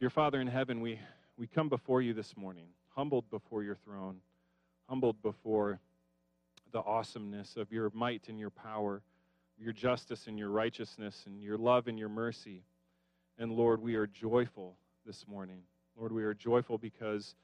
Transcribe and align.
Dear 0.00 0.10
Father 0.10 0.40
in 0.40 0.46
heaven, 0.46 0.80
we, 0.80 1.00
we 1.36 1.48
come 1.48 1.68
before 1.68 2.00
you 2.00 2.14
this 2.14 2.36
morning, 2.36 2.66
humbled 2.94 3.28
before 3.30 3.64
your 3.64 3.74
throne, 3.74 4.20
humbled 4.88 5.20
before 5.22 5.80
the 6.70 6.78
awesomeness 6.78 7.56
of 7.56 7.72
your 7.72 7.90
might 7.92 8.28
and 8.28 8.38
your 8.38 8.50
power, 8.50 9.02
your 9.58 9.72
justice 9.72 10.28
and 10.28 10.38
your 10.38 10.50
righteousness, 10.50 11.24
and 11.26 11.42
your 11.42 11.58
love 11.58 11.88
and 11.88 11.98
your 11.98 12.08
mercy. 12.08 12.62
And 13.40 13.50
Lord, 13.50 13.82
we 13.82 13.96
are 13.96 14.06
joyful 14.06 14.76
this 15.04 15.26
morning. 15.26 15.62
Lord, 15.98 16.12
we 16.12 16.22
are 16.22 16.32
joyful 16.34 16.78
because 16.78 17.34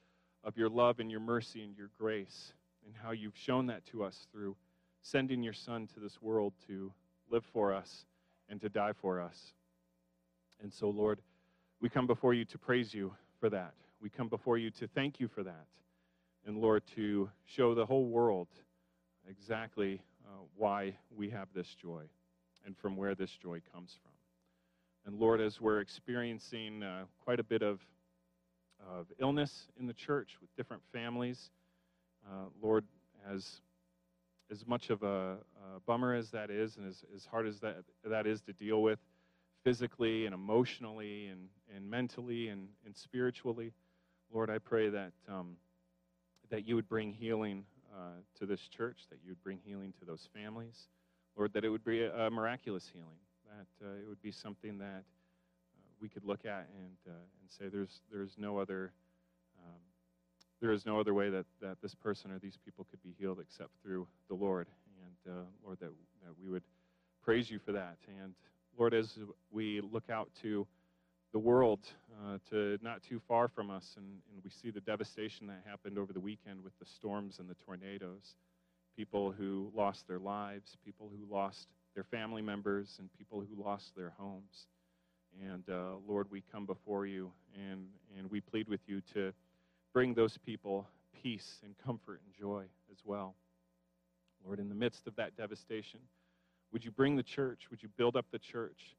of 0.45 0.57
your 0.57 0.69
love 0.69 1.01
and 1.01 1.11
your 1.11 1.19
mercy 1.19 1.65
and 1.65 1.77
your 1.77 1.91
grace, 1.99 2.53
and 2.87 2.95
how 3.03 3.11
you've 3.11 3.37
shown 3.37 3.67
that 3.67 3.85
to 3.87 4.05
us 4.05 4.29
through 4.31 4.55
sending 5.03 5.43
your 5.43 5.55
Son 5.55 5.89
to 5.95 5.99
this 5.99 6.23
world 6.23 6.53
to 6.69 6.93
live 7.33 7.45
for 7.53 7.75
us 7.75 8.07
and 8.49 8.61
to 8.61 8.69
die 8.69 8.93
for 8.93 9.21
us. 9.21 9.55
And 10.63 10.73
so, 10.73 10.89
Lord, 10.89 11.19
we 11.85 11.91
come 11.91 12.07
before 12.07 12.33
you 12.33 12.47
to 12.47 12.57
praise 12.57 12.95
you 12.95 13.13
for 13.39 13.51
that. 13.51 13.75
We 14.01 14.09
come 14.09 14.29
before 14.29 14.57
you 14.57 14.71
to 14.71 14.89
thank 14.95 15.21
you 15.21 15.29
for 15.29 15.43
that. 15.43 15.67
And 16.47 16.57
Lord, 16.57 16.83
to 16.97 17.29
show 17.45 17.75
the 17.75 17.85
whole 17.85 18.07
world 18.07 18.49
exactly 19.29 20.01
uh, 20.25 20.45
why 20.57 20.97
we 21.15 21.29
have 21.29 21.49
this 21.55 21.67
joy 21.75 22.05
and 22.65 22.75
from 22.75 22.97
where 22.97 23.15
this 23.15 23.33
joy 23.33 23.61
comes 23.71 23.99
from. 24.03 24.13
And 25.05 25.21
Lord, 25.21 25.43
as 25.43 25.61
we're 25.61 25.81
experiencing 25.81 26.83
uh, 26.83 27.05
quite 27.23 27.39
a 27.39 27.45
bit 27.45 27.61
of, 27.61 27.81
of 28.91 29.09
illness 29.21 29.67
in 29.79 29.87
the 29.87 29.93
church 29.93 30.39
with 30.41 30.49
different 30.57 30.83
families, 30.91 31.51
uh, 32.27 32.47
Lord, 32.63 32.87
as, 33.31 33.61
as 34.51 34.67
much 34.67 34.89
of 34.89 35.03
a, 35.03 35.37
a, 35.77 35.81
bummer 35.85 36.15
as 36.15 36.31
that 36.31 36.51
is, 36.51 36.79
and 36.79 36.89
as, 36.89 37.05
as 37.15 37.27
hard 37.27 37.47
as 37.47 37.61
that, 37.61 37.85
that 38.07 38.27
is 38.27 38.41
to 38.41 38.55
deal 38.55 38.81
with 38.81 39.01
physically 39.65 40.27
and 40.27 40.35
emotionally 40.35 41.27
and, 41.27 41.49
and 41.75 41.91
mentally 41.91 42.49
and, 42.49 42.69
and 42.85 42.95
spiritually, 42.95 43.73
Lord, 44.33 44.51
I 44.51 44.59
pray 44.59 44.91
that, 44.91 45.13
um, 45.29 45.57
that 46.51 46.69
you 46.69 46.77
would 46.77 46.89
bring 46.89 47.13
healing 47.13 47.65
uh, 47.93 48.21
to 48.39 48.47
this 48.47 48.61
church, 48.69 48.99
that 49.11 49.19
you 49.25 49.31
would 49.31 49.43
bring 49.43 49.59
healing 49.65 49.93
to 49.99 50.05
those 50.05 50.29
families. 50.35 50.89
Lord, 51.37 51.53
that 51.55 51.65
it 51.65 51.71
would 51.71 51.85
be 51.85 52.03
a, 52.03 52.27
a 52.27 52.31
miraculous 52.31 52.89
healing, 52.93 53.19
that 53.49 53.87
uh, 53.87 53.95
it 53.95 54.09
would 54.09 54.23
be 54.23 54.31
something 54.31 54.79
that 54.79 54.85
uh, 54.85 55.81
we 56.01 56.09
could 56.09 56.25
look 56.25 56.45
at 56.45 56.69
and, 56.79 56.97
uh, 57.09 57.25
and 57.41 57.51
say 57.51 57.69
there's, 57.69 58.01
there's 58.13 58.35
no 58.39 58.59
other. 58.59 58.93
Um, 59.59 59.81
there 60.61 60.73
is 60.73 60.87
no 60.87 60.99
other 60.99 61.13
way 61.13 61.31
that, 61.31 61.45
that 61.61 61.77
this 61.83 61.95
person 61.95 62.31
or 62.31 62.39
these 62.39 62.57
people 62.65 62.87
could 62.91 63.03
be 63.03 63.15
healed 63.19 63.39
except 63.41 63.71
through 63.83 64.07
the 64.29 64.35
Lord. 64.35 64.67
And 65.05 65.35
uh, 65.35 65.43
Lord, 65.65 65.79
that, 65.81 65.91
that 66.25 66.33
we 66.43 66.49
would 66.49 66.63
praise 67.23 67.51
you 67.51 67.59
for 67.59 67.73
that. 67.73 67.97
And 68.23 68.35
Lord, 68.77 68.93
as 68.93 69.19
we 69.53 69.81
look 69.81 70.11
out 70.11 70.31
to 70.43 70.67
the 71.33 71.39
world 71.39 71.81
uh, 72.25 72.39
to 72.51 72.77
not 72.83 73.03
too 73.09 73.21
far 73.29 73.47
from 73.47 73.71
us, 73.71 73.95
and, 73.97 74.07
and, 74.33 74.43
we 74.43 74.51
see 74.51 74.71
the 74.71 74.81
devastation 74.81 75.47
that 75.47 75.63
happened 75.65 75.97
over 75.97 76.13
the 76.13 76.21
weekend 76.21 76.63
with 76.63 76.77
the 76.81 76.85
storms 76.85 77.39
and 77.39 77.49
the 77.49 77.55
tornadoes. 77.65 78.35
People 78.97 79.33
who 79.33 79.71
lost 79.75 80.09
their 80.09 80.19
lives, 80.19 80.77
people 80.85 81.11
who 81.11 81.33
lost 81.33 81.69
their 81.95 82.05
family 82.05 82.43
members, 82.43 82.97
and 82.99 83.09
people 83.17 83.41
who 83.41 83.63
lost 83.63 83.95
their 83.97 84.13
homes. 84.19 84.67
And 85.41 85.65
uh, 85.69 85.97
Lord, 86.07 86.29
we 86.31 86.43
come 86.53 86.67
before 86.67 87.07
you 87.07 87.31
and, 87.55 87.87
and 88.19 88.31
we 88.31 88.41
plead 88.41 88.69
with 88.69 88.81
you 88.87 89.03
to 89.15 89.33
bring 89.93 90.15
those 90.15 90.37
people 90.45 90.87
peace 91.23 91.59
and 91.65 91.75
comfort 91.85 92.21
and 92.25 92.35
joy 92.39 92.65
as 92.91 92.99
well. 93.05 93.35
Lord, 94.45 94.59
in 94.59 94.69
the 94.69 94.75
midst 94.75 95.07
of 95.07 95.17
that 95.17 95.37
devastation, 95.37 96.01
would 96.75 96.85
you 96.85 96.91
bring 96.91 97.17
the 97.17 97.23
church? 97.23 97.71
Would 97.71 97.83
you 97.83 97.89
build 97.97 98.17
up 98.17 98.27
the 98.31 98.39
church? 98.39 98.95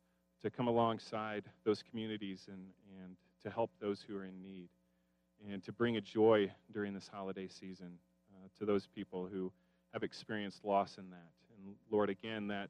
to 0.45 0.52
come 0.52 0.68
alongside 0.68 1.44
those 1.64 1.84
communities 1.90 2.45
and, 2.48 2.68
and 3.02 3.16
to 3.42 3.50
help 3.50 3.72
those 3.81 4.06
who 4.08 4.16
are 4.16 4.26
in 4.26 4.44
need 4.44 4.70
and 5.52 5.64
to 5.64 5.72
bring 5.72 5.98
a 5.98 6.02
joy 6.02 6.52
during 6.72 6.94
this 6.94 7.09
holiday 7.12 7.48
season 7.48 7.98
uh, 8.31 8.48
to 8.59 8.64
those 8.64 8.88
people 8.94 9.25
who 9.25 9.52
have 9.91 10.03
experienced 10.03 10.64
loss 10.64 11.00
in 11.00 11.09
that. 11.09 11.31
And 11.58 11.74
Lord, 11.90 12.12
again, 12.12 12.47
that 12.50 12.69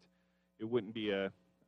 it 0.58 0.64
wouldn't 0.64 0.94
be 0.94 1.12
a, 1.12 1.26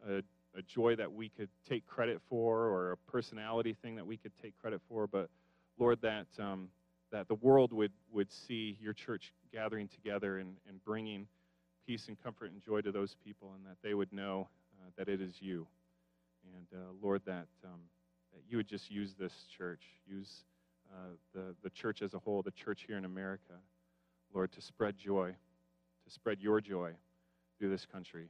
a, 0.10 0.20
a 0.56 0.62
joy 0.66 0.96
that 0.96 1.12
we 1.12 1.28
could 1.28 1.50
take 1.68 1.86
credit 1.86 2.22
for 2.30 2.68
or 2.68 2.94
a 2.94 3.12
personality 3.12 3.76
thing 3.82 3.98
that 3.98 4.08
we 4.08 4.16
could 4.16 4.32
take 4.42 4.58
credit 4.62 4.80
for, 4.88 5.08
but 5.08 5.30
Lord, 5.78 6.00
that, 6.04 6.28
um, 6.40 6.70
that 7.12 7.28
the 7.28 7.36
world 7.36 7.74
would, 7.74 7.92
would 8.14 8.32
see 8.32 8.78
your 8.82 8.94
church 8.94 9.34
gathering 9.52 9.90
together 9.90 10.38
and, 10.38 10.56
and 10.70 10.82
bringing 10.86 11.28
peace 11.88 12.08
and 12.10 12.22
comfort 12.22 12.52
and 12.52 12.62
joy 12.62 12.82
to 12.82 12.92
those 12.92 13.16
people, 13.24 13.54
and 13.56 13.66
that 13.66 13.78
they 13.82 13.94
would 13.96 14.12
know 14.14 14.48
uh, 14.80 14.90
that 14.98 15.08
it 15.08 15.22
is 15.22 15.36
you 15.40 15.66
and 16.56 16.68
uh, 16.74 16.92
Lord, 17.02 17.22
that, 17.26 17.48
um, 17.66 17.82
that 18.34 18.42
you 18.48 18.58
would 18.58 18.68
just 18.68 18.92
use 18.92 19.14
this 19.20 19.34
church, 19.58 19.82
use 20.08 20.44
uh, 20.92 21.16
the, 21.34 21.56
the 21.64 21.70
church 21.70 22.02
as 22.02 22.14
a 22.14 22.20
whole, 22.20 22.42
the 22.42 22.52
church 22.52 22.86
here 22.88 22.98
in 22.98 23.06
America, 23.06 23.54
Lord, 24.34 24.52
to 24.54 24.62
spread 24.62 24.98
joy, 24.98 25.32
to 26.04 26.10
spread 26.10 26.40
your 26.40 26.62
joy 26.62 26.92
through 27.58 27.70
this 27.70 27.86
country. 27.86 28.30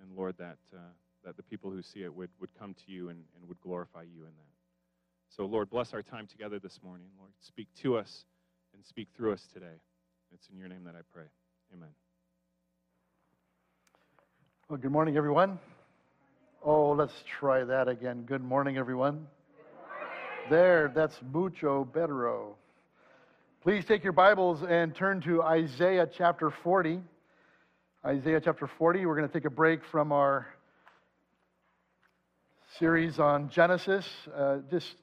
And 0.00 0.16
Lord, 0.16 0.36
that, 0.38 0.58
uh, 0.74 0.78
that 1.24 1.36
the 1.36 1.42
people 1.42 1.70
who 1.70 1.82
see 1.82 2.02
it 2.02 2.14
would, 2.14 2.30
would 2.40 2.50
come 2.58 2.74
to 2.86 2.92
you 2.92 3.08
and, 3.08 3.24
and 3.36 3.48
would 3.48 3.60
glorify 3.60 4.02
you 4.02 4.20
in 4.20 4.34
that. 4.36 4.52
So, 5.36 5.46
Lord, 5.46 5.70
bless 5.70 5.94
our 5.94 6.02
time 6.02 6.26
together 6.26 6.58
this 6.58 6.80
morning. 6.82 7.06
Lord, 7.18 7.30
speak 7.40 7.68
to 7.82 7.96
us 7.96 8.26
and 8.74 8.84
speak 8.84 9.08
through 9.16 9.32
us 9.32 9.46
today. 9.52 9.80
It's 10.34 10.48
in 10.52 10.58
your 10.58 10.68
name 10.68 10.84
that 10.84 10.94
I 10.94 11.02
pray. 11.12 11.26
Amen. 11.72 11.88
Well, 14.68 14.78
good 14.78 14.92
morning, 14.92 15.16
everyone. 15.16 15.58
Oh, 16.64 16.92
let's 16.92 17.12
try 17.38 17.64
that 17.64 17.88
again. 17.88 18.22
Good 18.22 18.42
morning, 18.42 18.78
everyone. 18.78 19.26
There, 20.48 20.90
that's 20.94 21.18
mucho 21.30 21.84
bettero. 21.92 22.54
Please 23.62 23.84
take 23.84 24.02
your 24.02 24.14
Bibles 24.14 24.62
and 24.62 24.94
turn 24.94 25.20
to 25.22 25.42
Isaiah 25.42 26.08
chapter 26.16 26.50
40. 26.62 27.00
Isaiah 28.06 28.40
chapter 28.42 28.66
40. 28.78 29.04
We're 29.04 29.16
going 29.16 29.28
to 29.28 29.34
take 29.34 29.44
a 29.44 29.50
break 29.50 29.80
from 29.90 30.10
our 30.10 30.46
series 32.78 33.18
on 33.18 33.50
Genesis. 33.50 34.06
Uh, 34.34 34.58
just 34.70 34.94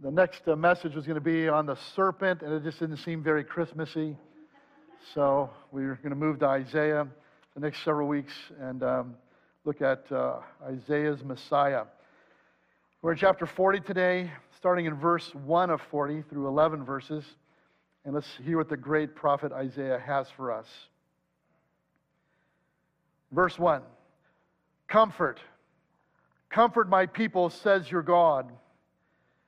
the 0.00 0.10
next 0.10 0.48
uh, 0.48 0.56
message 0.56 0.94
was 0.94 1.04
going 1.06 1.16
to 1.16 1.20
be 1.20 1.48
on 1.48 1.66
the 1.66 1.76
serpent, 1.94 2.42
and 2.42 2.52
it 2.52 2.64
just 2.64 2.80
didn't 2.80 2.96
seem 2.96 3.22
very 3.22 3.44
Christmassy. 3.44 4.16
So 5.14 5.50
we're 5.70 5.94
going 5.96 6.10
to 6.10 6.16
move 6.16 6.40
to 6.40 6.46
Isaiah 6.46 7.06
the 7.56 7.60
next 7.60 7.82
several 7.82 8.06
weeks 8.06 8.34
and. 8.60 8.84
Um, 8.84 9.16
look 9.66 9.82
at 9.82 10.10
uh, 10.12 10.38
Isaiah's 10.64 11.24
Messiah. 11.24 11.82
We're 13.02 13.12
in 13.12 13.18
chapter 13.18 13.46
40 13.46 13.80
today, 13.80 14.30
starting 14.56 14.86
in 14.86 14.94
verse 14.94 15.34
1 15.34 15.70
of 15.70 15.80
40 15.90 16.22
through 16.30 16.46
11 16.46 16.84
verses. 16.84 17.24
And 18.04 18.14
let's 18.14 18.28
hear 18.44 18.58
what 18.58 18.68
the 18.68 18.76
great 18.76 19.16
prophet 19.16 19.50
Isaiah 19.52 19.98
has 19.98 20.30
for 20.30 20.52
us. 20.52 20.68
Verse 23.32 23.58
1 23.58 23.82
Comfort, 24.86 25.40
comfort 26.48 26.88
my 26.88 27.06
people, 27.06 27.50
says 27.50 27.90
your 27.90 28.02
God. 28.02 28.52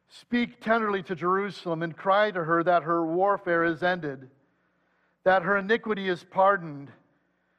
Speak 0.08 0.60
tenderly 0.60 1.04
to 1.04 1.14
Jerusalem 1.14 1.84
and 1.84 1.96
cry 1.96 2.32
to 2.32 2.42
her 2.42 2.64
that 2.64 2.82
her 2.82 3.06
warfare 3.06 3.62
is 3.62 3.84
ended, 3.84 4.28
that 5.22 5.42
her 5.42 5.58
iniquity 5.58 6.08
is 6.08 6.24
pardoned 6.24 6.90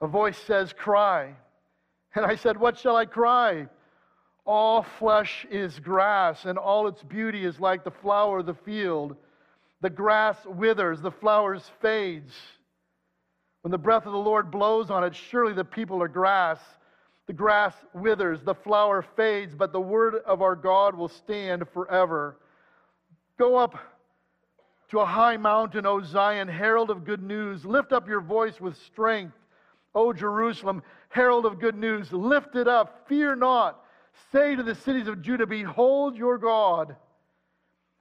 A 0.00 0.06
voice 0.06 0.38
says, 0.46 0.72
Cry. 0.72 1.34
And 2.14 2.24
I 2.24 2.36
said, 2.36 2.58
What 2.58 2.78
shall 2.78 2.96
I 2.96 3.04
cry? 3.04 3.68
All 4.46 4.82
flesh 4.98 5.46
is 5.50 5.78
grass, 5.78 6.44
and 6.44 6.58
all 6.58 6.88
its 6.88 7.02
beauty 7.02 7.44
is 7.44 7.60
like 7.60 7.84
the 7.84 7.90
flower 7.90 8.38
of 8.38 8.46
the 8.46 8.54
field. 8.54 9.16
The 9.80 9.90
grass 9.90 10.36
withers, 10.44 11.00
the 11.00 11.10
flowers 11.10 11.70
fades. 11.80 12.34
When 13.62 13.70
the 13.70 13.78
breath 13.78 14.06
of 14.06 14.12
the 14.12 14.18
Lord 14.18 14.50
blows 14.50 14.90
on 14.90 15.04
it, 15.04 15.14
surely 15.14 15.52
the 15.52 15.64
people 15.64 16.02
are 16.02 16.08
grass. 16.08 16.58
The 17.26 17.32
grass 17.32 17.74
withers, 17.94 18.40
the 18.42 18.54
flower 18.54 19.04
fades, 19.16 19.54
but 19.54 19.72
the 19.72 19.80
word 19.80 20.16
of 20.26 20.42
our 20.42 20.56
God 20.56 20.94
will 20.94 21.08
stand 21.08 21.64
forever. 21.72 22.38
Go 23.38 23.56
up 23.56 23.78
to 24.88 24.98
a 24.98 25.06
high 25.06 25.36
mountain, 25.36 25.86
O 25.86 26.02
Zion, 26.02 26.48
herald 26.48 26.90
of 26.90 27.04
good 27.04 27.22
news. 27.22 27.64
Lift 27.64 27.92
up 27.92 28.08
your 28.08 28.20
voice 28.20 28.60
with 28.60 28.76
strength. 28.76 29.34
O 29.94 30.12
Jerusalem, 30.12 30.82
herald 31.08 31.44
of 31.44 31.58
good 31.58 31.76
news, 31.76 32.12
lift 32.12 32.54
it 32.54 32.68
up, 32.68 33.08
fear 33.08 33.34
not. 33.34 33.84
Say 34.32 34.54
to 34.54 34.62
the 34.62 34.74
cities 34.74 35.08
of 35.08 35.22
Judah, 35.22 35.46
Behold 35.46 36.16
your 36.16 36.38
God. 36.38 36.96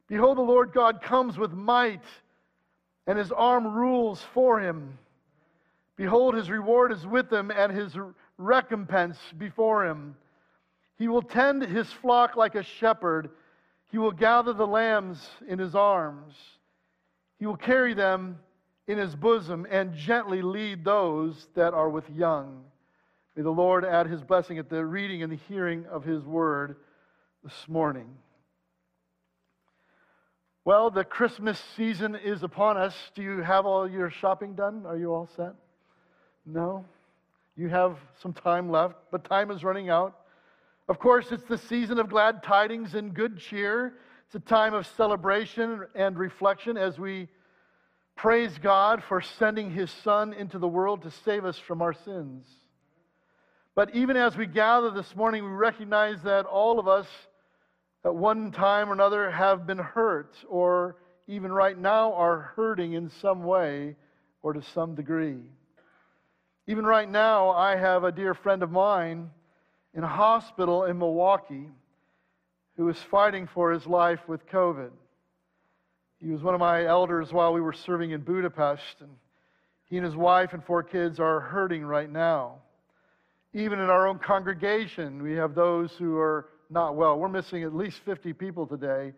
Behold, 0.07 0.37
the 0.37 0.41
Lord 0.41 0.73
God 0.73 1.01
comes 1.01 1.37
with 1.37 1.51
might, 1.51 2.03
and 3.07 3.17
his 3.17 3.31
arm 3.31 3.67
rules 3.67 4.21
for 4.33 4.59
him. 4.59 4.97
Behold, 5.95 6.35
his 6.35 6.49
reward 6.49 6.91
is 6.91 7.05
with 7.05 7.31
him, 7.31 7.51
and 7.51 7.71
his 7.71 7.95
recompense 8.37 9.17
before 9.37 9.85
him. 9.85 10.15
He 10.97 11.07
will 11.07 11.21
tend 11.21 11.61
his 11.61 11.91
flock 11.91 12.35
like 12.35 12.55
a 12.55 12.63
shepherd. 12.63 13.29
He 13.91 13.97
will 13.97 14.11
gather 14.11 14.53
the 14.53 14.67
lambs 14.67 15.29
in 15.47 15.59
his 15.59 15.75
arms. 15.75 16.35
He 17.37 17.45
will 17.45 17.57
carry 17.57 17.93
them 17.93 18.39
in 18.89 18.97
his 18.97 19.15
bosom 19.15 19.67
and 19.69 19.93
gently 19.93 20.41
lead 20.41 20.83
those 20.83 21.47
that 21.53 21.75
are 21.75 21.89
with 21.89 22.09
young. 22.09 22.63
May 23.35 23.43
the 23.43 23.51
Lord 23.51 23.85
add 23.85 24.07
his 24.07 24.23
blessing 24.23 24.57
at 24.57 24.67
the 24.67 24.83
reading 24.83 25.21
and 25.21 25.31
the 25.31 25.39
hearing 25.47 25.85
of 25.91 26.03
his 26.03 26.25
word 26.25 26.75
this 27.43 27.67
morning. 27.67 28.07
Well, 30.65 30.89
the 30.89 31.03
Christmas 31.03 31.61
season 31.77 32.15
is 32.15 32.41
upon 32.41 32.77
us. 32.77 32.95
Do 33.13 33.21
you 33.21 33.43
have 33.43 33.67
all 33.67 33.87
your 33.87 34.09
shopping 34.09 34.55
done? 34.55 34.87
Are 34.87 34.97
you 34.97 35.13
all 35.13 35.29
set? 35.35 35.53
No? 36.43 36.83
You 37.55 37.69
have 37.69 37.95
some 38.19 38.33
time 38.33 38.71
left, 38.71 38.95
but 39.11 39.23
time 39.23 39.51
is 39.51 39.63
running 39.63 39.91
out. 39.91 40.17
Of 40.87 40.97
course, 40.97 41.27
it's 41.31 41.43
the 41.43 41.59
season 41.59 41.99
of 41.99 42.09
glad 42.09 42.41
tidings 42.41 42.95
and 42.95 43.13
good 43.13 43.37
cheer. 43.37 43.93
It's 44.25 44.33
a 44.33 44.39
time 44.39 44.73
of 44.73 44.87
celebration 44.87 45.85
and 45.93 46.17
reflection 46.17 46.75
as 46.75 46.97
we 46.97 47.27
praise 48.21 48.57
God 48.57 49.01
for 49.07 49.21
sending 49.21 49.71
His 49.71 49.89
Son 49.89 50.33
into 50.33 50.59
the 50.59 50.67
world 50.67 51.03
to 51.03 51.11
save 51.23 51.45
us 51.45 51.57
from 51.57 51.81
our 51.81 51.93
sins. 51.93 52.45
But 53.75 53.95
even 53.95 54.17
as 54.17 54.35
we 54.35 54.45
gather 54.45 54.91
this 54.91 55.15
morning, 55.15 55.45
we 55.45 55.51
recognize 55.51 56.21
that 56.23 56.45
all 56.45 56.79
of 56.79 56.87
us 56.89 57.07
at 58.03 58.13
one 58.13 58.51
time 58.51 58.89
or 58.89 58.93
another 58.93 59.31
have 59.31 59.65
been 59.65 59.77
hurt, 59.77 60.35
or 60.49 60.97
even 61.27 61.49
right 61.49 61.77
now 61.77 62.13
are 62.13 62.51
hurting 62.57 62.91
in 62.91 63.09
some 63.09 63.45
way 63.45 63.95
or 64.41 64.51
to 64.51 64.61
some 64.61 64.95
degree. 64.95 65.39
Even 66.67 66.85
right 66.85 67.09
now, 67.09 67.51
I 67.51 67.77
have 67.77 68.03
a 68.03 68.11
dear 68.11 68.33
friend 68.33 68.63
of 68.63 68.71
mine 68.71 69.29
in 69.93 70.03
a 70.03 70.07
hospital 70.07 70.83
in 70.83 70.99
Milwaukee 70.99 71.69
who 72.75 72.89
is 72.89 72.97
fighting 72.97 73.47
for 73.47 73.71
his 73.71 73.87
life 73.87 74.27
with 74.27 74.45
COVID. 74.47 74.91
He 76.21 76.31
was 76.31 76.41
one 76.41 76.53
of 76.53 76.59
my 76.59 76.85
elders 76.85 77.31
while 77.31 77.53
we 77.53 77.61
were 77.61 77.73
serving 77.73 78.11
in 78.11 78.21
Budapest, 78.21 78.99
and 78.99 79.09
he 79.85 79.95
and 79.95 80.05
his 80.05 80.17
wife 80.17 80.51
and 80.51 80.63
four 80.63 80.83
kids 80.83 81.19
are 81.19 81.39
hurting 81.39 81.85
right 81.85 82.09
now. 82.09 82.55
Even 83.53 83.79
in 83.79 83.89
our 83.89 84.05
own 84.05 84.19
congregation, 84.19 85.23
we 85.23 85.33
have 85.33 85.55
those 85.55 85.91
who 85.97 86.17
are 86.17 86.49
not 86.69 86.95
well. 86.95 87.17
We're 87.17 87.29
missing 87.29 87.63
at 87.63 87.73
least 87.73 88.01
50 88.05 88.33
people 88.33 88.67
today 88.67 89.13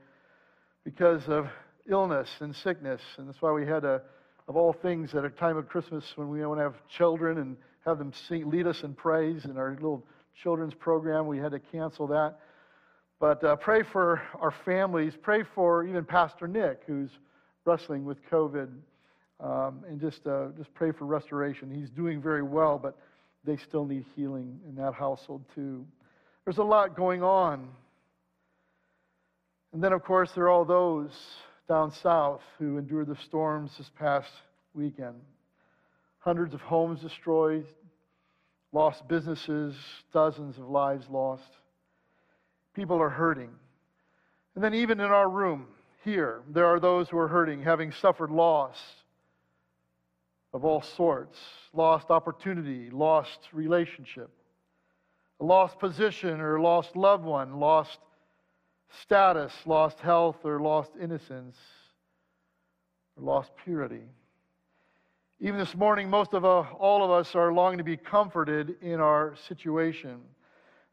because 0.83 1.27
of 1.27 1.47
illness 1.89 2.29
and 2.39 2.55
sickness, 2.55 3.01
and 3.17 3.27
that's 3.27 3.41
why 3.41 3.51
we 3.51 3.65
had 3.65 3.81
to, 3.81 4.01
of 4.47 4.55
all 4.55 4.71
things, 4.71 5.15
at 5.15 5.25
a 5.25 5.29
time 5.29 5.57
of 5.57 5.67
Christmas 5.67 6.03
when 6.15 6.29
we 6.29 6.45
want 6.45 6.59
to 6.59 6.63
have 6.63 6.75
children 6.87 7.39
and 7.39 7.57
have 7.83 7.97
them 7.97 8.13
sing, 8.27 8.47
lead 8.47 8.67
us 8.67 8.83
in 8.83 8.93
praise 8.93 9.45
in 9.45 9.57
our 9.57 9.71
little 9.71 10.05
children's 10.43 10.75
program. 10.75 11.25
We 11.25 11.39
had 11.39 11.51
to 11.51 11.59
cancel 11.59 12.05
that. 12.07 12.37
But 13.21 13.43
uh, 13.43 13.55
pray 13.55 13.83
for 13.83 14.19
our 14.39 14.51
families. 14.65 15.13
Pray 15.21 15.43
for 15.53 15.85
even 15.85 16.03
Pastor 16.03 16.47
Nick, 16.47 16.81
who's 16.87 17.11
wrestling 17.65 18.03
with 18.03 18.17
COVID. 18.31 18.67
Um, 19.39 19.83
and 19.87 20.01
just, 20.01 20.25
uh, 20.25 20.47
just 20.57 20.73
pray 20.73 20.91
for 20.91 21.05
restoration. 21.05 21.69
He's 21.69 21.91
doing 21.91 22.19
very 22.19 22.41
well, 22.41 22.79
but 22.79 22.97
they 23.43 23.57
still 23.57 23.85
need 23.85 24.05
healing 24.15 24.59
in 24.67 24.73
that 24.77 24.95
household, 24.95 25.43
too. 25.53 25.85
There's 26.45 26.57
a 26.57 26.63
lot 26.63 26.95
going 26.95 27.21
on. 27.21 27.69
And 29.71 29.83
then, 29.83 29.93
of 29.93 30.03
course, 30.03 30.31
there 30.33 30.45
are 30.45 30.49
all 30.49 30.65
those 30.65 31.11
down 31.69 31.91
south 31.91 32.41
who 32.57 32.79
endured 32.79 33.05
the 33.05 33.17
storms 33.27 33.69
this 33.77 33.91
past 33.99 34.31
weekend. 34.73 35.21
Hundreds 36.17 36.55
of 36.55 36.61
homes 36.61 37.01
destroyed, 37.01 37.67
lost 38.71 39.07
businesses, 39.07 39.75
dozens 40.11 40.57
of 40.57 40.67
lives 40.67 41.05
lost. 41.07 41.43
People 42.73 43.01
are 43.01 43.09
hurting. 43.09 43.49
And 44.55 44.63
then, 44.63 44.73
even 44.73 44.99
in 44.99 45.07
our 45.07 45.29
room 45.29 45.67
here, 46.03 46.41
there 46.49 46.65
are 46.65 46.79
those 46.79 47.09
who 47.09 47.17
are 47.17 47.27
hurting, 47.27 47.61
having 47.61 47.91
suffered 47.91 48.31
loss 48.31 48.77
of 50.53 50.65
all 50.65 50.81
sorts 50.81 51.37
lost 51.73 52.09
opportunity, 52.09 52.89
lost 52.89 53.47
relationship, 53.53 54.29
a 55.39 55.45
lost 55.45 55.79
position 55.79 56.41
or 56.41 56.59
lost 56.59 56.95
loved 56.95 57.23
one, 57.23 57.59
lost 57.59 57.99
status, 59.01 59.53
lost 59.65 59.99
health, 59.99 60.37
or 60.43 60.59
lost 60.59 60.91
innocence, 61.01 61.55
or 63.15 63.23
lost 63.23 63.51
purity. 63.63 64.03
Even 65.39 65.57
this 65.57 65.75
morning, 65.75 66.09
most 66.09 66.33
of 66.33 66.45
uh, 66.45 66.59
all 66.77 67.03
of 67.03 67.09
us 67.09 67.33
are 67.35 67.53
longing 67.53 67.77
to 67.77 67.83
be 67.83 67.97
comforted 67.97 68.75
in 68.81 68.99
our 68.99 69.35
situation. 69.47 70.19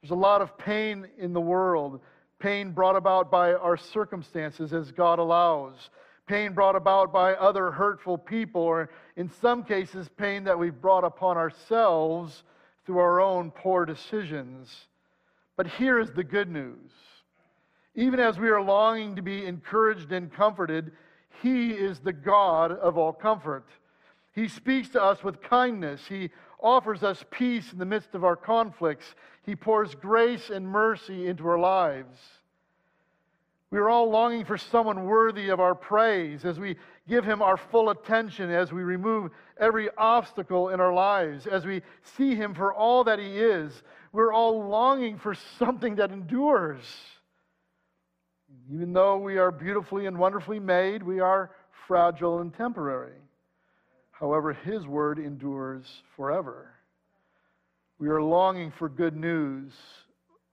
There's 0.01 0.11
a 0.13 0.15
lot 0.15 0.43
of 0.43 0.57
pain 0.57 1.09
in 1.19 1.33
the 1.33 1.41
world, 1.41 2.01
pain 2.39 2.71
brought 2.71 2.97
about 2.97 3.31
by 3.31 3.55
our 3.55 3.77
circumstances 3.77 4.73
as 4.73 4.93
God 4.93 5.19
allows, 5.19 5.91
pain 6.27 6.53
brought 6.53 6.77
about 6.77 7.13
by 7.13 7.35
other 7.35 7.71
hurtful 7.71 8.17
people, 8.17 8.63
or 8.63 8.91
in 9.17 9.29
some 9.29 9.65
cases, 9.65 10.09
pain 10.17 10.45
that 10.45 10.59
we've 10.59 10.81
brought 10.81 11.05
upon 11.05 11.37
ourselves 11.37 12.45
through 12.87 12.99
our 12.99 13.21
own 13.21 13.51
poor 13.51 13.85
decisions. 13.85 14.87
But 15.57 15.67
here 15.67 15.99
is 15.99 16.13
the 16.13 16.25
good 16.25 16.49
news. 16.49 16.93
Even 17.97 18.21
as 18.21 18.39
we 18.39 18.49
are 18.49 18.63
longing 18.63 19.17
to 19.17 19.23
be 19.23 19.45
encouraged 19.45 20.13
and 20.13 20.33
comforted, 20.33 20.93
He 21.43 21.73
is 21.73 21.99
the 21.99 22.13
God 22.13 22.71
of 22.71 22.97
all 22.97 23.13
comfort. 23.13 23.67
He 24.33 24.47
speaks 24.47 24.89
to 24.91 25.03
us 25.03 25.25
with 25.25 25.43
kindness. 25.43 26.07
He 26.09 26.31
offers 26.61 27.03
us 27.03 27.25
peace 27.31 27.73
in 27.73 27.79
the 27.79 27.85
midst 27.85 28.15
of 28.15 28.25
our 28.25 28.37
conflicts. 28.37 29.15
He 29.45 29.57
pours 29.57 29.95
grace 29.95 30.51
and 30.51 30.67
mercy 30.67 31.27
into 31.27 31.47
our 31.49 31.59
lives. 31.59 32.19
We 33.71 33.79
are 33.79 33.91
all 33.91 34.11
longing 34.11 34.47
for 34.47 34.57
someone 34.57 35.05
worthy 35.05 35.51
of 35.51 35.61
our 35.61 35.75
praise 35.75 36.45
as 36.47 36.59
we 36.59 36.77
give 37.07 37.25
him 37.25 37.43
our 37.43 37.59
full 37.59 37.91
attention, 37.91 38.51
as 38.51 38.73
we 38.73 38.83
remove 38.83 39.31
every 39.59 39.91
obstacle 39.99 40.71
in 40.71 40.81
our 40.81 40.93
lives, 40.93 41.47
as 41.47 41.67
we 41.67 41.83
see 42.17 42.35
him 42.35 42.55
for 42.55 42.73
all 42.73 43.05
that 43.05 43.19
he 43.19 43.39
is. 43.39 43.83
We're 44.13 44.33
all 44.33 44.67
longing 44.67 45.19
for 45.19 45.35
something 45.59 45.97
that 45.97 46.11
endures. 46.11 46.83
Even 48.73 48.95
though 48.95 49.19
we 49.19 49.37
are 49.37 49.51
beautifully 49.51 50.07
and 50.07 50.19
wonderfully 50.19 50.61
made, 50.61 51.03
we 51.03 51.21
are 51.21 51.51
fragile 51.87 52.41
and 52.41 52.53
temporary. 52.55 53.17
However, 54.19 54.53
his 54.53 54.85
word 54.85 55.21
endures 55.21 55.85
forever. 56.17 56.73
We 58.01 58.09
are 58.09 58.21
longing 58.21 58.73
for 58.77 58.89
good 58.89 59.17
news, 59.17 59.73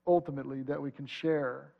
ultimately, 0.05 0.61
that 0.63 0.79
we 0.79 0.91
can 0.91 1.07
share. 1.07 1.71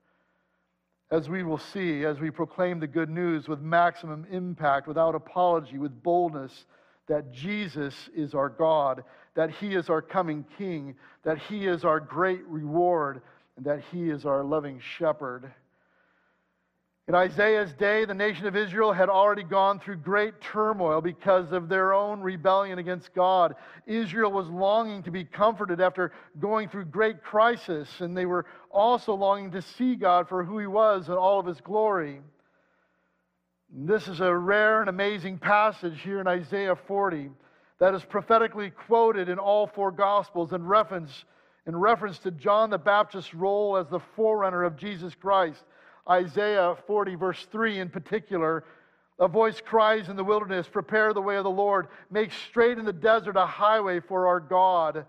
As 1.12 1.30
we 1.30 1.44
will 1.44 1.60
see, 1.60 2.04
as 2.04 2.20
we 2.20 2.32
proclaim 2.32 2.80
the 2.80 2.88
good 2.88 3.12
news 3.12 3.48
with 3.48 3.62
maximum 3.62 4.26
impact, 4.32 4.88
without 4.88 5.14
apology, 5.14 5.78
with 5.78 6.02
boldness, 6.02 6.66
that 7.08 7.32
Jesus 7.32 7.94
is 8.16 8.34
our 8.34 8.50
God, 8.50 9.04
that 9.36 9.52
He 9.52 9.76
is 9.76 9.88
our 9.92 10.02
coming 10.02 10.44
King, 10.58 10.96
that 11.24 11.38
He 11.38 11.68
is 11.68 11.86
our 11.86 12.00
great 12.00 12.44
reward, 12.48 13.22
and 13.58 13.66
that 13.66 13.84
He 13.92 14.10
is 14.10 14.26
our 14.26 14.44
loving 14.44 14.80
shepherd. 14.98 15.54
In 17.08 17.14
Isaiah's 17.14 17.72
day, 17.74 18.04
the 18.06 18.16
nation 18.16 18.48
of 18.48 18.56
Israel 18.56 18.92
had 18.92 19.10
already 19.10 19.44
gone 19.44 19.80
through 19.80 19.98
great 19.98 20.42
turmoil 20.42 21.02
because 21.02 21.52
of 21.52 21.70
their 21.70 21.94
own 21.94 22.20
rebellion 22.20 22.80
against 22.80 23.14
God. 23.14 23.56
Israel 23.86 24.32
was 24.32 24.48
longing 24.48 25.04
to 25.04 25.12
be 25.12 25.24
comforted 25.24 25.80
after 25.80 26.12
going 26.40 26.68
through 26.68 26.86
great 26.86 27.22
crisis, 27.22 28.02
and 28.02 28.18
they 28.18 28.26
were 28.26 28.48
also 28.72 29.14
longing 29.14 29.52
to 29.52 29.62
see 29.62 29.96
God 29.96 30.28
for 30.28 30.44
who 30.44 30.58
He 30.58 30.66
was 30.66 31.08
and 31.08 31.18
all 31.18 31.40
of 31.40 31.46
His 31.46 31.62
glory. 31.62 32.22
This 33.72 34.08
is 34.08 34.20
a 34.20 34.36
rare 34.36 34.80
and 34.80 34.90
amazing 34.90 35.38
passage 35.38 36.02
here 36.02 36.20
in 36.20 36.28
Isaiah 36.28 36.76
40 36.76 37.30
that 37.80 37.94
is 37.94 38.04
prophetically 38.04 38.72
quoted 38.72 39.30
in 39.30 39.38
all 39.38 39.68
four 39.68 39.92
Gospels 39.92 40.54
in 40.54 40.66
reference, 40.66 41.26
in 41.68 41.76
reference 41.76 42.18
to 42.20 42.32
John 42.32 42.72
the 42.72 42.80
Baptist's 42.80 43.36
role 43.36 43.78
as 43.78 43.88
the 43.90 44.00
forerunner 44.16 44.64
of 44.64 44.76
Jesus 44.76 45.14
Christ. 45.14 45.64
Isaiah 46.10 46.76
40, 46.88 47.16
verse 47.16 47.48
3 47.52 47.80
in 47.80 47.90
particular. 47.90 48.64
A 49.18 49.28
voice 49.28 49.62
cries 49.62 50.10
in 50.10 50.16
the 50.16 50.24
wilderness, 50.24 50.68
Prepare 50.68 51.14
the 51.14 51.22
way 51.22 51.38
of 51.38 51.46
the 51.46 51.50
Lord, 51.50 51.88
make 52.12 52.32
straight 52.32 52.78
in 52.78 52.86
the 52.86 52.94
desert 52.94 53.38
a 53.38 53.46
highway 53.46 54.00
for 54.02 54.28
our 54.28 54.40
God. 54.40 55.06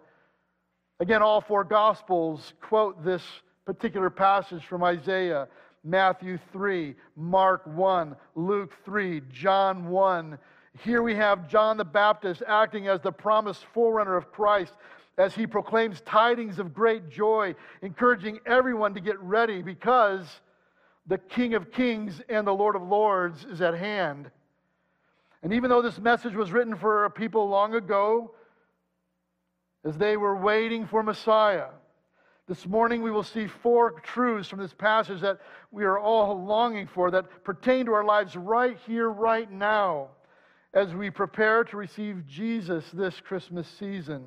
Again, 1.01 1.23
all 1.23 1.41
four 1.41 1.65
Gospels 1.65 2.55
quote 2.61 3.05
this 3.05 3.23
particular 3.65 4.11
passage 4.11 4.65
from 4.65 4.83
Isaiah 4.85 5.49
Matthew 5.85 6.39
3, 6.53 6.95
Mark 7.17 7.63
1, 7.67 8.17
Luke 8.35 8.73
3, 8.85 9.23
John 9.31 9.89
1. 9.89 10.39
Here 10.83 11.03
we 11.03 11.15
have 11.15 11.49
John 11.49 11.77
the 11.77 11.85
Baptist 11.85 12.43
acting 12.47 12.89
as 12.89 13.01
the 13.01 13.13
promised 13.13 13.65
forerunner 13.73 14.17
of 14.17 14.33
Christ, 14.33 14.73
as 15.17 15.35
he 15.35 15.47
proclaims 15.47 16.01
tidings 16.01 16.59
of 16.59 16.75
great 16.75 17.09
joy, 17.09 17.55
encouraging 17.83 18.41
everyone 18.47 18.95
to 18.95 19.01
get 19.01 19.19
ready 19.21 19.63
because 19.63 20.41
the 21.07 21.19
King 21.19 21.55
of 21.55 21.71
Kings 21.73 22.21
and 22.29 22.47
the 22.47 22.55
Lord 22.55 22.77
of 22.77 22.83
Lords 22.83 23.45
is 23.45 23.61
at 23.61 23.75
hand. 23.75 24.31
And 25.43 25.53
even 25.53 25.71
though 25.71 25.83
this 25.83 25.99
message 25.99 26.35
was 26.35 26.51
written 26.51 26.77
for 26.77 27.05
a 27.05 27.11
people 27.11 27.49
long 27.49 27.75
ago, 27.75 28.33
as 29.85 29.97
they 29.97 30.17
were 30.17 30.37
waiting 30.37 30.87
for 30.87 31.03
Messiah, 31.03 31.69
this 32.49 32.67
morning 32.67 33.03
we 33.03 33.11
will 33.11 33.23
see 33.23 33.47
four 33.47 34.01
truths 34.01 34.49
from 34.49 34.59
this 34.59 34.75
passage 34.75 35.21
that 35.21 35.41
we 35.71 35.85
are 35.85 35.99
all 35.99 36.45
longing 36.45 36.87
for 36.87 37.11
that 37.11 37.45
pertain 37.45 37.87
to 37.87 37.93
our 37.93 38.05
lives 38.05 38.37
right 38.37 38.77
here, 38.87 39.09
right 39.09 39.51
now, 39.51 40.09
as 40.75 40.95
we 40.95 41.11
prepare 41.11 41.65
to 41.65 41.77
receive 41.77 42.27
Jesus 42.27 42.85
this 42.93 43.21
Christmas 43.21 43.69
season 43.79 44.25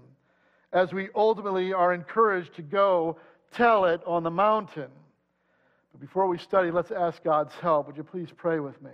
as 0.72 0.94
we 0.94 1.10
ultimately 1.16 1.74
are 1.74 1.94
encouraged 1.94 2.56
to 2.56 2.62
go 2.62 3.18
tell 3.52 3.86
it 3.86 4.02
on 4.06 4.24
the 4.24 4.32
mountain. 4.32 4.90
But 5.92 6.02
before 6.02 6.28
we 6.28 6.38
study, 6.38 6.72
let's 6.72 6.92
ask 6.92 7.24
God's 7.24 7.54
help. 7.56 7.88
Would 7.88 7.98
you 7.98 8.04
please 8.04 8.30
pray 8.36 8.60
with 8.60 8.82
me? 8.82 8.92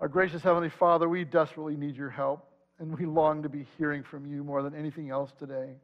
Our 0.00 0.08
gracious 0.08 0.42
Heavenly 0.42 0.70
Father, 0.70 1.08
we 1.08 1.24
desperately 1.24 1.76
need 1.76 1.96
your 1.96 2.10
help, 2.10 2.48
and 2.78 2.96
we 2.96 3.06
long 3.06 3.42
to 3.42 3.48
be 3.48 3.66
hearing 3.78 4.02
from 4.02 4.26
you 4.26 4.44
more 4.44 4.62
than 4.62 4.74
anything 4.74 5.10
else 5.10 5.32
today. 5.38 5.74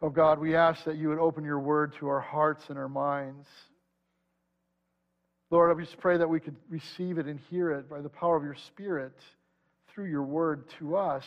Oh 0.00 0.10
God, 0.10 0.38
we 0.38 0.54
ask 0.54 0.84
that 0.84 0.96
you 0.96 1.08
would 1.08 1.18
open 1.18 1.44
your 1.44 1.58
word 1.58 1.94
to 1.98 2.08
our 2.08 2.20
hearts 2.20 2.68
and 2.68 2.78
our 2.78 2.88
minds. 2.88 3.48
Lord, 5.50 5.76
I 5.76 5.80
just 5.80 5.98
pray 5.98 6.18
that 6.18 6.28
we 6.28 6.40
could 6.40 6.56
receive 6.68 7.18
it 7.18 7.26
and 7.26 7.40
hear 7.50 7.72
it 7.72 7.88
by 7.88 8.00
the 8.00 8.08
power 8.08 8.36
of 8.36 8.44
your 8.44 8.54
Spirit 8.54 9.14
through 9.88 10.06
your 10.06 10.22
word 10.22 10.68
to 10.78 10.96
us. 10.96 11.24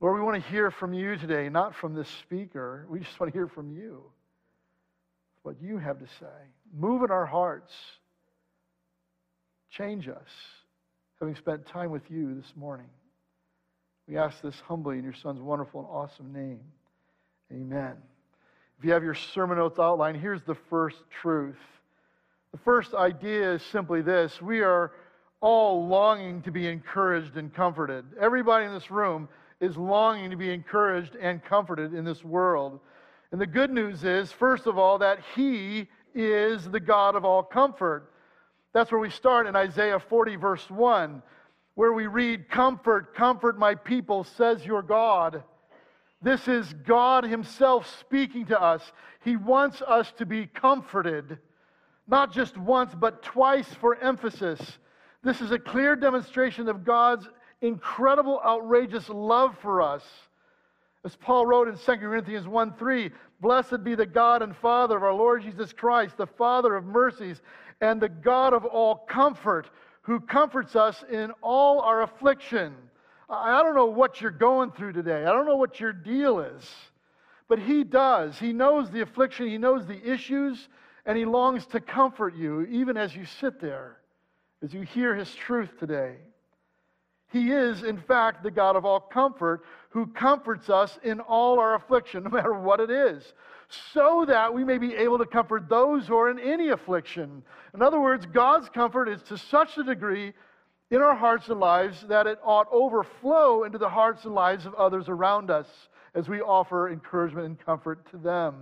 Lord, 0.00 0.16
we 0.16 0.22
want 0.22 0.42
to 0.42 0.50
hear 0.50 0.70
from 0.70 0.92
you 0.92 1.16
today, 1.16 1.48
not 1.48 1.74
from 1.74 1.94
this 1.94 2.08
speaker. 2.20 2.84
We 2.90 3.00
just 3.00 3.18
want 3.18 3.32
to 3.32 3.38
hear 3.38 3.48
from 3.48 3.70
you. 3.70 4.02
What 5.44 5.56
you 5.60 5.76
have 5.76 5.98
to 5.98 6.06
say. 6.18 6.26
Move 6.74 7.02
in 7.02 7.10
our 7.10 7.26
hearts. 7.26 7.72
Change 9.70 10.08
us, 10.08 10.30
having 11.20 11.36
spent 11.36 11.66
time 11.66 11.90
with 11.90 12.10
you 12.10 12.34
this 12.34 12.50
morning. 12.56 12.88
We 14.08 14.16
ask 14.16 14.40
this 14.40 14.58
humbly 14.66 14.98
in 14.98 15.04
your 15.04 15.12
Son's 15.12 15.42
wonderful 15.42 15.80
and 15.80 15.88
awesome 15.90 16.32
name. 16.32 16.60
Amen. 17.52 17.92
If 18.78 18.86
you 18.86 18.92
have 18.92 19.04
your 19.04 19.14
sermon 19.14 19.58
notes 19.58 19.78
outlined, 19.78 20.16
here's 20.16 20.42
the 20.42 20.56
first 20.70 20.96
truth. 21.20 21.60
The 22.52 22.58
first 22.58 22.94
idea 22.94 23.52
is 23.52 23.62
simply 23.62 24.00
this 24.00 24.40
we 24.40 24.62
are 24.62 24.92
all 25.42 25.86
longing 25.86 26.40
to 26.42 26.52
be 26.52 26.68
encouraged 26.68 27.36
and 27.36 27.52
comforted. 27.52 28.06
Everybody 28.18 28.64
in 28.64 28.72
this 28.72 28.90
room 28.90 29.28
is 29.60 29.76
longing 29.76 30.30
to 30.30 30.36
be 30.38 30.50
encouraged 30.50 31.16
and 31.16 31.44
comforted 31.44 31.92
in 31.92 32.02
this 32.06 32.24
world. 32.24 32.80
And 33.34 33.40
the 33.40 33.46
good 33.48 33.72
news 33.72 34.04
is, 34.04 34.30
first 34.30 34.68
of 34.68 34.78
all, 34.78 34.98
that 34.98 35.18
He 35.34 35.88
is 36.14 36.70
the 36.70 36.78
God 36.78 37.16
of 37.16 37.24
all 37.24 37.42
comfort. 37.42 38.12
That's 38.72 38.92
where 38.92 39.00
we 39.00 39.10
start 39.10 39.48
in 39.48 39.56
Isaiah 39.56 39.98
40, 39.98 40.36
verse 40.36 40.70
1, 40.70 41.20
where 41.74 41.92
we 41.92 42.06
read, 42.06 42.48
Comfort, 42.48 43.12
comfort 43.16 43.58
my 43.58 43.74
people, 43.74 44.22
says 44.22 44.64
your 44.64 44.82
God. 44.82 45.42
This 46.22 46.46
is 46.46 46.72
God 46.86 47.24
Himself 47.24 47.92
speaking 47.98 48.46
to 48.46 48.62
us. 48.62 48.92
He 49.24 49.34
wants 49.34 49.82
us 49.82 50.12
to 50.18 50.26
be 50.26 50.46
comforted, 50.46 51.38
not 52.06 52.32
just 52.32 52.56
once, 52.56 52.94
but 52.94 53.24
twice 53.24 53.66
for 53.80 53.96
emphasis. 53.96 54.78
This 55.24 55.40
is 55.40 55.50
a 55.50 55.58
clear 55.58 55.96
demonstration 55.96 56.68
of 56.68 56.84
God's 56.84 57.28
incredible, 57.60 58.40
outrageous 58.46 59.08
love 59.08 59.58
for 59.60 59.82
us. 59.82 60.04
As 61.04 61.16
Paul 61.16 61.44
wrote 61.44 61.68
in 61.68 61.76
2 61.76 61.96
Corinthians 61.98 62.48
1 62.48 62.74
3, 62.74 63.10
Blessed 63.40 63.84
be 63.84 63.94
the 63.94 64.06
God 64.06 64.40
and 64.40 64.56
Father 64.56 64.96
of 64.96 65.02
our 65.02 65.12
Lord 65.12 65.42
Jesus 65.42 65.72
Christ, 65.72 66.16
the 66.16 66.26
Father 66.26 66.74
of 66.74 66.86
mercies, 66.86 67.42
and 67.80 68.00
the 68.00 68.08
God 68.08 68.54
of 68.54 68.64
all 68.64 68.96
comfort, 68.96 69.68
who 70.02 70.18
comforts 70.20 70.76
us 70.76 71.04
in 71.10 71.30
all 71.42 71.80
our 71.80 72.02
affliction. 72.02 72.74
I 73.28 73.62
don't 73.62 73.74
know 73.74 73.86
what 73.86 74.20
you're 74.20 74.30
going 74.30 74.70
through 74.70 74.92
today. 74.92 75.24
I 75.24 75.32
don't 75.32 75.46
know 75.46 75.56
what 75.56 75.78
your 75.78 75.92
deal 75.92 76.40
is. 76.40 76.70
But 77.48 77.58
He 77.58 77.84
does. 77.84 78.38
He 78.38 78.54
knows 78.54 78.90
the 78.90 79.02
affliction, 79.02 79.46
He 79.46 79.58
knows 79.58 79.86
the 79.86 80.10
issues, 80.10 80.68
and 81.04 81.18
He 81.18 81.26
longs 81.26 81.66
to 81.66 81.80
comfort 81.80 82.34
you, 82.34 82.62
even 82.62 82.96
as 82.96 83.14
you 83.14 83.26
sit 83.26 83.60
there, 83.60 83.98
as 84.62 84.72
you 84.72 84.82
hear 84.82 85.14
His 85.14 85.34
truth 85.34 85.78
today. 85.78 86.16
He 87.32 87.50
is, 87.50 87.82
in 87.82 87.98
fact, 87.98 88.42
the 88.42 88.50
God 88.50 88.76
of 88.76 88.84
all 88.84 89.00
comfort 89.00 89.64
who 89.90 90.06
comforts 90.06 90.70
us 90.70 90.98
in 91.02 91.20
all 91.20 91.58
our 91.58 91.74
affliction, 91.74 92.24
no 92.24 92.30
matter 92.30 92.54
what 92.54 92.80
it 92.80 92.90
is, 92.90 93.34
so 93.92 94.24
that 94.26 94.52
we 94.52 94.64
may 94.64 94.78
be 94.78 94.94
able 94.94 95.18
to 95.18 95.26
comfort 95.26 95.68
those 95.68 96.06
who 96.06 96.16
are 96.16 96.30
in 96.30 96.38
any 96.38 96.68
affliction. 96.68 97.42
In 97.74 97.82
other 97.82 98.00
words, 98.00 98.26
God's 98.26 98.68
comfort 98.68 99.08
is 99.08 99.22
to 99.22 99.38
such 99.38 99.78
a 99.78 99.84
degree 99.84 100.32
in 100.90 101.00
our 101.00 101.16
hearts 101.16 101.48
and 101.48 101.58
lives 101.58 102.04
that 102.08 102.26
it 102.26 102.38
ought 102.44 102.68
overflow 102.70 103.64
into 103.64 103.78
the 103.78 103.88
hearts 103.88 104.24
and 104.24 104.34
lives 104.34 104.66
of 104.66 104.74
others 104.74 105.08
around 105.08 105.50
us 105.50 105.66
as 106.14 106.28
we 106.28 106.40
offer 106.40 106.90
encouragement 106.90 107.46
and 107.46 107.58
comfort 107.58 108.08
to 108.10 108.16
them 108.16 108.54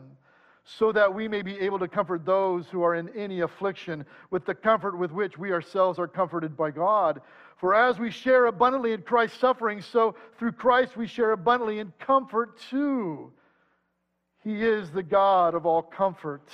so 0.65 0.93
that 0.93 1.13
we 1.13 1.27
may 1.29 1.43
be 1.43 1.59
able 1.59 1.79
to 1.79 1.89
comfort 1.89 2.25
those 2.25 2.67
who 2.69 2.83
are 2.83 2.95
in 2.95 3.09
any 3.17 3.41
affliction 3.41 4.05
with 4.31 4.45
the 4.47 4.55
comfort 4.55 4.97
with 4.97 5.11
which 5.11 5.37
we 5.37 5.53
ourselves 5.53 5.99
are 5.99 6.07
comforted 6.07 6.57
by 6.57 6.71
God. 6.71 7.21
For 7.63 7.77
as 7.77 7.97
we 7.97 8.11
share 8.11 8.47
abundantly 8.47 8.93
in 8.93 9.03
Christ's 9.03 9.39
suffering, 9.39 9.83
so 9.83 10.17
through 10.37 10.51
Christ 10.51 10.97
we 10.97 11.07
share 11.07 11.31
abundantly 11.31 11.79
in 11.79 11.93
comfort 12.01 12.59
too. 12.69 13.31
He 14.43 14.65
is 14.65 14.91
the 14.91 15.05
God 15.05 15.55
of 15.55 15.65
all 15.65 15.81
comfort. 15.81 16.51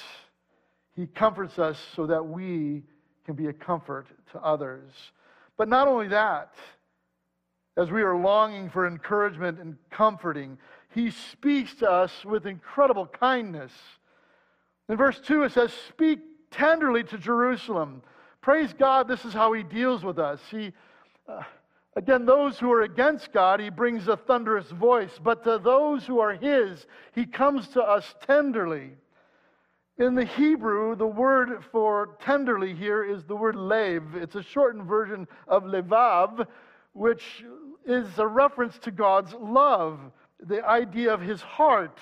He 0.94 1.06
comforts 1.06 1.58
us 1.58 1.78
so 1.96 2.06
that 2.08 2.26
we 2.26 2.82
can 3.24 3.36
be 3.36 3.46
a 3.46 3.54
comfort 3.54 4.06
to 4.32 4.38
others. 4.40 4.92
But 5.56 5.70
not 5.70 5.88
only 5.88 6.08
that, 6.08 6.52
as 7.78 7.90
we 7.90 8.02
are 8.02 8.14
longing 8.14 8.68
for 8.68 8.86
encouragement 8.86 9.60
and 9.60 9.78
comforting, 9.88 10.58
He 10.94 11.10
speaks 11.10 11.74
to 11.76 11.90
us 11.90 12.22
with 12.26 12.44
incredible 12.44 13.06
kindness. 13.06 13.72
In 14.90 14.98
verse 14.98 15.18
2, 15.20 15.44
it 15.44 15.52
says, 15.52 15.72
Speak 15.88 16.18
tenderly 16.50 17.02
to 17.04 17.16
Jerusalem. 17.16 18.02
Praise 18.42 18.72
God, 18.72 19.08
this 19.08 19.24
is 19.24 19.32
how 19.32 19.52
he 19.52 19.62
deals 19.62 20.04
with 20.04 20.18
us. 20.18 20.40
He, 20.50 20.72
uh, 21.28 21.42
again, 21.96 22.24
those 22.24 22.58
who 22.58 22.72
are 22.72 22.82
against 22.82 23.32
God, 23.32 23.60
he 23.60 23.70
brings 23.70 24.08
a 24.08 24.16
thunderous 24.16 24.70
voice, 24.70 25.12
but 25.22 25.44
to 25.44 25.58
those 25.58 26.06
who 26.06 26.20
are 26.20 26.34
his, 26.34 26.86
he 27.14 27.26
comes 27.26 27.68
to 27.68 27.82
us 27.82 28.14
tenderly. 28.26 28.92
In 29.98 30.14
the 30.14 30.24
Hebrew, 30.24 30.94
the 30.94 31.06
word 31.06 31.64
for 31.72 32.16
tenderly 32.20 32.72
here 32.72 33.02
is 33.02 33.24
the 33.24 33.34
word 33.34 33.56
lev. 33.56 34.14
It's 34.14 34.36
a 34.36 34.42
shortened 34.42 34.86
version 34.86 35.26
of 35.48 35.64
levav, 35.64 36.46
which 36.92 37.44
is 37.84 38.06
a 38.18 38.26
reference 38.26 38.78
to 38.80 38.92
God's 38.92 39.34
love, 39.34 39.98
the 40.40 40.64
idea 40.64 41.12
of 41.12 41.20
his 41.20 41.42
heart. 41.42 41.98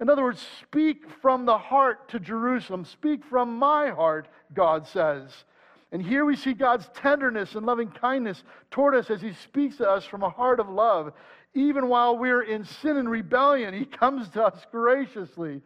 In 0.00 0.08
other 0.08 0.22
words, 0.22 0.44
speak 0.60 1.04
from 1.20 1.44
the 1.44 1.58
heart 1.58 2.08
to 2.08 2.18
Jerusalem. 2.18 2.84
Speak 2.84 3.24
from 3.24 3.58
my 3.58 3.90
heart, 3.90 4.28
God 4.54 4.86
says. 4.86 5.44
And 5.92 6.02
here 6.02 6.24
we 6.24 6.36
see 6.36 6.54
God's 6.54 6.88
tenderness 6.94 7.54
and 7.54 7.64
loving 7.64 7.90
kindness 7.90 8.42
toward 8.70 8.94
us 8.94 9.10
as 9.10 9.20
He 9.20 9.32
speaks 9.32 9.76
to 9.76 9.88
us 9.88 10.04
from 10.04 10.22
a 10.22 10.30
heart 10.30 10.60
of 10.60 10.68
love. 10.68 11.12
Even 11.54 11.88
while 11.88 12.18
we're 12.18 12.42
in 12.42 12.64
sin 12.64 12.96
and 12.96 13.08
rebellion, 13.08 13.74
He 13.74 13.84
comes 13.84 14.28
to 14.30 14.44
us 14.44 14.66
graciously. 14.70 15.62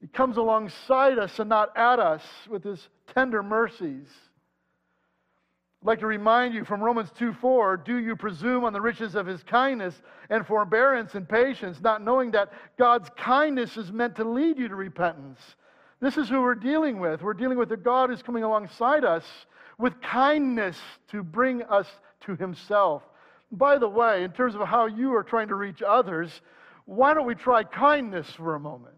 He 0.00 0.08
comes 0.08 0.36
alongside 0.36 1.18
us 1.18 1.38
and 1.38 1.48
not 1.48 1.76
at 1.76 1.98
us 1.98 2.22
with 2.48 2.64
His 2.64 2.88
tender 3.14 3.42
mercies. 3.42 4.08
I'd 5.80 5.86
like 5.86 6.00
to 6.00 6.06
remind 6.06 6.54
you 6.54 6.64
from 6.64 6.80
Romans 6.80 7.10
2 7.18 7.32
4 7.34 7.76
do 7.76 7.98
you 7.98 8.16
presume 8.16 8.64
on 8.64 8.72
the 8.72 8.80
riches 8.80 9.14
of 9.14 9.26
his 9.26 9.44
kindness 9.44 9.94
and 10.28 10.44
forbearance 10.44 11.14
and 11.14 11.28
patience, 11.28 11.80
not 11.80 12.02
knowing 12.02 12.32
that 12.32 12.52
God's 12.76 13.08
kindness 13.16 13.76
is 13.76 13.92
meant 13.92 14.16
to 14.16 14.24
lead 14.24 14.58
you 14.58 14.66
to 14.66 14.74
repentance? 14.74 15.38
This 16.00 16.16
is 16.16 16.28
who 16.28 16.42
we're 16.42 16.54
dealing 16.54 17.00
with. 17.00 17.22
We're 17.22 17.34
dealing 17.34 17.58
with 17.58 17.72
a 17.72 17.76
God 17.76 18.10
who's 18.10 18.22
coming 18.22 18.44
alongside 18.44 19.04
us 19.04 19.24
with 19.78 20.00
kindness 20.00 20.78
to 21.10 21.22
bring 21.22 21.62
us 21.64 21.86
to 22.22 22.36
himself. 22.36 23.02
By 23.50 23.78
the 23.78 23.88
way, 23.88 24.24
in 24.24 24.32
terms 24.32 24.54
of 24.54 24.60
how 24.62 24.86
you 24.86 25.14
are 25.14 25.22
trying 25.22 25.48
to 25.48 25.54
reach 25.54 25.82
others, 25.82 26.40
why 26.84 27.14
don't 27.14 27.26
we 27.26 27.34
try 27.34 27.64
kindness 27.64 28.30
for 28.30 28.54
a 28.54 28.60
moment? 28.60 28.94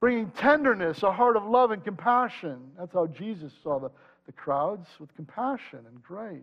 Bringing 0.00 0.30
tenderness, 0.32 1.02
a 1.02 1.12
heart 1.12 1.36
of 1.36 1.44
love 1.44 1.70
and 1.70 1.84
compassion. 1.84 2.58
That's 2.78 2.92
how 2.92 3.06
Jesus 3.06 3.52
saw 3.62 3.78
the 3.78 3.90
the 4.26 4.32
crowds 4.32 4.86
with 4.98 5.14
compassion 5.14 5.80
and 5.86 6.02
grace. 6.02 6.42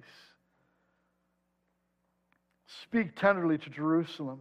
Speak 2.84 3.16
tenderly 3.16 3.58
to 3.58 3.70
Jerusalem. 3.70 4.40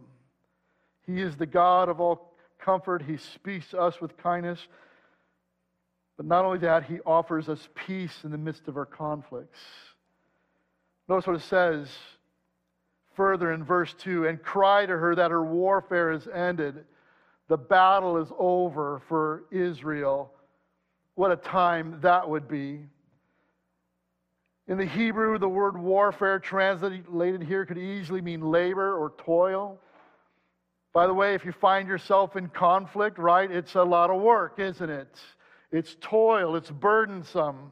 He 1.05 1.21
is 1.21 1.35
the 1.35 1.45
God 1.45 1.89
of 1.89 1.99
all 1.99 2.28
comfort. 2.59 3.01
He 3.01 3.17
speaks 3.17 3.69
to 3.69 3.79
us 3.79 3.99
with 4.01 4.17
kindness. 4.17 4.59
But 6.17 6.25
not 6.25 6.45
only 6.45 6.59
that, 6.59 6.83
He 6.83 6.99
offers 7.05 7.49
us 7.49 7.67
peace 7.73 8.23
in 8.23 8.31
the 8.31 8.37
midst 8.37 8.67
of 8.67 8.77
our 8.77 8.85
conflicts. 8.85 9.59
Notice 11.07 11.25
what 11.25 11.35
it 11.37 11.41
says 11.43 11.89
further 13.15 13.51
in 13.51 13.63
verse 13.63 13.93
2 13.95 14.27
and 14.27 14.41
cry 14.41 14.85
to 14.85 14.97
her 14.97 15.15
that 15.15 15.31
her 15.31 15.43
warfare 15.43 16.11
is 16.11 16.27
ended. 16.27 16.85
The 17.49 17.57
battle 17.57 18.17
is 18.17 18.29
over 18.37 19.01
for 19.09 19.43
Israel. 19.51 20.31
What 21.15 21.31
a 21.31 21.35
time 21.35 21.97
that 22.01 22.29
would 22.29 22.47
be. 22.47 22.79
In 24.69 24.77
the 24.77 24.85
Hebrew, 24.85 25.39
the 25.39 25.49
word 25.49 25.75
warfare 25.77 26.39
translated 26.39 27.43
here 27.43 27.65
could 27.65 27.79
easily 27.79 28.21
mean 28.21 28.39
labor 28.39 28.95
or 28.95 29.13
toil. 29.17 29.79
By 30.93 31.05
the 31.05 31.13
way, 31.13 31.35
if 31.35 31.45
you 31.45 31.51
find 31.51 31.87
yourself 31.87 32.35
in 32.35 32.47
conflict, 32.49 33.19
right, 33.19 33.49
it's 33.49 33.75
a 33.75 33.83
lot 33.83 34.09
of 34.09 34.21
work, 34.21 34.59
isn't 34.59 34.89
it? 34.89 35.19
It's 35.71 35.95
toil, 36.01 36.55
it's 36.55 36.71
burdensome. 36.71 37.71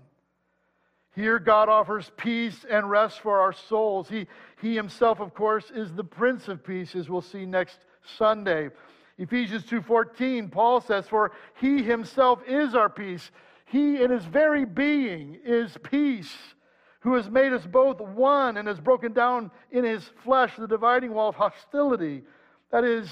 Here, 1.15 1.39
God 1.39 1.67
offers 1.67 2.11
peace 2.15 2.63
and 2.69 2.87
rest 2.91 3.21
for 3.21 3.39
our 3.39 3.51
souls. 3.51 4.07
He, 4.07 4.27
he 4.61 4.75
himself, 4.75 5.19
of 5.19 5.33
course, 5.33 5.71
is 5.71 5.91
the 5.93 6.03
Prince 6.03 6.47
of 6.47 6.63
Peace, 6.63 6.95
as 6.95 7.09
we'll 7.09 7.21
see 7.21 7.43
next 7.43 7.79
Sunday. 8.17 8.69
Ephesians 9.17 9.65
2:14, 9.65 10.51
Paul 10.51 10.79
says, 10.79 11.09
"For 11.09 11.31
he 11.55 11.81
himself 11.81 12.43
is 12.47 12.75
our 12.75 12.89
peace. 12.89 13.31
He 13.65 14.03
in 14.03 14.11
his 14.11 14.25
very 14.25 14.63
being 14.63 15.39
is 15.43 15.75
peace, 15.79 16.53
who 16.99 17.15
has 17.15 17.31
made 17.31 17.51
us 17.51 17.65
both 17.65 17.99
one 17.99 18.57
and 18.57 18.67
has 18.67 18.79
broken 18.79 19.11
down 19.11 19.49
in 19.71 19.83
his 19.83 20.07
flesh 20.23 20.55
the 20.55 20.67
dividing 20.67 21.15
wall 21.15 21.29
of 21.29 21.35
hostility." 21.35 22.23
That 22.71 22.83
is, 22.83 23.09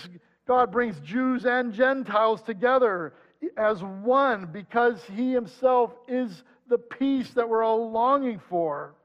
God 0.48 0.72
brings 0.72 1.00
Jews 1.00 1.46
and 1.46 1.74
Gentiles 1.74 2.42
together 2.42 3.14
as 3.58 3.82
one 3.84 4.48
because 4.52 5.04
he 5.16 5.32
himself 5.32 5.94
is 6.08 6.44
the 6.68 6.78
peace 6.78 7.30
that 7.32 7.48
we're 7.48 7.64
all 7.64 7.92
longing 7.92 8.40
for. 8.50 8.96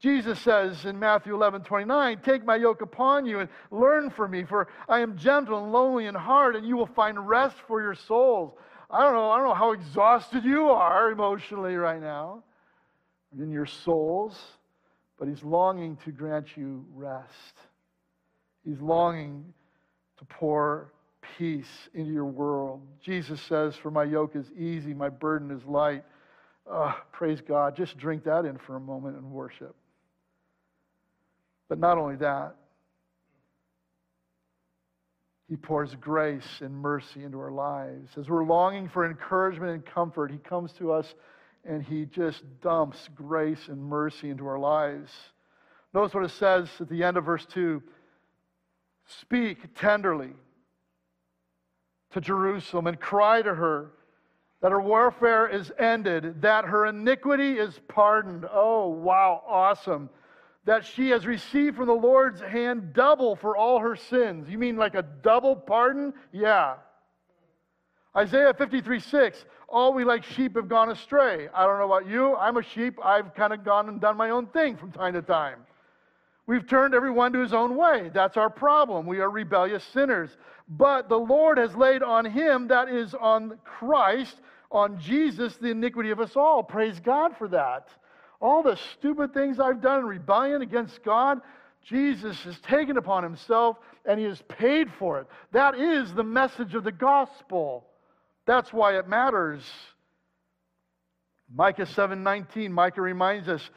Jesus 0.00 0.40
says 0.40 0.84
in 0.84 0.98
Matthew 0.98 1.32
11, 1.32 1.62
29, 1.62 2.20
Take 2.24 2.44
my 2.44 2.56
yoke 2.56 2.82
upon 2.82 3.24
you 3.24 3.38
and 3.38 3.48
learn 3.70 4.10
from 4.10 4.32
me, 4.32 4.42
for 4.42 4.66
I 4.88 4.98
am 4.98 5.16
gentle 5.16 5.62
and 5.62 5.72
lowly 5.72 6.06
in 6.06 6.14
heart, 6.14 6.56
and 6.56 6.66
you 6.66 6.76
will 6.76 6.86
find 6.86 7.28
rest 7.28 7.56
for 7.68 7.80
your 7.80 7.94
souls. 7.94 8.52
I 8.90 9.02
don't 9.02 9.14
know, 9.14 9.30
I 9.30 9.38
don't 9.38 9.48
know 9.48 9.54
how 9.54 9.72
exhausted 9.72 10.44
you 10.44 10.70
are 10.70 11.12
emotionally 11.12 11.76
right 11.76 12.00
now 12.00 12.42
in 13.38 13.50
your 13.50 13.64
souls, 13.64 14.38
but 15.18 15.28
he's 15.28 15.42
longing 15.44 15.96
to 16.04 16.10
grant 16.10 16.56
you 16.56 16.84
rest. 16.94 17.54
He's 18.64 18.80
longing 18.80 19.52
to 20.18 20.24
pour 20.24 20.92
peace 21.36 21.88
into 21.94 22.12
your 22.12 22.26
world. 22.26 22.80
Jesus 23.00 23.40
says, 23.42 23.74
For 23.76 23.90
my 23.90 24.04
yoke 24.04 24.36
is 24.36 24.50
easy, 24.52 24.94
my 24.94 25.08
burden 25.08 25.50
is 25.50 25.64
light. 25.64 26.04
Oh, 26.70 26.94
praise 27.12 27.40
God. 27.40 27.76
Just 27.76 27.96
drink 27.98 28.24
that 28.24 28.44
in 28.44 28.58
for 28.58 28.76
a 28.76 28.80
moment 28.80 29.16
and 29.16 29.30
worship. 29.30 29.74
But 31.68 31.78
not 31.78 31.98
only 31.98 32.16
that, 32.16 32.54
He 35.48 35.56
pours 35.56 35.94
grace 36.00 36.60
and 36.60 36.74
mercy 36.74 37.24
into 37.24 37.40
our 37.40 37.50
lives. 37.50 38.10
As 38.16 38.28
we're 38.28 38.44
longing 38.44 38.88
for 38.88 39.04
encouragement 39.04 39.72
and 39.72 39.86
comfort, 39.86 40.30
He 40.30 40.38
comes 40.38 40.72
to 40.74 40.92
us 40.92 41.14
and 41.64 41.82
He 41.82 42.04
just 42.04 42.42
dumps 42.60 43.08
grace 43.14 43.68
and 43.68 43.82
mercy 43.82 44.30
into 44.30 44.46
our 44.46 44.58
lives. 44.58 45.10
Notice 45.94 46.14
what 46.14 46.24
it 46.24 46.30
says 46.30 46.68
at 46.80 46.88
the 46.88 47.02
end 47.02 47.16
of 47.16 47.24
verse 47.24 47.46
2 47.52 47.82
Speak 49.20 49.74
tenderly 49.74 50.32
to 52.10 52.20
Jerusalem 52.20 52.86
and 52.86 53.00
cry 53.00 53.42
to 53.42 53.54
her 53.54 53.92
that 54.60 54.70
her 54.70 54.80
warfare 54.80 55.48
is 55.48 55.72
ended, 55.76 56.40
that 56.42 56.64
her 56.64 56.86
iniquity 56.86 57.58
is 57.58 57.80
pardoned. 57.88 58.46
Oh, 58.50 58.88
wow, 58.88 59.42
awesome. 59.46 60.08
That 60.64 60.86
she 60.86 61.10
has 61.10 61.26
received 61.26 61.76
from 61.76 61.86
the 61.86 61.92
Lord's 61.92 62.40
hand 62.40 62.92
double 62.94 63.34
for 63.34 63.56
all 63.56 63.80
her 63.80 63.96
sins. 63.96 64.48
You 64.48 64.58
mean 64.58 64.76
like 64.76 64.94
a 64.94 65.02
double 65.02 65.56
pardon? 65.56 66.14
Yeah. 66.30 66.74
Isaiah 68.16 68.54
53 68.54 69.00
6, 69.00 69.44
all 69.68 69.92
we 69.92 70.04
like 70.04 70.22
sheep 70.22 70.54
have 70.54 70.68
gone 70.68 70.90
astray. 70.90 71.48
I 71.52 71.66
don't 71.66 71.78
know 71.78 71.86
about 71.86 72.08
you. 72.08 72.36
I'm 72.36 72.56
a 72.56 72.62
sheep. 72.62 72.98
I've 73.02 73.34
kind 73.34 73.52
of 73.52 73.64
gone 73.64 73.88
and 73.88 74.00
done 74.00 74.16
my 74.16 74.30
own 74.30 74.46
thing 74.46 74.76
from 74.76 74.92
time 74.92 75.14
to 75.14 75.22
time. 75.22 75.60
We've 76.46 76.66
turned 76.66 76.94
everyone 76.94 77.32
to 77.34 77.40
his 77.40 77.52
own 77.52 77.76
way. 77.76 78.10
That's 78.12 78.36
our 78.36 78.50
problem. 78.50 79.06
We 79.06 79.20
are 79.20 79.30
rebellious 79.30 79.84
sinners. 79.92 80.30
But 80.68 81.08
the 81.08 81.18
Lord 81.18 81.58
has 81.58 81.74
laid 81.76 82.02
on 82.02 82.24
him, 82.24 82.68
that 82.68 82.88
is 82.88 83.14
on 83.14 83.58
Christ, 83.64 84.36
on 84.70 84.98
Jesus, 84.98 85.56
the 85.56 85.70
iniquity 85.70 86.10
of 86.10 86.20
us 86.20 86.34
all. 86.34 86.62
Praise 86.62 86.98
God 86.98 87.36
for 87.36 87.48
that. 87.48 87.88
All 88.40 88.62
the 88.62 88.78
stupid 88.94 89.32
things 89.32 89.60
I've 89.60 89.80
done 89.80 90.00
in 90.00 90.06
rebellion 90.06 90.62
against 90.62 91.04
God, 91.04 91.40
Jesus 91.84 92.36
has 92.42 92.58
taken 92.60 92.96
upon 92.96 93.22
himself 93.22 93.78
and 94.04 94.18
he 94.18 94.26
has 94.26 94.42
paid 94.48 94.88
for 94.98 95.20
it. 95.20 95.28
That 95.52 95.76
is 95.76 96.12
the 96.12 96.24
message 96.24 96.74
of 96.74 96.82
the 96.82 96.92
gospel. 96.92 97.86
That's 98.46 98.72
why 98.72 98.98
it 98.98 99.08
matters. 99.08 99.62
Micah 101.54 101.86
7:19 101.86 102.72
Micah 102.72 103.02
reminds 103.02 103.48
us 103.48 103.70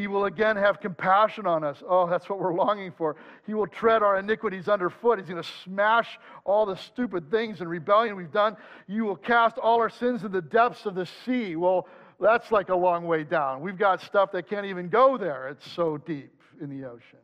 he 0.00 0.06
will 0.06 0.24
again 0.24 0.56
have 0.56 0.80
compassion 0.80 1.46
on 1.46 1.62
us. 1.62 1.82
Oh, 1.86 2.08
that's 2.08 2.26
what 2.26 2.40
we're 2.40 2.54
longing 2.54 2.90
for. 2.96 3.16
He 3.46 3.52
will 3.52 3.66
tread 3.66 4.02
our 4.02 4.18
iniquities 4.18 4.66
underfoot. 4.66 5.18
He's 5.18 5.28
going 5.28 5.42
to 5.42 5.48
smash 5.62 6.18
all 6.46 6.64
the 6.64 6.76
stupid 6.76 7.30
things 7.30 7.60
and 7.60 7.68
rebellion 7.68 8.16
we've 8.16 8.32
done. 8.32 8.56
You 8.86 9.04
will 9.04 9.16
cast 9.16 9.58
all 9.58 9.78
our 9.78 9.90
sins 9.90 10.24
in 10.24 10.32
the 10.32 10.40
depths 10.40 10.86
of 10.86 10.94
the 10.94 11.06
sea. 11.26 11.54
Well, 11.54 11.86
that's 12.18 12.50
like 12.50 12.70
a 12.70 12.74
long 12.74 13.04
way 13.04 13.24
down. 13.24 13.60
We've 13.60 13.76
got 13.76 14.00
stuff 14.00 14.32
that 14.32 14.48
can't 14.48 14.64
even 14.64 14.88
go 14.88 15.18
there. 15.18 15.48
It's 15.48 15.70
so 15.72 15.98
deep 15.98 16.32
in 16.62 16.70
the 16.70 16.88
ocean. 16.88 17.18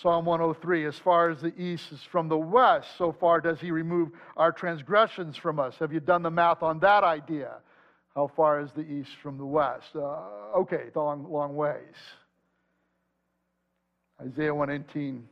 Psalm 0.00 0.24
103 0.24 0.86
As 0.86 0.98
far 0.98 1.28
as 1.28 1.42
the 1.42 1.54
east 1.60 1.92
is 1.92 2.00
from 2.10 2.28
the 2.28 2.38
west, 2.38 2.88
so 2.96 3.12
far 3.12 3.42
does 3.42 3.60
he 3.60 3.70
remove 3.70 4.12
our 4.34 4.50
transgressions 4.50 5.36
from 5.36 5.60
us. 5.60 5.74
Have 5.78 5.92
you 5.92 6.00
done 6.00 6.22
the 6.22 6.30
math 6.30 6.62
on 6.62 6.78
that 6.80 7.04
idea? 7.04 7.56
How 8.14 8.30
far 8.36 8.60
is 8.60 8.70
the 8.76 8.82
east 8.82 9.10
from 9.22 9.38
the 9.38 9.46
west? 9.46 9.88
Uh, 9.94 10.58
okay, 10.58 10.84
long, 10.94 11.30
long 11.30 11.56
ways. 11.56 11.94
Isaiah 14.20 14.54
118. 14.54 15.28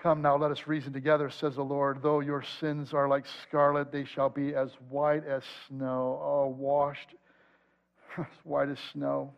Come 0.00 0.22
now, 0.22 0.36
let 0.36 0.52
us 0.52 0.66
reason 0.66 0.92
together, 0.92 1.30
says 1.30 1.56
the 1.56 1.62
Lord. 1.62 2.02
Though 2.02 2.20
your 2.20 2.44
sins 2.60 2.92
are 2.92 3.08
like 3.08 3.24
scarlet, 3.42 3.90
they 3.90 4.04
shall 4.04 4.28
be 4.28 4.54
as 4.54 4.70
white 4.90 5.26
as 5.26 5.42
snow. 5.66 6.20
Oh, 6.22 6.54
washed 6.56 7.14
as 8.18 8.26
white 8.44 8.68
as 8.68 8.78
snow. 8.92 9.32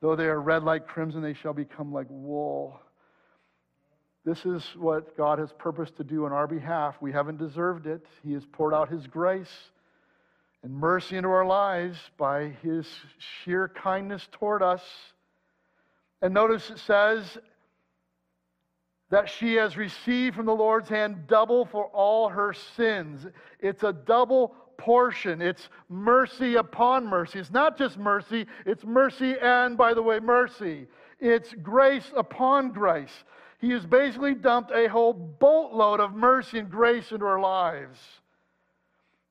Though 0.00 0.16
they 0.16 0.26
are 0.26 0.40
red 0.40 0.62
like 0.62 0.86
crimson, 0.86 1.20
they 1.20 1.34
shall 1.34 1.52
become 1.52 1.92
like 1.92 2.06
wool. 2.08 2.80
This 4.24 4.46
is 4.46 4.62
what 4.76 5.16
God 5.16 5.40
has 5.40 5.50
purposed 5.58 5.96
to 5.96 6.04
do 6.04 6.24
on 6.24 6.32
our 6.32 6.46
behalf. 6.46 6.94
We 7.00 7.12
haven't 7.12 7.38
deserved 7.38 7.86
it. 7.86 8.06
He 8.22 8.32
has 8.32 8.44
poured 8.52 8.72
out 8.72 8.88
His 8.88 9.06
grace 9.06 9.48
and 10.62 10.72
mercy 10.72 11.16
into 11.16 11.28
our 11.28 11.46
lives 11.46 11.98
by 12.16 12.48
his 12.62 12.86
sheer 13.18 13.68
kindness 13.68 14.28
toward 14.32 14.62
us. 14.62 14.82
And 16.20 16.34
notice 16.34 16.70
it 16.70 16.78
says 16.78 17.38
that 19.10 19.28
she 19.28 19.54
has 19.54 19.76
received 19.76 20.36
from 20.36 20.46
the 20.46 20.54
Lord's 20.54 20.88
hand 20.88 21.26
double 21.26 21.64
for 21.64 21.86
all 21.86 22.28
her 22.28 22.52
sins. 22.76 23.26
It's 23.60 23.82
a 23.82 23.92
double 23.92 24.54
portion. 24.76 25.40
It's 25.40 25.68
mercy 25.88 26.56
upon 26.56 27.06
mercy. 27.06 27.38
It's 27.38 27.50
not 27.50 27.78
just 27.78 27.98
mercy, 27.98 28.46
it's 28.66 28.84
mercy 28.84 29.36
and, 29.40 29.76
by 29.76 29.94
the 29.94 30.02
way, 30.02 30.20
mercy. 30.20 30.86
It's 31.20 31.52
grace 31.62 32.10
upon 32.16 32.72
grace. 32.72 33.24
He 33.60 33.70
has 33.70 33.84
basically 33.84 34.34
dumped 34.34 34.70
a 34.70 34.88
whole 34.88 35.12
boatload 35.12 36.00
of 36.00 36.14
mercy 36.14 36.60
and 36.60 36.70
grace 36.70 37.10
into 37.10 37.26
our 37.26 37.40
lives. 37.40 37.98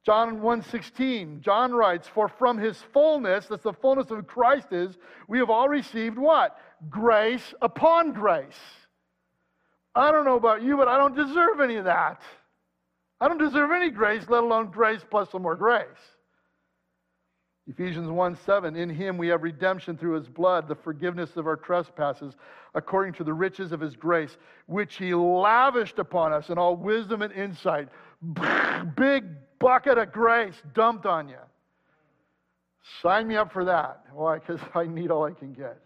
John 0.08 0.39
1:16, 0.39 1.41
John 1.41 1.74
writes, 1.74 2.08
"For 2.08 2.30
from 2.30 2.58
his 2.58 2.82
fullness, 2.82 3.48
that's 3.48 3.63
the 3.63 3.74
fullness 3.74 4.10
of 4.10 4.26
Christ 4.26 4.72
is, 4.72 4.98
we 5.28 5.38
have 5.39 5.50
all 5.50 5.67
received 5.67 6.17
what? 6.17 6.58
Grace 6.89 7.54
upon 7.62 8.13
grace." 8.13 8.88
I 9.93 10.13
don't 10.13 10.24
know 10.24 10.38
about 10.38 10.62
you, 10.62 10.78
but 10.78 10.88
I 10.88 10.98
don't 10.98 11.13
deserve 11.13 11.60
any 11.60 11.76
of 11.76 11.84
that. 11.84 12.22
I 13.20 13.28
don't 13.28 13.38
deserve 13.38 13.72
any 13.72 13.89
grace, 13.89 14.30
let 14.30 14.43
alone 14.43 14.67
grace 14.67 15.04
plus 15.04 15.30
some 15.30 15.41
more 15.41 15.58
grace. 15.58 16.15
Ephesians 17.67 18.08
1 18.08 18.36
7, 18.38 18.78
in 18.78 18.89
him 18.89 19.17
we 19.17 19.28
have 19.28 19.43
redemption 19.43 19.98
through 19.98 20.13
his 20.13 20.30
blood, 20.30 20.70
the 20.70 20.76
forgiveness 20.76 21.36
of 21.36 21.48
our 21.48 21.58
trespasses, 21.58 22.38
according 22.76 23.12
to 23.15 23.26
the 23.26 23.34
riches 23.34 23.74
of 23.74 23.82
his 23.82 23.98
grace, 23.98 24.38
which 24.67 24.96
he 24.96 25.13
lavished 25.13 26.00
upon 26.00 26.32
us 26.32 26.50
in 26.50 26.58
all 26.58 26.78
wisdom 26.78 27.22
and 27.22 27.34
insight. 27.34 27.89
Big 28.96 29.26
bucket 29.60 29.98
of 29.98 30.12
grace 30.12 30.56
dumped 30.74 31.06
on 31.06 31.30
you. 31.30 31.38
Sign 33.02 33.28
me 33.28 33.36
up 33.36 33.52
for 33.52 33.65
that. 33.65 34.04
Why? 34.13 34.39
Because 34.39 34.62
I 34.74 34.86
need 34.86 35.12
all 35.12 35.26
I 35.26 35.32
can 35.32 35.54
get. 35.54 35.78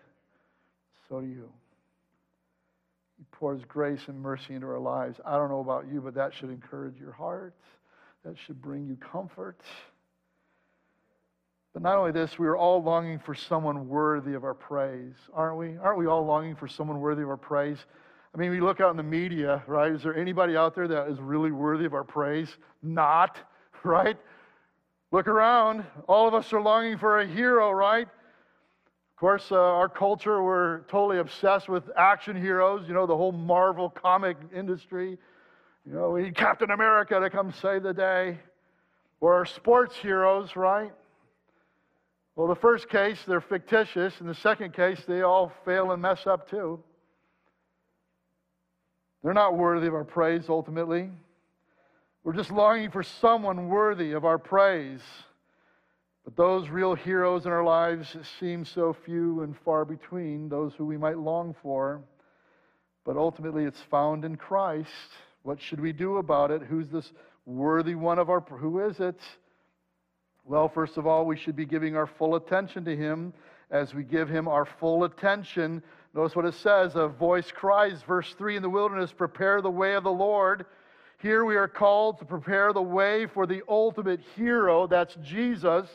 So 1.10 1.22
do 1.22 1.28
you. 1.28 1.50
He 3.18 3.26
pours 3.32 3.62
grace 3.68 4.02
and 4.08 4.20
mercy 4.20 4.54
into 4.54 4.68
our 4.68 4.80
lives. 4.80 5.20
I 5.26 5.36
don't 5.38 5.50
know 5.50 5.60
about 5.60 5.86
you, 5.92 6.02
but 6.02 6.14
that 6.16 6.34
should 6.34 6.50
encourage 6.50 7.00
your 7.00 7.12
heart. 7.12 7.56
That 8.24 8.36
should 8.38 8.62
bring 8.62 8.88
you 8.88 8.96
comfort. 8.96 9.60
But 11.74 11.82
not 11.82 11.98
only 11.98 12.12
this, 12.12 12.38
we 12.38 12.48
are 12.48 12.58
all 12.58 12.84
longing 12.84 13.20
for 13.20 13.34
someone 13.34 13.88
worthy 13.88 14.34
of 14.34 14.44
our 14.44 14.54
praise, 14.54 15.16
aren't 15.34 15.58
we? 15.58 15.78
Aren't 15.78 15.98
we 15.98 16.06
all 16.06 16.26
longing 16.26 16.56
for 16.56 16.68
someone 16.68 17.00
worthy 17.00 17.24
of 17.24 17.30
our 17.30 17.38
praise? 17.38 17.78
I 18.34 18.38
mean, 18.38 18.52
we 18.52 18.62
look 18.62 18.80
out 18.80 18.92
in 18.92 18.98
the 18.98 19.04
media, 19.04 19.64
right? 19.68 19.92
Is 19.92 20.04
there 20.04 20.16
anybody 20.16 20.56
out 20.56 20.76
there 20.76 20.88
that 20.88 21.08
is 21.08 21.20
really 21.20 21.52
worthy 21.52 21.86
of 21.86 21.94
our 21.94 22.04
praise? 22.04 22.50
Not, 22.82 23.38
right? 23.84 24.18
Look 25.12 25.28
around. 25.28 25.86
All 26.08 26.28
of 26.28 26.34
us 26.34 26.52
are 26.54 26.62
longing 26.62 26.98
for 26.98 27.20
a 27.20 27.28
hero, 27.28 27.72
right? 27.72 28.08
Of 28.08 29.18
course, 29.18 29.52
uh, 29.52 29.56
our 29.56 29.90
culture, 29.90 30.42
we're 30.42 30.82
totally 30.82 31.20
obsessed 31.20 31.70
with 31.70 31.84
action 31.98 32.36
heroes, 32.36 32.88
you 32.88 32.94
know, 32.94 33.06
the 33.06 33.16
whole 33.16 33.32
Marvel 33.32 33.90
comic 33.90 34.38
industry. 34.56 35.18
You 35.86 35.94
know, 35.94 36.12
we 36.12 36.24
need 36.24 36.36
Captain 36.36 36.72
America 36.72 37.20
to 37.20 37.30
come 37.30 37.52
save 37.62 37.84
the 37.84 37.94
day. 37.94 38.40
Or 39.20 39.36
our 39.36 39.46
sports 39.46 39.96
heroes, 39.96 40.56
right? 40.56 40.92
Well, 42.36 42.48
the 42.48 42.56
first 42.56 42.90
case, 42.90 43.20
they're 43.28 43.42
fictitious. 43.42 44.20
In 44.20 44.28
the 44.28 44.34
second 44.34 44.74
case, 44.74 45.02
they 45.08 45.22
all 45.22 45.52
fail 45.66 45.92
and 45.92 46.02
mess 46.02 46.26
up 46.26 46.50
too. 46.50 46.80
They're 49.24 49.34
not 49.34 49.58
worthy 49.58 49.88
of 49.88 49.94
our 49.94 50.04
praise 50.04 50.46
ultimately. 50.50 51.12
We're 52.24 52.34
just 52.34 52.52
longing 52.52 52.92
for 52.92 53.02
someone 53.02 53.68
worthy 53.68 54.12
of 54.12 54.26
our 54.26 54.38
praise. 54.38 55.02
But 56.24 56.36
those 56.36 56.70
real 56.70 56.94
heroes 56.94 57.46
in 57.48 57.52
our 57.52 57.64
lives 57.64 58.16
seem 58.40 58.64
so 58.64 58.94
few 58.94 59.42
and 59.42 59.58
far 59.66 59.86
between, 59.86 60.48
those 60.48 60.74
who 60.76 60.86
we 60.86 60.98
might 60.98 61.18
long 61.18 61.56
for. 61.64 62.02
But 63.06 63.18
ultimately, 63.18 63.66
it's 63.66 63.82
found 63.90 64.24
in 64.24 64.36
Christ. 64.36 64.90
What 65.42 65.60
should 65.60 65.80
we 65.80 65.94
do 65.94 66.18
about 66.18 66.52
it? 66.52 66.62
Who's 66.62 66.90
this 66.90 67.12
worthy 67.46 67.96
one 67.96 68.20
of 68.20 68.30
our. 68.30 68.42
Who 68.42 68.86
is 68.86 69.00
it? 69.00 69.20
Well, 70.46 70.70
first 70.70 70.98
of 70.98 71.08
all, 71.08 71.26
we 71.26 71.38
should 71.38 71.56
be 71.56 71.66
giving 71.66 71.96
our 71.96 72.08
full 72.08 72.36
attention 72.36 72.86
to 72.86 72.96
him. 72.96 73.34
As 73.72 73.94
we 73.94 74.04
give 74.04 74.28
him 74.28 74.48
our 74.48 74.66
full 74.66 75.06
attention, 75.06 75.82
notice 76.14 76.36
what 76.36 76.46
it 76.46 76.56
says 76.56 76.96
a 76.96 77.08
voice 77.08 77.52
cries, 77.52 78.04
verse 78.04 78.34
3 78.38 78.58
in 78.58 78.62
the 78.62 78.70
wilderness, 78.70 79.14
prepare 79.14 79.62
the 79.62 79.72
way 79.72 79.96
of 79.96 80.04
the 80.04 80.12
Lord. 80.12 80.66
Here 81.22 81.46
we 81.46 81.56
are 81.56 81.68
called 81.68 82.18
to 82.20 82.26
prepare 82.26 82.74
the 82.74 82.82
way 82.82 83.28
for 83.28 83.46
the 83.46 83.62
ultimate 83.70 84.22
hero, 84.36 84.88
that's 84.88 85.16
Jesus. 85.24 85.88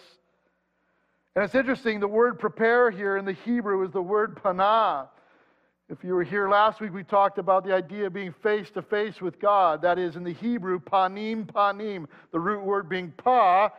And 1.35 1.45
it's 1.45 1.55
interesting, 1.57 1.99
the 1.99 2.07
word 2.07 2.39
prepare 2.39 2.93
here 2.93 3.17
in 3.17 3.25
the 3.25 3.33
Hebrew 3.33 3.85
is 3.85 3.93
the 3.93 4.01
word 4.01 4.37
panah. 4.37 5.09
If 5.89 6.05
you 6.05 6.15
were 6.15 6.23
here 6.23 6.49
last 6.49 6.81
week, 6.81 6.93
we 6.93 7.03
talked 7.03 7.39
about 7.39 7.65
the 7.65 7.75
idea 7.75 8.07
of 8.07 8.13
being 8.13 8.35
face 8.43 8.71
to 8.71 8.83
face 8.83 9.21
with 9.21 9.41
God. 9.41 9.83
That 9.83 9.99
is, 9.99 10.15
in 10.15 10.23
the 10.23 10.33
Hebrew, 10.33 10.79
panim 10.79 11.45
panim, 11.47 12.07
the 12.31 12.41
root 12.41 12.65
word 12.65 12.89
being 12.89 13.11
pa, 13.11 13.71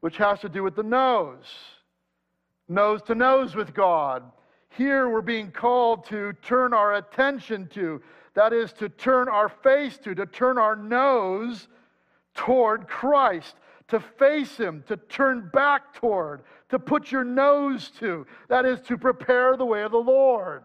which 0.00 0.18
has 0.18 0.40
to 0.40 0.48
do 0.48 0.62
with 0.62 0.76
the 0.76 0.82
nose. 0.82 1.44
Nose 2.68 3.00
to 3.06 3.14
nose 3.14 3.54
with 3.54 3.72
God. 3.72 4.22
Here 4.76 5.08
we're 5.08 5.22
being 5.22 5.50
called 5.50 6.04
to 6.06 6.34
turn 6.42 6.74
our 6.74 6.94
attention 6.94 7.66
to, 7.68 8.02
that 8.34 8.52
is, 8.52 8.72
to 8.74 8.90
turn 8.90 9.28
our 9.28 9.48
face 9.48 9.96
to, 9.98 10.14
to 10.14 10.26
turn 10.26 10.58
our 10.58 10.76
nose 10.76 11.68
toward 12.34 12.86
Christ, 12.86 13.56
to 13.88 14.00
face 14.00 14.58
Him, 14.58 14.84
to 14.88 14.98
turn 14.98 15.50
back 15.52 15.94
toward, 15.94 16.42
to 16.68 16.78
put 16.78 17.10
your 17.10 17.24
nose 17.24 17.90
to. 18.00 18.26
That 18.48 18.66
is, 18.66 18.80
to 18.82 18.98
prepare 18.98 19.56
the 19.56 19.64
way 19.64 19.82
of 19.82 19.92
the 19.92 19.98
Lord. 19.98 20.64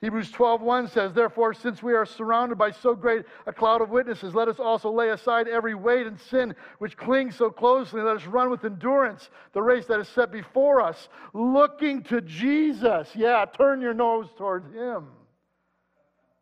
Hebrews 0.00 0.30
12:1 0.32 0.88
says, 0.88 1.12
"Therefore, 1.12 1.52
since 1.52 1.82
we 1.82 1.92
are 1.92 2.06
surrounded 2.06 2.56
by 2.56 2.70
so 2.70 2.94
great 2.94 3.26
a 3.46 3.52
cloud 3.52 3.82
of 3.82 3.90
witnesses, 3.90 4.34
let 4.34 4.48
us 4.48 4.58
also 4.58 4.90
lay 4.90 5.10
aside 5.10 5.46
every 5.46 5.74
weight 5.74 6.06
and 6.06 6.18
sin 6.18 6.54
which 6.78 6.96
clings 6.96 7.36
so 7.36 7.50
closely, 7.50 8.00
let 8.00 8.16
us 8.16 8.26
run 8.26 8.48
with 8.48 8.64
endurance 8.64 9.28
the 9.52 9.62
race 9.62 9.86
that 9.86 10.00
is 10.00 10.08
set 10.08 10.32
before 10.32 10.80
us, 10.80 11.10
looking 11.34 12.02
to 12.04 12.22
Jesus." 12.22 13.14
Yeah, 13.14 13.44
turn 13.44 13.82
your 13.82 13.92
nose 13.92 14.32
towards 14.38 14.72
him. 14.72 15.10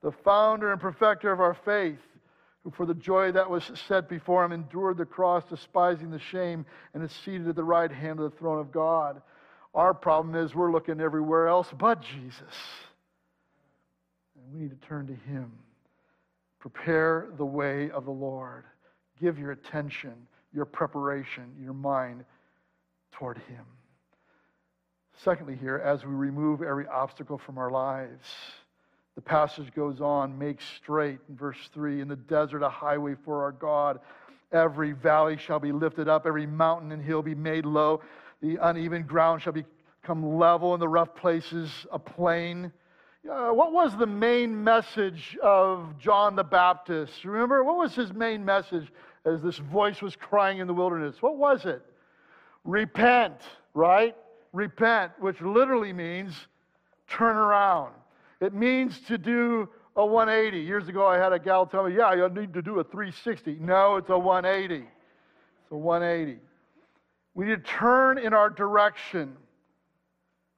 The 0.02 0.12
founder 0.12 0.70
and 0.70 0.80
perfecter 0.80 1.32
of 1.32 1.40
our 1.40 1.54
faith, 1.54 2.00
who 2.62 2.70
for 2.70 2.86
the 2.86 2.94
joy 2.94 3.32
that 3.32 3.50
was 3.50 3.64
set 3.64 4.08
before 4.08 4.44
him 4.44 4.52
endured 4.52 4.98
the 4.98 5.04
cross, 5.04 5.44
despising 5.46 6.12
the 6.12 6.20
shame, 6.20 6.64
and 6.94 7.02
is 7.02 7.10
seated 7.10 7.48
at 7.48 7.56
the 7.56 7.64
right 7.64 7.90
hand 7.90 8.20
of 8.20 8.30
the 8.30 8.38
throne 8.38 8.60
of 8.60 8.70
God. 8.70 9.20
Our 9.74 9.94
problem 9.94 10.36
is 10.36 10.54
we're 10.54 10.70
looking 10.70 11.00
everywhere 11.00 11.48
else 11.48 11.72
but 11.72 12.00
Jesus. 12.00 12.84
We 14.52 14.60
need 14.60 14.70
to 14.70 14.86
turn 14.88 15.06
to 15.06 15.14
Him. 15.30 15.52
Prepare 16.58 17.28
the 17.36 17.44
way 17.44 17.90
of 17.90 18.04
the 18.04 18.10
Lord. 18.10 18.64
Give 19.20 19.38
your 19.38 19.52
attention, 19.52 20.14
your 20.52 20.64
preparation, 20.64 21.52
your 21.62 21.74
mind 21.74 22.24
toward 23.12 23.38
Him. 23.38 23.64
Secondly, 25.22 25.56
here, 25.60 25.82
as 25.84 26.04
we 26.04 26.12
remove 26.12 26.62
every 26.62 26.86
obstacle 26.86 27.38
from 27.38 27.58
our 27.58 27.70
lives, 27.70 28.28
the 29.16 29.22
passage 29.22 29.74
goes 29.74 30.00
on, 30.00 30.38
make 30.38 30.60
straight 30.76 31.18
in 31.28 31.36
verse 31.36 31.58
3 31.74 32.00
in 32.00 32.06
the 32.08 32.14
desert 32.14 32.62
a 32.62 32.68
highway 32.68 33.16
for 33.24 33.42
our 33.42 33.50
God. 33.50 33.98
Every 34.52 34.92
valley 34.92 35.36
shall 35.36 35.58
be 35.58 35.72
lifted 35.72 36.08
up, 36.08 36.24
every 36.24 36.46
mountain 36.46 36.92
and 36.92 37.02
hill 37.02 37.22
be 37.22 37.34
made 37.34 37.66
low. 37.66 38.00
The 38.40 38.58
uneven 38.62 39.02
ground 39.02 39.42
shall 39.42 39.52
become 39.52 40.38
level, 40.38 40.72
and 40.72 40.80
the 40.80 40.88
rough 40.88 41.16
places 41.16 41.68
a 41.90 41.98
plain. 41.98 42.72
Uh, 43.28 43.50
what 43.50 43.72
was 43.72 43.94
the 43.98 44.06
main 44.06 44.64
message 44.64 45.36
of 45.42 45.98
John 45.98 46.34
the 46.34 46.44
Baptist? 46.44 47.26
Remember, 47.26 47.62
what 47.62 47.76
was 47.76 47.94
his 47.94 48.10
main 48.14 48.42
message 48.42 48.90
as 49.26 49.42
this 49.42 49.58
voice 49.58 50.00
was 50.00 50.16
crying 50.16 50.60
in 50.60 50.66
the 50.66 50.72
wilderness? 50.72 51.20
What 51.20 51.36
was 51.36 51.66
it? 51.66 51.82
Repent, 52.64 53.34
right? 53.74 54.16
Repent, 54.54 55.12
which 55.20 55.42
literally 55.42 55.92
means 55.92 56.32
turn 57.06 57.36
around. 57.36 57.92
It 58.40 58.54
means 58.54 58.98
to 59.08 59.18
do 59.18 59.68
a 59.96 60.06
180. 60.06 60.60
Years 60.60 60.88
ago, 60.88 61.06
I 61.06 61.18
had 61.18 61.34
a 61.34 61.38
gal 61.38 61.66
tell 61.66 61.86
me, 61.86 61.96
Yeah, 61.96 62.14
you 62.14 62.26
need 62.30 62.54
to 62.54 62.62
do 62.62 62.78
a 62.78 62.84
360. 62.84 63.58
No, 63.60 63.96
it's 63.96 64.08
a 64.08 64.18
180. 64.18 64.76
It's 64.76 65.70
a 65.70 65.76
180. 65.76 66.40
We 67.34 67.44
need 67.44 67.62
to 67.62 67.70
turn 67.70 68.16
in 68.16 68.32
our 68.32 68.48
direction 68.48 69.36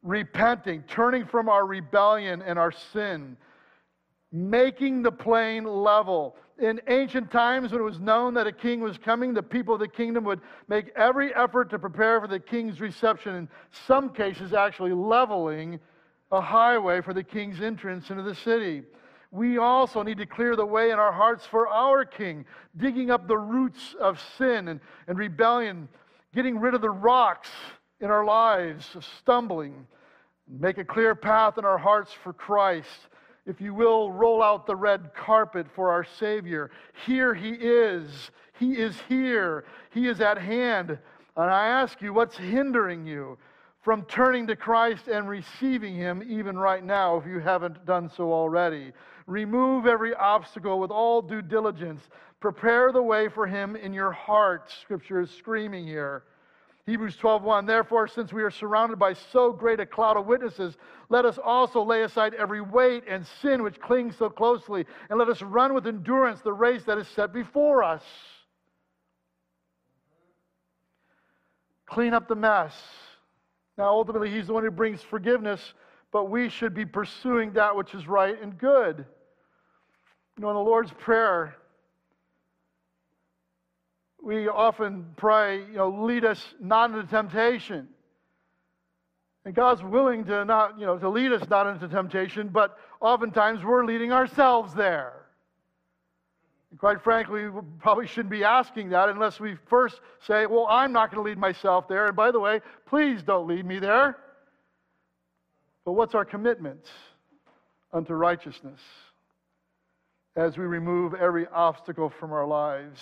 repenting, 0.02 0.82
turning 0.88 1.26
from 1.26 1.48
our 1.48 1.66
rebellion 1.66 2.42
and 2.42 2.58
our 2.58 2.72
sin, 2.72 3.36
making 4.32 5.02
the 5.02 5.12
plain 5.12 5.64
level. 5.64 6.36
In 6.58 6.80
ancient 6.88 7.30
times, 7.30 7.72
when 7.72 7.80
it 7.80 7.84
was 7.84 8.00
known 8.00 8.34
that 8.34 8.46
a 8.46 8.52
king 8.52 8.80
was 8.80 8.98
coming, 8.98 9.32
the 9.32 9.42
people 9.42 9.74
of 9.74 9.80
the 9.80 9.88
kingdom 9.88 10.24
would 10.24 10.40
make 10.68 10.90
every 10.94 11.34
effort 11.34 11.70
to 11.70 11.78
prepare 11.78 12.20
for 12.20 12.28
the 12.28 12.38
king's 12.38 12.80
reception, 12.80 13.34
in 13.34 13.48
some 13.86 14.10
cases, 14.10 14.52
actually 14.52 14.92
leveling 14.92 15.80
a 16.32 16.40
highway 16.40 17.00
for 17.00 17.14
the 17.14 17.24
king's 17.24 17.60
entrance 17.60 18.10
into 18.10 18.22
the 18.22 18.34
city. 18.34 18.82
We 19.32 19.58
also 19.58 20.02
need 20.02 20.18
to 20.18 20.26
clear 20.26 20.56
the 20.56 20.66
way 20.66 20.90
in 20.90 20.98
our 20.98 21.12
hearts 21.12 21.46
for 21.46 21.68
our 21.68 22.04
king, 22.04 22.44
digging 22.76 23.10
up 23.10 23.26
the 23.26 23.38
roots 23.38 23.94
of 24.00 24.20
sin 24.36 24.68
and, 24.68 24.80
and 25.06 25.18
rebellion, 25.18 25.88
getting 26.34 26.58
rid 26.58 26.74
of 26.74 26.80
the 26.80 26.90
rocks 26.90 27.48
in 28.00 28.10
our 28.10 28.24
lives 28.24 28.86
of 28.94 29.04
stumbling. 29.20 29.86
Make 30.48 30.78
a 30.78 30.84
clear 30.84 31.14
path 31.14 31.58
in 31.58 31.64
our 31.64 31.78
hearts 31.78 32.12
for 32.24 32.32
Christ. 32.32 32.88
If 33.46 33.60
you 33.60 33.74
will, 33.74 34.10
roll 34.10 34.42
out 34.42 34.66
the 34.66 34.76
red 34.76 35.14
carpet 35.14 35.66
for 35.74 35.90
our 35.90 36.04
Savior. 36.18 36.70
Here 37.06 37.34
He 37.34 37.50
is. 37.50 38.30
He 38.58 38.72
is 38.72 38.96
here. 39.08 39.64
He 39.92 40.08
is 40.08 40.20
at 40.20 40.38
hand. 40.38 40.98
And 41.36 41.50
I 41.50 41.66
ask 41.68 42.02
you, 42.02 42.12
what's 42.12 42.36
hindering 42.36 43.06
you 43.06 43.38
from 43.82 44.04
turning 44.04 44.46
to 44.48 44.56
Christ 44.56 45.08
and 45.08 45.28
receiving 45.28 45.94
Him 45.94 46.22
even 46.28 46.58
right 46.58 46.84
now 46.84 47.16
if 47.16 47.26
you 47.26 47.38
haven't 47.38 47.86
done 47.86 48.10
so 48.14 48.32
already? 48.32 48.92
Remove 49.26 49.86
every 49.86 50.14
obstacle 50.14 50.78
with 50.78 50.90
all 50.90 51.22
due 51.22 51.42
diligence. 51.42 52.02
Prepare 52.40 52.92
the 52.92 53.02
way 53.02 53.28
for 53.28 53.46
Him 53.46 53.76
in 53.76 53.92
your 53.92 54.12
heart. 54.12 54.70
Scripture 54.82 55.20
is 55.20 55.30
screaming 55.30 55.86
here. 55.86 56.24
Hebrews 56.90 57.16
12:1 57.18 57.68
Therefore 57.68 58.08
since 58.08 58.32
we 58.32 58.42
are 58.42 58.50
surrounded 58.50 58.98
by 58.98 59.12
so 59.12 59.52
great 59.52 59.78
a 59.78 59.86
cloud 59.86 60.16
of 60.16 60.26
witnesses 60.26 60.76
let 61.08 61.24
us 61.24 61.38
also 61.38 61.84
lay 61.84 62.02
aside 62.02 62.34
every 62.34 62.60
weight 62.60 63.04
and 63.06 63.24
sin 63.40 63.62
which 63.62 63.80
clings 63.80 64.16
so 64.16 64.28
closely 64.28 64.84
and 65.08 65.16
let 65.16 65.28
us 65.28 65.40
run 65.40 65.72
with 65.72 65.86
endurance 65.86 66.40
the 66.40 66.52
race 66.52 66.82
that 66.84 66.98
is 66.98 67.06
set 67.06 67.32
before 67.32 67.84
us. 67.84 68.02
Clean 71.86 72.12
up 72.12 72.26
the 72.26 72.34
mess. 72.34 72.74
Now 73.78 73.90
ultimately 73.90 74.28
he's 74.28 74.48
the 74.48 74.52
one 74.52 74.64
who 74.64 74.72
brings 74.72 75.00
forgiveness 75.00 75.74
but 76.10 76.24
we 76.24 76.48
should 76.48 76.74
be 76.74 76.84
pursuing 76.84 77.52
that 77.52 77.76
which 77.76 77.94
is 77.94 78.08
right 78.08 78.36
and 78.42 78.58
good. 78.58 79.06
You 80.36 80.42
know 80.42 80.50
in 80.50 80.56
the 80.56 80.60
Lord's 80.60 80.92
prayer 80.98 81.54
we 84.22 84.48
often 84.48 85.06
pray, 85.16 85.58
you 85.58 85.76
know, 85.76 85.88
lead 85.88 86.24
us 86.24 86.44
not 86.60 86.90
into 86.90 87.04
temptation. 87.04 87.88
And 89.44 89.54
God's 89.54 89.82
willing 89.82 90.24
to 90.26 90.44
not, 90.44 90.78
you 90.78 90.84
know, 90.84 90.98
to 90.98 91.08
lead 91.08 91.32
us 91.32 91.48
not 91.48 91.66
into 91.66 91.88
temptation, 91.88 92.48
but 92.48 92.76
oftentimes 93.00 93.64
we're 93.64 93.84
leading 93.84 94.12
ourselves 94.12 94.74
there. 94.74 95.14
And 96.70 96.78
quite 96.78 97.02
frankly, 97.02 97.48
we 97.48 97.60
probably 97.78 98.06
shouldn't 98.06 98.30
be 98.30 98.44
asking 98.44 98.90
that 98.90 99.08
unless 99.08 99.40
we 99.40 99.56
first 99.68 100.00
say, 100.26 100.46
Well, 100.46 100.66
I'm 100.68 100.92
not 100.92 101.10
going 101.10 101.24
to 101.24 101.28
lead 101.28 101.38
myself 101.38 101.88
there. 101.88 102.06
And 102.06 102.16
by 102.16 102.30
the 102.30 102.38
way, 102.38 102.60
please 102.86 103.22
don't 103.22 103.48
lead 103.48 103.64
me 103.64 103.78
there. 103.78 104.18
But 105.84 105.92
what's 105.92 106.14
our 106.14 106.24
commitment 106.24 106.86
unto 107.92 108.14
righteousness 108.14 108.80
as 110.36 110.56
we 110.58 110.64
remove 110.64 111.14
every 111.14 111.46
obstacle 111.48 112.10
from 112.10 112.32
our 112.32 112.46
lives? 112.46 113.00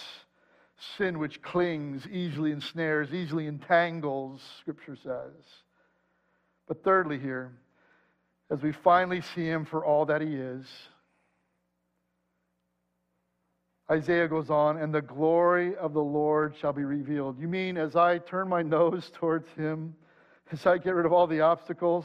Sin 0.96 1.18
which 1.18 1.42
clings, 1.42 2.06
easily 2.06 2.52
ensnares, 2.52 3.12
easily 3.12 3.46
entangles, 3.46 4.40
Scripture 4.60 4.96
says. 4.96 5.34
But 6.68 6.84
thirdly, 6.84 7.18
here, 7.18 7.52
as 8.50 8.62
we 8.62 8.72
finally 8.72 9.20
see 9.20 9.44
him 9.44 9.64
for 9.64 9.84
all 9.84 10.06
that 10.06 10.20
he 10.20 10.34
is, 10.34 10.66
Isaiah 13.90 14.28
goes 14.28 14.50
on, 14.50 14.76
and 14.76 14.94
the 14.94 15.00
glory 15.02 15.74
of 15.76 15.94
the 15.94 16.02
Lord 16.02 16.54
shall 16.60 16.74
be 16.74 16.84
revealed. 16.84 17.40
You 17.40 17.48
mean 17.48 17.76
as 17.78 17.96
I 17.96 18.18
turn 18.18 18.48
my 18.48 18.62
nose 18.76 19.10
towards 19.14 19.48
him, 19.52 19.94
as 20.52 20.66
I 20.66 20.78
get 20.78 20.94
rid 20.94 21.06
of 21.06 21.12
all 21.12 21.26
the 21.26 21.40
obstacles, 21.40 22.04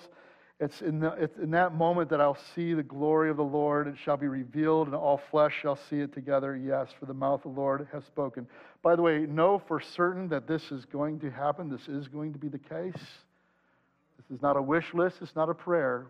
it's 0.59 0.81
in, 0.81 0.99
the, 0.99 1.09
it's 1.13 1.37
in 1.37 1.51
that 1.51 1.73
moment 1.73 2.09
that 2.09 2.21
I'll 2.21 2.37
see 2.55 2.73
the 2.73 2.83
glory 2.83 3.29
of 3.29 3.37
the 3.37 3.43
Lord. 3.43 3.87
It 3.87 3.95
shall 3.97 4.17
be 4.17 4.27
revealed, 4.27 4.87
and 4.87 4.95
all 4.95 5.19
flesh 5.31 5.53
shall 5.61 5.75
see 5.75 5.99
it 5.99 6.13
together. 6.13 6.55
Yes, 6.55 6.89
for 6.97 7.05
the 7.05 7.13
mouth 7.13 7.45
of 7.45 7.55
the 7.55 7.59
Lord 7.59 7.87
has 7.91 8.05
spoken. 8.05 8.47
By 8.81 8.95
the 8.95 9.01
way, 9.01 9.19
know 9.21 9.61
for 9.67 9.81
certain 9.81 10.29
that 10.29 10.47
this 10.47 10.71
is 10.71 10.85
going 10.85 11.19
to 11.21 11.31
happen. 11.31 11.69
This 11.69 11.87
is 11.87 12.07
going 12.07 12.33
to 12.33 12.39
be 12.39 12.49
the 12.49 12.59
case. 12.59 12.93
This 12.93 14.37
is 14.37 14.41
not 14.41 14.55
a 14.55 14.61
wish 14.61 14.93
list, 14.93 15.17
it's 15.21 15.35
not 15.35 15.49
a 15.49 15.53
prayer. 15.53 16.07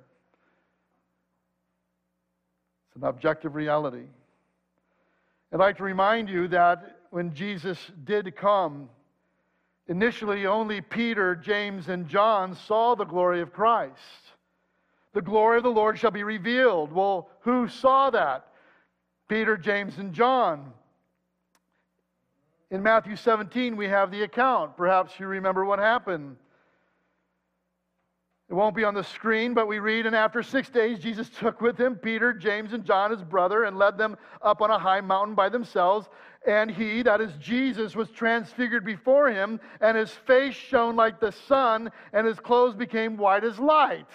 It's 2.90 3.02
an 3.02 3.08
objective 3.08 3.56
reality. 3.56 4.06
I'd 5.52 5.60
like 5.60 5.78
to 5.78 5.84
remind 5.84 6.30
you 6.30 6.48
that 6.50 6.98
when 7.10 7.34
Jesus 7.34 7.78
did 8.04 8.36
come, 8.36 8.90
initially 9.88 10.46
only 10.46 10.82
Peter, 10.82 11.36
James, 11.36 11.90
and 11.90 12.08
John 12.08 12.56
saw 12.56 12.96
the 12.96 13.06
glory 13.06 13.42
of 13.42 13.54
Christ. 13.54 14.00
The 15.14 15.22
glory 15.22 15.58
of 15.58 15.64
the 15.64 15.70
Lord 15.70 16.00
shall 16.00 16.12
be 16.12 16.24
revealed. 16.24 16.92
Well, 16.92 17.30
who 17.42 17.68
saw 17.68 18.10
that? 18.10 18.48
Peter, 19.28 19.58
James, 19.58 19.98
and 19.98 20.14
John. 20.14 20.74
In 22.72 22.82
Matthew 22.82 23.16
17, 23.16 23.76
we 23.76 23.88
have 23.88 24.10
the 24.10 24.24
account. 24.24 24.76
Perhaps 24.76 25.20
you 25.20 25.28
remember 25.28 25.64
what 25.64 25.80
happened. 25.80 26.38
It 28.50 28.56
won't 28.56 28.76
be 28.76 28.84
on 28.84 28.94
the 28.94 29.04
screen, 29.04 29.54
but 29.54 29.68
we 29.68 29.80
read, 29.80 30.06
and 30.06 30.16
after 30.16 30.44
six 30.44 30.70
days, 30.70 31.00
Jesus 31.00 31.30
took 31.40 31.62
with 31.62 31.78
him 31.78 31.96
Peter, 31.96 32.34
James, 32.34 32.74
and 32.74 32.84
John, 32.84 33.12
his 33.12 33.24
brother, 33.24 33.64
and 33.64 33.78
led 33.78 33.98
them 33.98 34.18
up 34.42 34.62
on 34.62 34.70
a 34.70 34.78
high 34.78 35.02
mountain 35.02 35.34
by 35.34 35.50
themselves. 35.50 36.10
And 36.46 36.70
he, 36.70 37.04
that 37.04 37.22
is 37.22 37.32
Jesus, 37.40 37.96
was 37.96 38.10
transfigured 38.10 38.84
before 38.84 39.30
him, 39.30 39.62
and 39.80 39.96
his 39.98 40.12
face 40.12 40.54
shone 40.54 40.96
like 40.96 41.20
the 41.20 41.32
sun, 41.32 41.90
and 42.12 42.28
his 42.28 42.40
clothes 42.40 42.76
became 42.76 43.16
white 43.16 43.46
as 43.46 43.58
light. 43.60 44.10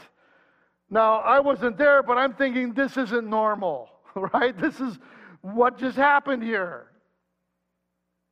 Now, 0.90 1.16
I 1.16 1.40
wasn't 1.40 1.78
there, 1.78 2.02
but 2.02 2.18
I'm 2.18 2.34
thinking 2.34 2.74
this 2.74 2.96
isn't 2.96 3.28
normal, 3.28 3.90
right? 4.14 4.58
This 4.58 4.78
is 4.78 4.98
what 5.40 5.78
just 5.78 5.96
happened 5.96 6.42
here. 6.42 6.86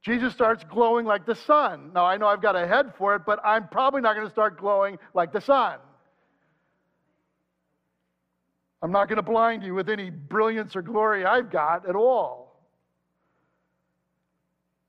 Jesus 0.03 0.33
starts 0.33 0.63
glowing 0.63 1.05
like 1.05 1.27
the 1.27 1.35
sun. 1.35 1.91
Now, 1.95 2.05
I 2.05 2.17
know 2.17 2.27
I've 2.27 2.43
got 2.43 2.55
a 2.55 2.67
head 2.67 2.93
for 2.97 3.17
it, 3.17 3.23
but 3.27 3.41
I'm 3.45 3.67
probably 3.69 4.01
not 4.01 4.15
going 4.15 4.27
to 4.27 4.33
start 4.33 4.59
glowing 4.59 4.99
like 5.15 5.33
the 5.33 5.41
sun. 5.41 5.79
I'm 8.83 8.93
not 8.93 9.09
going 9.09 9.17
to 9.17 9.23
blind 9.23 9.65
you 9.65 9.75
with 9.75 9.89
any 9.89 10.11
brilliance 10.11 10.77
or 10.77 10.83
glory 10.83 11.25
I've 11.25 11.51
got 11.51 11.89
at 11.89 11.97
all. 11.97 12.46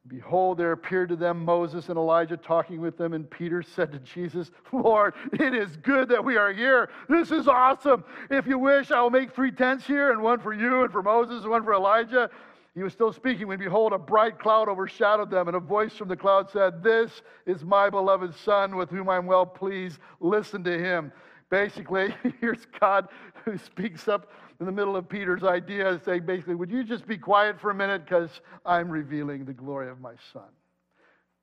Behold, 0.08 0.58
there 0.58 0.72
appeared 0.72 1.10
to 1.10 1.15
them 1.15 1.43
Moses 1.43 1.89
and 1.89 1.98
Elijah 1.98 2.38
talking 2.38 2.80
with 2.80 2.98
them, 2.98 3.13
and 3.13 3.30
Peter 3.30 3.62
said 3.62 3.91
to 3.91 4.00
Jesus, 4.00 4.52
Lord, 4.72 5.13
it 5.34 5.54
is 5.54 5.76
good 5.78 6.08
that 6.10 6.24
we 6.24 6.38
are 6.38 6.54
here. 6.54 6.89
This 7.10 7.32
is 7.32 7.48
awesome. 7.48 8.04
If 8.30 8.48
you 8.48 8.58
wish, 8.58 8.91
I 8.91 9.02
will 9.02 9.10
make 9.10 9.36
three 9.36 9.52
tents 9.52 9.86
here, 9.86 10.12
and 10.12 10.22
one 10.22 10.39
for 10.39 10.54
you, 10.54 10.84
and 10.84 10.91
for 10.91 11.04
Moses, 11.04 11.41
and 11.41 11.52
one 11.52 11.63
for 11.63 11.74
Elijah. 11.74 12.30
He 12.74 12.84
was 12.84 12.93
still 12.93 13.12
speaking 13.12 13.48
when, 13.48 13.60
behold, 13.60 13.91
a 13.91 13.98
bright 13.98 14.39
cloud 14.39 14.70
overshadowed 14.70 15.32
them, 15.32 15.48
and 15.48 15.58
a 15.58 15.60
voice 15.60 15.93
from 15.93 16.08
the 16.08 16.15
cloud 16.15 16.50
said, 16.52 16.84
This 16.84 17.24
is 17.46 17.65
my 17.65 17.89
beloved 17.89 18.36
Son, 18.36 18.76
with 18.76 18.89
whom 18.89 19.10
I'm 19.10 19.26
well 19.26 19.48
pleased. 19.48 20.00
Listen 20.20 20.63
to 20.63 20.78
him. 20.78 21.12
Basically, 21.49 22.13
here's 22.41 22.65
God 22.79 23.07
who 23.45 23.57
speaks 23.57 24.07
up 24.07 24.31
in 24.60 24.65
the 24.65 24.71
middle 24.71 24.95
of 24.95 25.07
Peter's 25.07 25.43
idea, 25.43 25.99
saying, 26.03 26.25
basically, 26.25 26.55
Would 26.55 26.71
you 26.71 26.83
just 26.83 27.07
be 27.07 27.17
quiet 27.17 27.60
for 27.60 27.69
a 27.69 27.75
minute 27.75 28.05
because 28.05 28.29
I'm 28.65 28.89
revealing 28.89 29.45
the 29.45 29.53
glory 29.53 29.89
of 29.89 30.01
my 30.01 30.13
Son? 30.33 30.49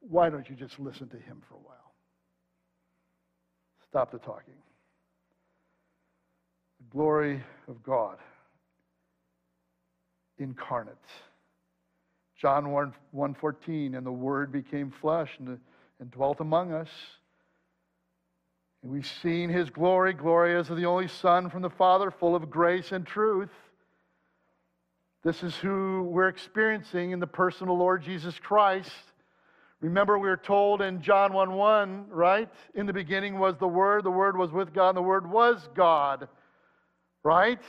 Why 0.01 0.29
don't 0.29 0.49
you 0.51 0.57
just 0.57 0.79
listen 0.79 1.09
to 1.09 1.17
him 1.17 1.43
for 1.49 1.55
a 1.55 1.59
while? 1.59 1.95
Stop 3.89 4.11
the 4.11 4.19
talking. 4.19 4.55
The 6.81 6.91
glory 6.91 7.43
of 7.69 7.83
God 7.83 8.19
incarnate. 10.39 10.97
John 12.37 12.71
1, 12.71 12.93
1.14, 13.15 13.97
and 13.97 14.05
the 14.05 14.13
Word 14.13 14.53
became 14.53 14.93
flesh 15.01 15.31
and, 15.39 15.59
and 16.01 16.11
dwelt 16.11 16.41
among 16.41 16.73
us. 16.73 16.89
And 18.85 18.93
we've 18.93 19.11
seen 19.23 19.51
his 19.51 19.71
glory, 19.71 20.13
glory 20.13 20.55
as 20.55 20.71
of 20.71 20.77
the 20.77 20.87
only 20.87 21.09
Son 21.09 21.51
from 21.51 21.63
the 21.63 21.71
Father, 21.71 22.13
full 22.13 22.37
of 22.37 22.49
grace 22.51 22.93
and 22.93 23.05
truth. 23.05 23.51
This 25.25 25.43
is 25.43 25.57
who 25.57 26.03
we're 26.03 26.29
experiencing 26.29 27.11
in 27.11 27.19
the 27.19 27.27
person 27.27 27.63
of 27.63 27.69
the 27.69 27.83
Lord 27.83 28.03
Jesus 28.03 28.39
Christ. 28.39 28.93
Remember, 29.81 30.19
we 30.19 30.29
are 30.29 30.37
told 30.37 30.83
in 30.83 31.03
John 31.03 31.33
1 31.33 31.53
1, 31.55 32.07
right? 32.11 32.49
In 32.77 32.87
the 32.87 32.93
beginning 32.93 33.41
was 33.41 33.57
the 33.57 33.67
Word, 33.67 34.05
the 34.05 34.11
Word 34.11 34.37
was 34.37 34.53
with 34.53 34.73
God, 34.73 34.91
and 34.91 34.99
the 34.99 35.03
Word 35.03 35.29
was 35.29 35.67
God, 35.75 36.29
right? 37.25 37.61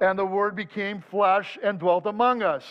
and 0.00 0.18
the 0.18 0.26
Word 0.26 0.54
became 0.56 1.02
flesh 1.10 1.58
and 1.62 1.78
dwelt 1.78 2.06
among 2.06 2.42
us. 2.42 2.64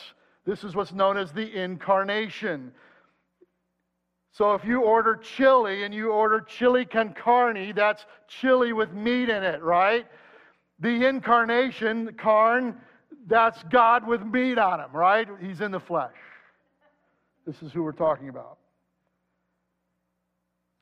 This 0.46 0.64
is 0.64 0.76
what's 0.76 0.94
known 0.94 1.18
as 1.18 1.32
the 1.32 1.60
incarnation. 1.60 2.72
So 4.38 4.54
if 4.54 4.66
you 4.66 4.82
order 4.82 5.16
chili 5.16 5.86
and 5.86 5.94
you 5.94 6.12
order 6.12 6.42
chili 6.42 6.84
con 6.84 7.14
carne, 7.14 7.72
that's 7.74 8.06
chili 8.28 8.74
with 8.74 8.92
meat 8.92 9.30
in 9.30 9.44
it, 9.44 9.64
right? 9.64 10.06
The 10.80 11.08
incarnation, 11.08 12.14
carn, 12.18 12.76
that's 13.28 13.64
God 13.72 14.06
with 14.06 14.22
meat 14.22 14.58
on 14.58 14.82
him, 14.82 14.92
right? 14.92 15.26
He's 15.42 15.62
in 15.62 15.72
the 15.72 15.80
flesh. 15.80 16.12
This 17.48 17.62
is 17.62 17.72
who 17.72 17.82
we're 17.82 17.94
talking 17.94 18.28
about. 18.28 18.58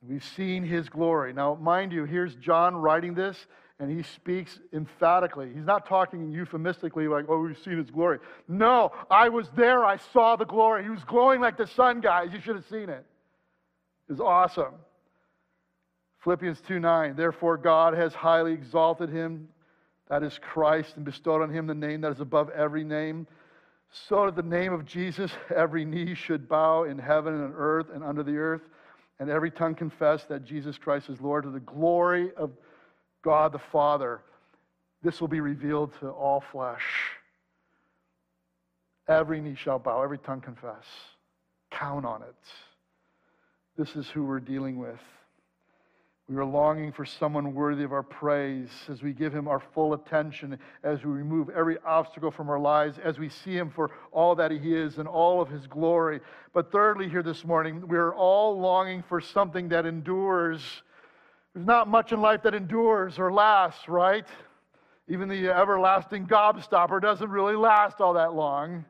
We've 0.02 0.24
seen 0.24 0.64
his 0.64 0.88
glory. 0.88 1.32
Now, 1.32 1.54
mind 1.54 1.92
you, 1.92 2.06
here's 2.06 2.34
John 2.34 2.74
writing 2.74 3.14
this 3.14 3.46
and 3.78 3.88
he 3.88 4.02
speaks 4.02 4.58
emphatically. 4.72 5.52
He's 5.54 5.64
not 5.64 5.86
talking 5.86 6.32
euphemistically 6.32 7.06
like, 7.06 7.26
oh, 7.28 7.38
we've 7.38 7.58
seen 7.58 7.78
his 7.78 7.90
glory. 7.92 8.18
No, 8.48 8.90
I 9.08 9.28
was 9.28 9.48
there. 9.54 9.84
I 9.84 9.98
saw 10.12 10.34
the 10.34 10.44
glory. 10.44 10.82
He 10.82 10.90
was 10.90 11.04
glowing 11.04 11.40
like 11.40 11.56
the 11.56 11.68
sun, 11.68 12.00
guys. 12.00 12.30
You 12.32 12.40
should 12.40 12.56
have 12.56 12.66
seen 12.66 12.88
it. 12.88 13.06
Was 14.08 14.20
awesome. 14.20 14.74
Philippians 16.22 16.60
2 16.66 16.80
9. 16.80 17.16
Therefore, 17.16 17.56
God 17.56 17.94
has 17.94 18.14
highly 18.14 18.52
exalted 18.52 19.10
him, 19.10 19.48
that 20.08 20.22
is 20.22 20.38
Christ, 20.40 20.96
and 20.96 21.04
bestowed 21.04 21.42
on 21.42 21.50
him 21.50 21.66
the 21.66 21.74
name 21.74 22.00
that 22.02 22.12
is 22.12 22.20
above 22.20 22.50
every 22.50 22.84
name. 22.84 23.26
So 24.08 24.26
that 24.26 24.34
the 24.34 24.42
name 24.42 24.72
of 24.72 24.84
Jesus, 24.84 25.30
every 25.54 25.84
knee 25.84 26.14
should 26.14 26.48
bow 26.48 26.84
in 26.84 26.98
heaven 26.98 27.34
and 27.34 27.52
earth 27.56 27.86
and 27.94 28.02
under 28.02 28.22
the 28.22 28.36
earth, 28.36 28.62
and 29.20 29.30
every 29.30 29.50
tongue 29.50 29.74
confess 29.74 30.24
that 30.24 30.44
Jesus 30.44 30.78
Christ 30.78 31.08
is 31.08 31.20
Lord 31.20 31.44
to 31.44 31.50
the 31.50 31.60
glory 31.60 32.30
of 32.36 32.50
God 33.22 33.52
the 33.52 33.58
Father, 33.58 34.20
this 35.02 35.20
will 35.20 35.28
be 35.28 35.40
revealed 35.40 35.92
to 36.00 36.10
all 36.10 36.42
flesh. 36.52 36.84
Every 39.08 39.40
knee 39.40 39.54
shall 39.54 39.78
bow, 39.78 40.02
every 40.02 40.18
tongue 40.18 40.40
confess. 40.40 40.84
Count 41.70 42.04
on 42.04 42.22
it. 42.22 42.34
This 43.76 43.96
is 43.96 44.08
who 44.08 44.24
we're 44.24 44.40
dealing 44.40 44.78
with. 44.78 45.00
We 46.28 46.36
are 46.36 46.44
longing 46.44 46.92
for 46.92 47.04
someone 47.04 47.54
worthy 47.54 47.82
of 47.84 47.92
our 47.92 48.02
praise 48.02 48.70
as 48.88 49.02
we 49.02 49.12
give 49.12 49.34
him 49.34 49.46
our 49.46 49.60
full 49.74 49.92
attention, 49.92 50.58
as 50.82 51.04
we 51.04 51.10
remove 51.10 51.50
every 51.50 51.76
obstacle 51.84 52.30
from 52.30 52.48
our 52.48 52.58
lives, 52.58 52.98
as 53.02 53.18
we 53.18 53.28
see 53.28 53.54
him 53.54 53.70
for 53.70 53.90
all 54.10 54.34
that 54.36 54.50
he 54.50 54.74
is 54.74 54.98
and 54.98 55.06
all 55.06 55.42
of 55.42 55.48
his 55.48 55.66
glory. 55.66 56.20
But 56.54 56.72
thirdly, 56.72 57.10
here 57.10 57.22
this 57.22 57.44
morning, 57.44 57.86
we 57.86 57.98
are 57.98 58.14
all 58.14 58.58
longing 58.58 59.02
for 59.06 59.20
something 59.20 59.68
that 59.68 59.84
endures 59.84 60.62
there's 61.54 61.66
not 61.66 61.86
much 61.86 62.12
in 62.12 62.20
life 62.20 62.42
that 62.42 62.54
endures 62.54 63.18
or 63.18 63.32
lasts, 63.32 63.88
right? 63.88 64.26
Even 65.08 65.28
the 65.28 65.48
everlasting 65.48 66.26
gobstopper 66.26 67.00
doesn't 67.00 67.30
really 67.30 67.54
last 67.54 68.00
all 68.00 68.14
that 68.14 68.34
long. 68.34 68.84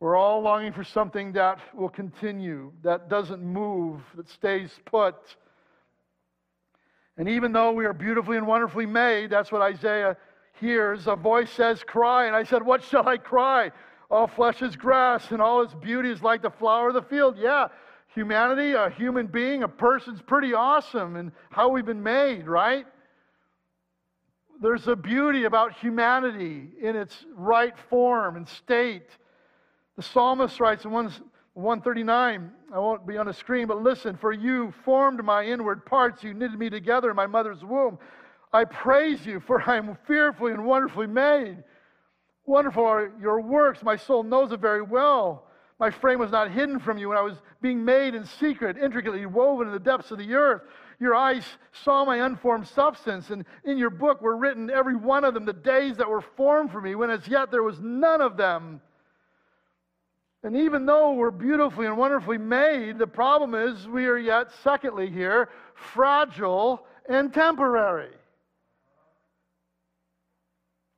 We're 0.00 0.16
all 0.16 0.40
longing 0.40 0.72
for 0.72 0.82
something 0.82 1.32
that 1.32 1.60
will 1.74 1.90
continue, 1.90 2.72
that 2.82 3.10
doesn't 3.10 3.42
move, 3.42 4.00
that 4.16 4.30
stays 4.30 4.70
put. 4.86 5.14
And 7.18 7.28
even 7.28 7.52
though 7.52 7.72
we 7.72 7.84
are 7.84 7.92
beautifully 7.92 8.38
and 8.38 8.46
wonderfully 8.46 8.86
made, 8.86 9.28
that's 9.28 9.52
what 9.52 9.60
Isaiah 9.60 10.16
hears. 10.58 11.06
A 11.06 11.16
voice 11.16 11.50
says, 11.50 11.84
Cry. 11.84 12.26
And 12.26 12.34
I 12.34 12.44
said, 12.44 12.62
What 12.62 12.82
shall 12.82 13.06
I 13.06 13.18
cry? 13.18 13.70
All 14.10 14.26
flesh 14.26 14.62
is 14.62 14.74
grass, 14.74 15.30
and 15.30 15.40
all 15.40 15.62
its 15.62 15.74
beauty 15.74 16.10
is 16.10 16.22
like 16.22 16.42
the 16.42 16.50
flower 16.50 16.88
of 16.88 16.94
the 16.94 17.02
field. 17.02 17.36
Yeah, 17.38 17.68
humanity, 18.14 18.72
a 18.72 18.90
human 18.90 19.26
being, 19.26 19.62
a 19.62 19.68
person's 19.68 20.22
pretty 20.22 20.54
awesome 20.54 21.16
and 21.16 21.30
how 21.50 21.68
we've 21.68 21.86
been 21.86 22.02
made, 22.02 22.46
right? 22.46 22.86
There's 24.60 24.88
a 24.88 24.96
beauty 24.96 25.44
about 25.44 25.74
humanity 25.74 26.70
in 26.80 26.96
its 26.96 27.24
right 27.34 27.74
form 27.88 28.36
and 28.36 28.48
state. 28.48 29.08
The 30.00 30.06
psalmist 30.06 30.58
writes 30.60 30.86
in 30.86 30.92
139, 30.92 32.52
I 32.72 32.78
won't 32.78 33.06
be 33.06 33.18
on 33.18 33.26
the 33.26 33.34
screen, 33.34 33.66
but 33.66 33.82
listen, 33.82 34.16
for 34.16 34.32
you 34.32 34.72
formed 34.82 35.22
my 35.22 35.44
inward 35.44 35.84
parts, 35.84 36.24
you 36.24 36.32
knitted 36.32 36.58
me 36.58 36.70
together 36.70 37.10
in 37.10 37.16
my 37.16 37.26
mother's 37.26 37.62
womb. 37.62 37.98
I 38.50 38.64
praise 38.64 39.26
you, 39.26 39.40
for 39.40 39.60
I 39.60 39.76
am 39.76 39.98
fearfully 40.06 40.52
and 40.52 40.64
wonderfully 40.64 41.06
made. 41.06 41.62
Wonderful 42.46 42.82
are 42.82 43.12
your 43.20 43.42
works. 43.42 43.82
My 43.82 43.96
soul 43.96 44.22
knows 44.22 44.52
it 44.52 44.60
very 44.60 44.80
well. 44.80 45.48
My 45.78 45.90
frame 45.90 46.18
was 46.18 46.30
not 46.30 46.50
hidden 46.50 46.78
from 46.78 46.96
you 46.96 47.10
when 47.10 47.18
I 47.18 47.22
was 47.22 47.36
being 47.60 47.84
made 47.84 48.14
in 48.14 48.24
secret, 48.24 48.78
intricately 48.78 49.26
woven 49.26 49.66
in 49.66 49.74
the 49.74 49.78
depths 49.78 50.10
of 50.10 50.16
the 50.16 50.32
earth. 50.32 50.62
Your 50.98 51.14
eyes 51.14 51.44
saw 51.84 52.06
my 52.06 52.24
unformed 52.24 52.66
substance, 52.68 53.28
and 53.28 53.44
in 53.64 53.76
your 53.76 53.90
book 53.90 54.22
were 54.22 54.38
written 54.38 54.70
every 54.70 54.96
one 54.96 55.24
of 55.24 55.34
them, 55.34 55.44
the 55.44 55.52
days 55.52 55.98
that 55.98 56.08
were 56.08 56.22
formed 56.22 56.72
for 56.72 56.80
me, 56.80 56.94
when 56.94 57.10
as 57.10 57.28
yet 57.28 57.50
there 57.50 57.62
was 57.62 57.78
none 57.80 58.22
of 58.22 58.38
them. 58.38 58.80
And 60.42 60.56
even 60.56 60.86
though 60.86 61.12
we're 61.12 61.30
beautifully 61.30 61.86
and 61.86 61.98
wonderfully 61.98 62.38
made, 62.38 62.98
the 62.98 63.06
problem 63.06 63.54
is 63.54 63.86
we 63.86 64.06
are 64.06 64.16
yet, 64.16 64.48
secondly, 64.64 65.10
here, 65.10 65.50
fragile 65.74 66.86
and 67.08 67.32
temporary. 67.32 68.14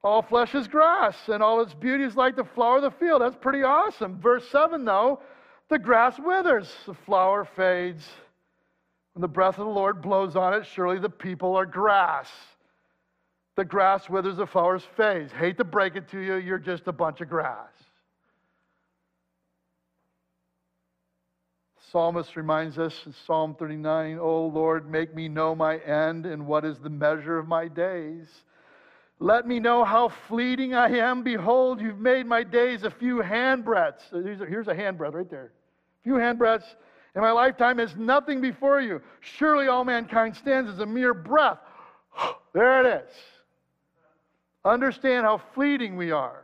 All 0.05 0.23
flesh 0.23 0.55
is 0.55 0.69
grass, 0.69 1.17
and 1.29 1.43
all 1.43 1.61
its 1.61 1.75
beauty 1.75 2.05
is 2.05 2.17
like 2.17 2.37
the 2.37 2.45
flower 2.45 2.77
of 2.77 2.83
the 2.83 2.91
field. 2.91 3.23
That's 3.23 3.37
pretty 3.37 3.63
awesome. 3.63 4.21
Verse 4.21 4.49
7, 4.49 4.85
though, 4.85 5.21
the 5.69 5.79
grass 5.79 6.19
withers, 6.19 6.73
the 6.87 6.95
flower 6.95 7.45
fades. 7.45 8.09
When 9.15 9.21
the 9.21 9.29
breath 9.29 9.59
of 9.59 9.67
the 9.67 9.73
Lord 9.73 10.03
blows 10.03 10.37
on 10.37 10.55
it, 10.55 10.67
surely 10.67 10.99
the 10.99 11.11
people 11.11 11.55
are 11.57 11.67
grass. 11.67 12.29
The 13.57 13.65
grass 13.65 14.09
withers, 14.09 14.37
the 14.37 14.47
flowers 14.47 14.87
fade. 14.97 15.31
Hate 15.31 15.59
to 15.59 15.65
break 15.65 15.97
it 15.97 16.09
to 16.11 16.21
you, 16.21 16.37
you're 16.37 16.59
just 16.59 16.89
a 16.89 16.93
bunch 16.93 17.21
of 17.21 17.29
grass. 17.29 17.71
Psalmist 21.93 22.37
reminds 22.37 22.79
us 22.79 22.95
in 23.07 23.15
Psalm 23.27 23.55
39, 23.55 24.19
O 24.19 24.47
Lord, 24.47 24.91
make 24.91 25.15
me 25.15 25.29
know 25.29 25.55
my 25.55 25.77
end 25.79 26.27
and 26.27 26.47
what 26.47 26.65
is 26.65 26.79
the 26.79 26.91
measure 26.91 27.39
of 27.39 27.47
my 27.47 27.69
days 27.69 28.27
let 29.23 29.47
me 29.47 29.61
know 29.61 29.85
how 29.85 30.09
fleeting 30.29 30.75
I 30.75 30.89
am. 30.99 31.23
Behold, 31.23 31.81
you've 31.81 32.01
made 32.01 32.27
my 32.27 32.43
days 32.43 32.83
a 32.83 32.91
few 32.91 33.19
handbreadths. 33.19 34.13
Uh, 34.13 34.19
here's 34.45 34.67
a 34.67 34.75
handbreadth 34.75 35.15
right 35.15 35.31
there. 35.31 35.53
A 36.01 36.03
few 36.03 36.15
handbreadths. 36.15 36.75
And 37.15 37.23
my 37.23 37.31
lifetime 37.31 37.79
is 37.79 37.95
nothing 37.97 38.41
before 38.41 38.81
you. 38.81 39.01
Surely 39.21 39.69
all 39.69 39.85
mankind 39.85 40.35
stands 40.35 40.69
as 40.69 40.81
a 40.81 40.87
mere 40.87 41.15
breath. 41.15 41.59
there 42.53 42.85
it 42.85 43.05
is. 43.05 43.15
Understand 44.65 45.25
how 45.25 45.41
fleeting 45.55 45.97
we 45.97 46.11
are. 46.11 46.43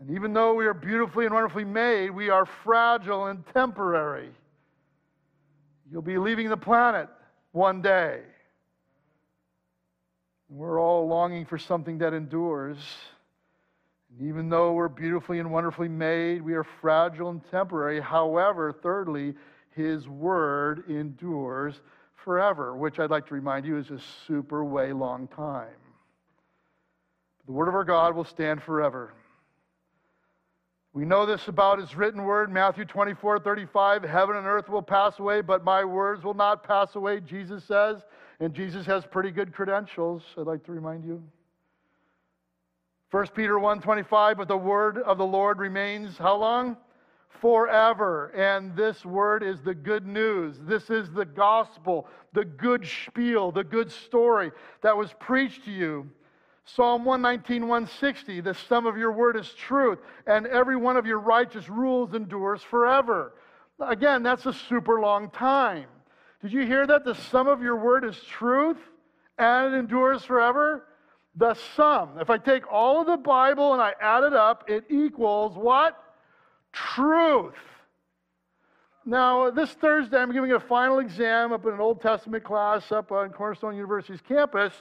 And 0.00 0.10
even 0.10 0.32
though 0.32 0.54
we 0.54 0.66
are 0.66 0.74
beautifully 0.74 1.24
and 1.24 1.34
wonderfully 1.34 1.64
made, 1.64 2.10
we 2.10 2.30
are 2.30 2.46
fragile 2.46 3.26
and 3.26 3.44
temporary. 3.52 4.30
You'll 5.90 6.02
be 6.02 6.18
leaving 6.18 6.48
the 6.48 6.56
planet 6.56 7.08
one 7.52 7.82
day. 7.82 8.20
We're 10.48 10.80
all 10.80 11.06
longing 11.08 11.46
for 11.46 11.58
something 11.58 11.98
that 11.98 12.14
endures. 12.14 12.78
And 14.10 14.28
even 14.28 14.48
though 14.48 14.72
we're 14.72 14.88
beautifully 14.88 15.40
and 15.40 15.50
wonderfully 15.50 15.88
made, 15.88 16.42
we 16.42 16.54
are 16.54 16.64
fragile 16.80 17.30
and 17.30 17.42
temporary. 17.50 18.00
However, 18.00 18.72
thirdly, 18.72 19.34
His 19.74 20.08
Word 20.08 20.88
endures 20.88 21.80
forever, 22.24 22.76
which 22.76 22.98
I'd 22.98 23.10
like 23.10 23.26
to 23.28 23.34
remind 23.34 23.66
you 23.66 23.78
is 23.78 23.90
a 23.90 24.00
super 24.26 24.64
way 24.64 24.92
long 24.92 25.28
time. 25.28 25.68
The 27.46 27.52
Word 27.52 27.68
of 27.68 27.74
our 27.74 27.84
God 27.84 28.14
will 28.14 28.24
stand 28.24 28.62
forever. 28.62 29.14
We 30.92 31.04
know 31.04 31.26
this 31.26 31.48
about 31.48 31.78
His 31.78 31.94
written 31.94 32.24
Word, 32.24 32.50
Matthew 32.50 32.84
24 32.84 33.40
35. 33.40 34.02
Heaven 34.02 34.36
and 34.36 34.46
earth 34.46 34.68
will 34.68 34.82
pass 34.82 35.18
away, 35.18 35.42
but 35.42 35.64
my 35.64 35.84
words 35.84 36.24
will 36.24 36.34
not 36.34 36.62
pass 36.62 36.94
away, 36.94 37.20
Jesus 37.20 37.64
says. 37.64 38.04
And 38.40 38.54
Jesus 38.54 38.86
has 38.86 39.04
pretty 39.04 39.30
good 39.30 39.52
credentials, 39.52 40.22
I'd 40.36 40.46
like 40.46 40.64
to 40.64 40.72
remind 40.72 41.04
you. 41.04 41.22
1 43.10 43.26
Peter 43.34 43.58
1:25 43.58 44.36
but 44.36 44.48
the 44.48 44.56
word 44.56 44.98
of 44.98 45.16
the 45.16 45.26
Lord 45.26 45.58
remains 45.58 46.18
how 46.18 46.36
long? 46.36 46.76
Forever. 47.40 48.28
And 48.34 48.76
this 48.76 49.04
word 49.04 49.42
is 49.42 49.62
the 49.62 49.74
good 49.74 50.06
news. 50.06 50.58
This 50.60 50.90
is 50.90 51.10
the 51.10 51.24
gospel, 51.24 52.06
the 52.32 52.44
good 52.44 52.86
spiel, 52.86 53.50
the 53.50 53.64
good 53.64 53.90
story 53.90 54.52
that 54.82 54.96
was 54.96 55.12
preached 55.20 55.64
to 55.64 55.70
you. 55.70 56.10
Psalm 56.74 57.04
119, 57.04 57.62
160, 57.62 58.40
the 58.42 58.54
sum 58.54 58.86
of 58.86 58.96
your 58.96 59.12
word 59.12 59.36
is 59.36 59.52
truth, 59.54 59.98
and 60.26 60.46
every 60.46 60.76
one 60.76 60.96
of 60.96 61.06
your 61.06 61.18
righteous 61.18 61.68
rules 61.68 62.12
endures 62.14 62.62
forever. 62.62 63.32
Again, 63.80 64.22
that's 64.22 64.44
a 64.44 64.52
super 64.52 65.00
long 65.00 65.30
time. 65.30 65.86
Did 66.42 66.52
you 66.52 66.66
hear 66.66 66.86
that? 66.86 67.04
The 67.04 67.14
sum 67.14 67.48
of 67.48 67.62
your 67.62 67.76
word 67.76 68.04
is 68.04 68.18
truth 68.22 68.76
and 69.38 69.72
it 69.72 69.78
endures 69.78 70.24
forever? 70.24 70.84
The 71.36 71.54
sum. 71.76 72.18
If 72.20 72.30
I 72.30 72.38
take 72.38 72.70
all 72.70 73.00
of 73.00 73.06
the 73.06 73.16
Bible 73.16 73.72
and 73.72 73.80
I 73.80 73.94
add 74.00 74.24
it 74.24 74.34
up, 74.34 74.68
it 74.68 74.84
equals 74.90 75.56
what? 75.56 75.96
Truth. 76.72 77.54
Now, 79.06 79.50
this 79.50 79.70
Thursday, 79.70 80.18
I'm 80.18 80.32
giving 80.32 80.52
a 80.52 80.60
final 80.60 80.98
exam 80.98 81.52
up 81.52 81.64
in 81.64 81.72
an 81.72 81.80
Old 81.80 82.02
Testament 82.02 82.44
class 82.44 82.92
up 82.92 83.10
on 83.10 83.30
Cornerstone 83.30 83.74
University's 83.74 84.20
campus, 84.20 84.72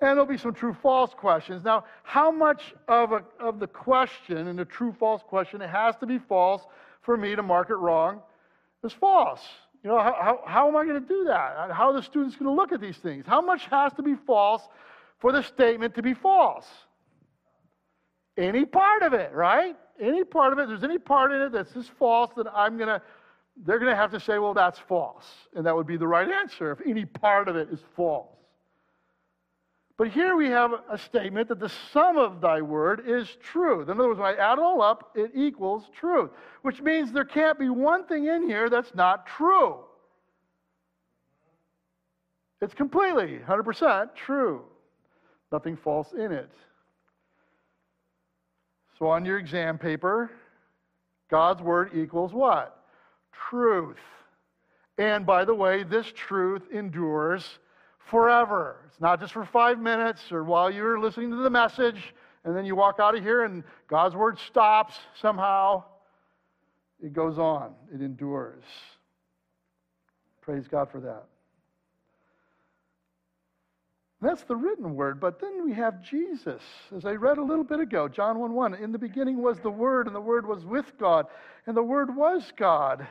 and 0.00 0.10
there'll 0.10 0.26
be 0.26 0.38
some 0.38 0.54
true 0.54 0.74
false 0.82 1.12
questions. 1.12 1.64
Now, 1.64 1.84
how 2.02 2.30
much 2.30 2.74
of, 2.88 3.12
a, 3.12 3.22
of 3.38 3.60
the 3.60 3.66
question, 3.66 4.48
and 4.48 4.58
the 4.58 4.64
true 4.64 4.94
false 4.98 5.22
question, 5.26 5.60
it 5.60 5.68
has 5.68 5.94
to 5.96 6.06
be 6.06 6.18
false 6.18 6.62
for 7.02 7.16
me 7.16 7.36
to 7.36 7.42
mark 7.42 7.70
it 7.70 7.76
wrong, 7.76 8.20
is 8.82 8.92
false. 8.92 9.42
You 9.84 9.90
know, 9.90 9.98
how, 9.98 10.16
how, 10.20 10.40
how 10.46 10.68
am 10.68 10.76
I 10.76 10.84
going 10.84 11.00
to 11.00 11.08
do 11.08 11.24
that? 11.24 11.70
How 11.70 11.90
are 11.90 11.92
the 11.92 12.02
students 12.02 12.36
going 12.36 12.46
to 12.46 12.54
look 12.54 12.72
at 12.72 12.80
these 12.80 12.96
things? 12.96 13.24
How 13.26 13.40
much 13.40 13.66
has 13.66 13.92
to 13.94 14.02
be 14.02 14.14
false 14.26 14.62
for 15.18 15.32
the 15.32 15.42
statement 15.42 15.94
to 15.94 16.02
be 16.02 16.14
false? 16.14 16.66
Any 18.36 18.64
part 18.64 19.02
of 19.02 19.12
it, 19.12 19.32
right? 19.32 19.76
Any 20.00 20.24
part 20.24 20.54
of 20.54 20.58
it, 20.58 20.68
there's 20.68 20.84
any 20.84 20.98
part 20.98 21.32
in 21.32 21.42
it 21.42 21.52
that's 21.52 21.72
just 21.72 21.90
false, 21.98 22.30
then 22.34 22.46
I'm 22.54 22.78
going 22.78 22.88
to, 22.88 23.02
they're 23.66 23.78
going 23.78 23.90
to 23.90 23.96
have 23.96 24.10
to 24.12 24.20
say, 24.20 24.38
well, 24.38 24.54
that's 24.54 24.78
false. 24.78 25.26
And 25.54 25.66
that 25.66 25.76
would 25.76 25.86
be 25.86 25.98
the 25.98 26.06
right 26.06 26.28
answer 26.28 26.72
if 26.72 26.80
any 26.86 27.04
part 27.04 27.48
of 27.48 27.56
it 27.56 27.68
is 27.70 27.80
false. 27.94 28.39
But 30.00 30.08
here 30.08 30.34
we 30.34 30.46
have 30.46 30.72
a 30.90 30.96
statement 30.96 31.48
that 31.48 31.60
the 31.60 31.68
sum 31.92 32.16
of 32.16 32.40
thy 32.40 32.62
word 32.62 33.02
is 33.06 33.36
truth. 33.42 33.90
In 33.90 34.00
other 34.00 34.08
words, 34.08 34.18
when 34.18 34.34
I 34.34 34.34
add 34.34 34.54
it 34.54 34.62
all 34.62 34.80
up, 34.80 35.10
it 35.14 35.32
equals 35.34 35.90
truth, 35.94 36.30
which 36.62 36.80
means 36.80 37.12
there 37.12 37.26
can't 37.26 37.58
be 37.58 37.68
one 37.68 38.06
thing 38.06 38.24
in 38.24 38.48
here 38.48 38.70
that's 38.70 38.94
not 38.94 39.26
true. 39.26 39.80
It's 42.62 42.72
completely 42.72 43.40
100% 43.46 44.14
true. 44.14 44.62
Nothing 45.52 45.76
false 45.76 46.14
in 46.14 46.32
it. 46.32 46.50
So 48.98 49.06
on 49.06 49.26
your 49.26 49.38
exam 49.38 49.76
paper, 49.76 50.30
God's 51.30 51.60
word 51.60 51.90
equals 51.94 52.32
what? 52.32 52.86
Truth. 53.50 54.00
And 54.96 55.26
by 55.26 55.44
the 55.44 55.54
way, 55.54 55.82
this 55.82 56.10
truth 56.16 56.62
endures 56.72 57.58
forever. 58.10 58.76
It's 58.88 59.00
not 59.00 59.20
just 59.20 59.32
for 59.32 59.44
five 59.44 59.78
minutes 59.78 60.32
or 60.32 60.44
while 60.44 60.70
you're 60.70 60.98
listening 60.98 61.30
to 61.30 61.36
the 61.36 61.50
message 61.50 62.14
and 62.44 62.56
then 62.56 62.64
you 62.64 62.74
walk 62.74 62.98
out 63.00 63.16
of 63.16 63.22
here 63.22 63.44
and 63.44 63.62
God's 63.88 64.16
word 64.16 64.38
stops 64.38 64.94
somehow. 65.20 65.84
It 67.02 67.12
goes 67.12 67.38
on, 67.38 67.74
it 67.94 68.00
endures. 68.00 68.64
Praise 70.42 70.66
God 70.68 70.90
for 70.90 71.00
that. 71.00 71.24
That's 74.22 74.42
the 74.42 74.56
written 74.56 74.96
word, 74.96 75.18
but 75.18 75.40
then 75.40 75.64
we 75.64 75.72
have 75.72 76.02
Jesus. 76.02 76.60
As 76.94 77.06
I 77.06 77.12
read 77.12 77.38
a 77.38 77.42
little 77.42 77.64
bit 77.64 77.80
ago, 77.80 78.06
John 78.06 78.38
1 78.38 78.52
1. 78.52 78.74
In 78.74 78.92
the 78.92 78.98
beginning 78.98 79.40
was 79.40 79.58
the 79.60 79.70
Word, 79.70 80.06
and 80.06 80.14
the 80.14 80.20
Word 80.20 80.46
was 80.46 80.62
with 80.66 80.92
God, 80.98 81.26
and 81.66 81.74
the 81.74 81.82
Word 81.82 82.14
was 82.14 82.52
God. 82.54 83.06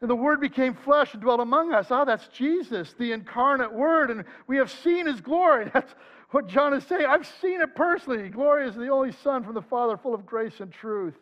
And 0.00 0.08
the 0.08 0.16
Word 0.16 0.40
became 0.40 0.74
flesh 0.74 1.12
and 1.12 1.22
dwelt 1.22 1.40
among 1.40 1.72
us. 1.72 1.90
Ah, 1.90 2.04
that's 2.04 2.28
Jesus, 2.28 2.94
the 2.98 3.12
incarnate 3.12 3.72
Word. 3.72 4.10
And 4.10 4.24
we 4.46 4.56
have 4.58 4.70
seen 4.70 5.06
His 5.06 5.20
glory. 5.20 5.70
That's 5.74 5.92
what 6.30 6.46
John 6.46 6.74
is 6.74 6.84
saying. 6.84 7.06
I've 7.06 7.26
seen 7.40 7.60
it 7.62 7.74
personally. 7.74 8.28
Glory 8.28 8.68
is 8.68 8.74
the 8.74 8.88
only 8.88 9.12
Son 9.12 9.42
from 9.42 9.54
the 9.54 9.62
Father, 9.62 9.96
full 9.96 10.14
of 10.14 10.26
grace 10.26 10.60
and 10.60 10.70
truth. 10.70 11.14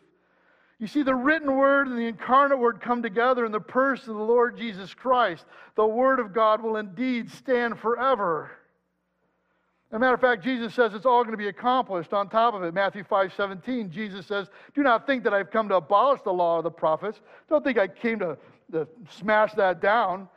You 0.79 0.85
see, 0.85 1.01
the 1.01 1.15
written 1.15 1.55
Word 1.55 1.87
and 1.87 1.97
the 1.97 2.05
incarnate 2.05 2.59
Word 2.59 2.81
come 2.81 3.01
together 3.01 3.45
in 3.45 3.51
the 3.51 3.59
person 3.59 4.11
of 4.11 4.17
the 4.17 4.23
Lord 4.23 4.57
Jesus 4.57 4.93
Christ. 4.93 5.45
The 5.75 5.85
Word 5.85 6.19
of 6.19 6.33
God 6.33 6.61
will 6.61 6.75
indeed 6.75 7.31
stand 7.31 7.79
forever. 7.79 8.51
As 9.89 9.95
a 9.95 9.99
matter 9.99 10.13
of 10.13 10.21
fact, 10.21 10.43
Jesus 10.43 10.73
says 10.73 10.93
it's 10.93 11.05
all 11.05 11.23
going 11.23 11.31
to 11.31 11.37
be 11.37 11.47
accomplished 11.47 12.11
on 12.11 12.29
top 12.29 12.53
of 12.53 12.61
it. 12.63 12.73
Matthew 12.73 13.05
5 13.05 13.33
17, 13.33 13.89
Jesus 13.89 14.27
says, 14.27 14.49
Do 14.75 14.83
not 14.83 15.07
think 15.07 15.23
that 15.23 15.33
I've 15.33 15.49
come 15.49 15.69
to 15.69 15.75
abolish 15.75 16.21
the 16.23 16.33
law 16.33 16.57
of 16.57 16.65
the 16.65 16.71
prophets. 16.71 17.21
Don't 17.49 17.63
think 17.63 17.77
I 17.77 17.87
came 17.87 18.19
to, 18.19 18.37
to 18.71 18.87
smash 19.09 19.53
that 19.53 19.81
down. 19.81 20.27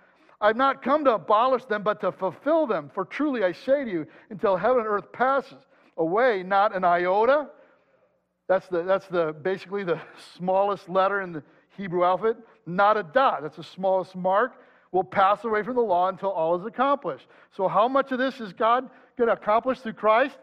I've 0.40 0.56
not 0.56 0.82
come 0.82 1.04
to 1.04 1.14
abolish 1.14 1.64
them, 1.66 1.82
but 1.82 2.00
to 2.00 2.12
fulfill 2.12 2.66
them. 2.66 2.90
For 2.94 3.04
truly 3.04 3.44
I 3.44 3.52
say 3.52 3.84
to 3.84 3.90
you, 3.90 4.06
until 4.30 4.56
heaven 4.56 4.78
and 4.78 4.86
earth 4.86 5.12
passes 5.12 5.58
away, 5.96 6.42
not 6.42 6.74
an 6.74 6.84
iota. 6.84 7.48
That's 8.48 8.66
the 8.68 8.82
that's 8.82 9.06
the 9.06 9.32
basically 9.42 9.84
the 9.84 10.00
smallest 10.36 10.88
letter 10.88 11.20
in 11.20 11.32
the 11.32 11.42
Hebrew 11.76 12.04
alphabet, 12.04 12.36
not 12.66 12.96
a 12.96 13.02
dot. 13.02 13.42
That's 13.42 13.56
the 13.56 13.64
smallest 13.64 14.16
mark. 14.16 14.54
Will 14.92 15.04
pass 15.04 15.44
away 15.44 15.62
from 15.62 15.76
the 15.76 15.82
law 15.82 16.08
until 16.08 16.30
all 16.30 16.58
is 16.58 16.66
accomplished. 16.66 17.28
So, 17.52 17.68
how 17.68 17.86
much 17.86 18.10
of 18.10 18.18
this 18.18 18.40
is 18.40 18.52
God 18.52 18.90
going 19.16 19.28
to 19.28 19.34
accomplish 19.34 19.78
through 19.78 19.92
Christ? 19.92 20.36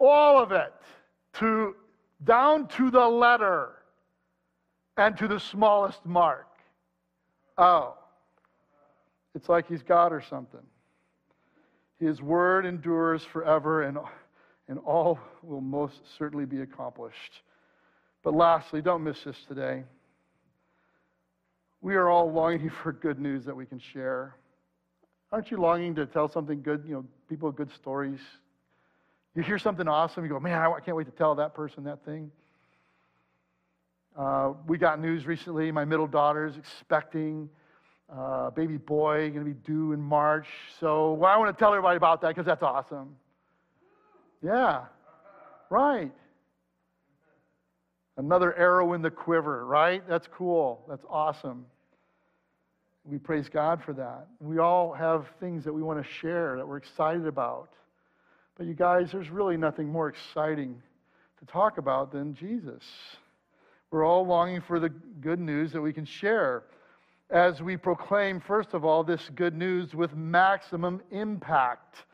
All 0.00 0.42
of 0.42 0.50
it, 0.50 0.72
to 1.34 1.74
down 2.24 2.68
to 2.68 2.90
the 2.90 3.06
letter 3.06 3.72
and 4.96 5.16
to 5.18 5.28
the 5.28 5.38
smallest 5.38 6.06
mark. 6.06 6.46
Oh, 7.58 7.94
it's 9.34 9.48
like 9.48 9.66
He's 9.68 9.82
God 9.82 10.12
or 10.12 10.22
something. 10.28 10.60
His 11.98 12.20
word 12.20 12.66
endures 12.66 13.22
forever, 13.22 13.82
and, 13.82 13.98
and 14.68 14.78
all 14.80 15.18
will 15.42 15.60
most 15.60 16.00
certainly 16.18 16.44
be 16.44 16.62
accomplished. 16.62 17.42
But 18.22 18.34
lastly, 18.34 18.82
don't 18.82 19.04
miss 19.04 19.22
this 19.24 19.36
today. 19.46 19.84
We 21.80 21.94
are 21.94 22.08
all 22.08 22.32
longing 22.32 22.70
for 22.82 22.92
good 22.92 23.20
news 23.20 23.44
that 23.44 23.54
we 23.54 23.66
can 23.66 23.78
share. 23.78 24.36
Aren't 25.30 25.50
you 25.50 25.56
longing 25.56 25.94
to 25.94 26.06
tell 26.06 26.30
something 26.30 26.60
good, 26.62 26.84
you 26.86 26.94
know, 26.94 27.04
people 27.28 27.50
good 27.52 27.72
stories? 27.74 28.20
You 29.34 29.42
hear 29.42 29.58
something 29.58 29.88
awesome, 29.88 30.24
you 30.24 30.30
go, 30.30 30.38
man, 30.38 30.58
I 30.58 30.80
can't 30.80 30.96
wait 30.96 31.06
to 31.06 31.12
tell 31.12 31.34
that 31.36 31.54
person 31.54 31.84
that 31.84 32.04
thing. 32.04 32.30
Uh, 34.16 34.52
we 34.66 34.76
got 34.76 35.00
news 35.00 35.26
recently. 35.26 35.72
My 35.72 35.84
middle 35.84 36.06
daughter 36.06 36.46
is 36.46 36.56
expecting 36.56 37.48
a 38.10 38.20
uh, 38.20 38.50
baby 38.50 38.76
boy, 38.76 39.30
going 39.30 39.44
to 39.44 39.54
be 39.54 39.58
due 39.64 39.92
in 39.92 40.00
March. 40.00 40.46
So 40.80 41.14
well, 41.14 41.30
I 41.30 41.36
want 41.38 41.56
to 41.56 41.58
tell 41.58 41.72
everybody 41.72 41.96
about 41.96 42.20
that 42.20 42.28
because 42.28 42.44
that's 42.44 42.62
awesome. 42.62 43.16
Yeah, 44.42 44.82
right. 45.70 46.12
Another 48.18 48.54
arrow 48.54 48.92
in 48.92 49.00
the 49.00 49.10
quiver, 49.10 49.64
right? 49.64 50.06
That's 50.06 50.26
cool. 50.26 50.84
That's 50.88 51.04
awesome. 51.08 51.64
We 53.04 53.16
praise 53.16 53.48
God 53.48 53.82
for 53.82 53.94
that. 53.94 54.26
We 54.40 54.58
all 54.58 54.92
have 54.92 55.26
things 55.40 55.64
that 55.64 55.72
we 55.72 55.82
want 55.82 56.04
to 56.04 56.12
share 56.12 56.56
that 56.58 56.68
we're 56.68 56.76
excited 56.76 57.26
about. 57.26 57.70
But 58.58 58.66
you 58.66 58.74
guys, 58.74 59.10
there's 59.10 59.30
really 59.30 59.56
nothing 59.56 59.88
more 59.88 60.08
exciting 60.08 60.82
to 61.40 61.46
talk 61.46 61.78
about 61.78 62.12
than 62.12 62.34
Jesus. 62.34 62.84
We're 63.92 64.04
all 64.04 64.26
longing 64.26 64.60
for 64.60 64.80
the 64.80 64.88
good 64.88 65.38
news 65.38 65.70
that 65.72 65.80
we 65.80 65.92
can 65.92 66.04
share 66.04 66.64
as 67.30 67.62
we 67.62 67.76
proclaim, 67.76 68.40
first 68.40 68.74
of 68.74 68.84
all, 68.84 69.04
this 69.04 69.30
good 69.36 69.54
news 69.54 69.94
with 69.94 70.16
maximum 70.16 71.00
impact. 71.12 72.04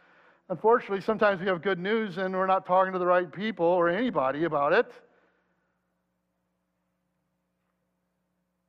Unfortunately, 0.50 1.00
sometimes 1.00 1.40
we 1.40 1.46
have 1.46 1.62
good 1.62 1.78
news 1.78 2.18
and 2.18 2.34
we're 2.34 2.46
not 2.46 2.66
talking 2.66 2.92
to 2.92 2.98
the 2.98 3.06
right 3.06 3.32
people 3.32 3.64
or 3.64 3.88
anybody 3.88 4.44
about 4.44 4.74
it. 4.74 4.92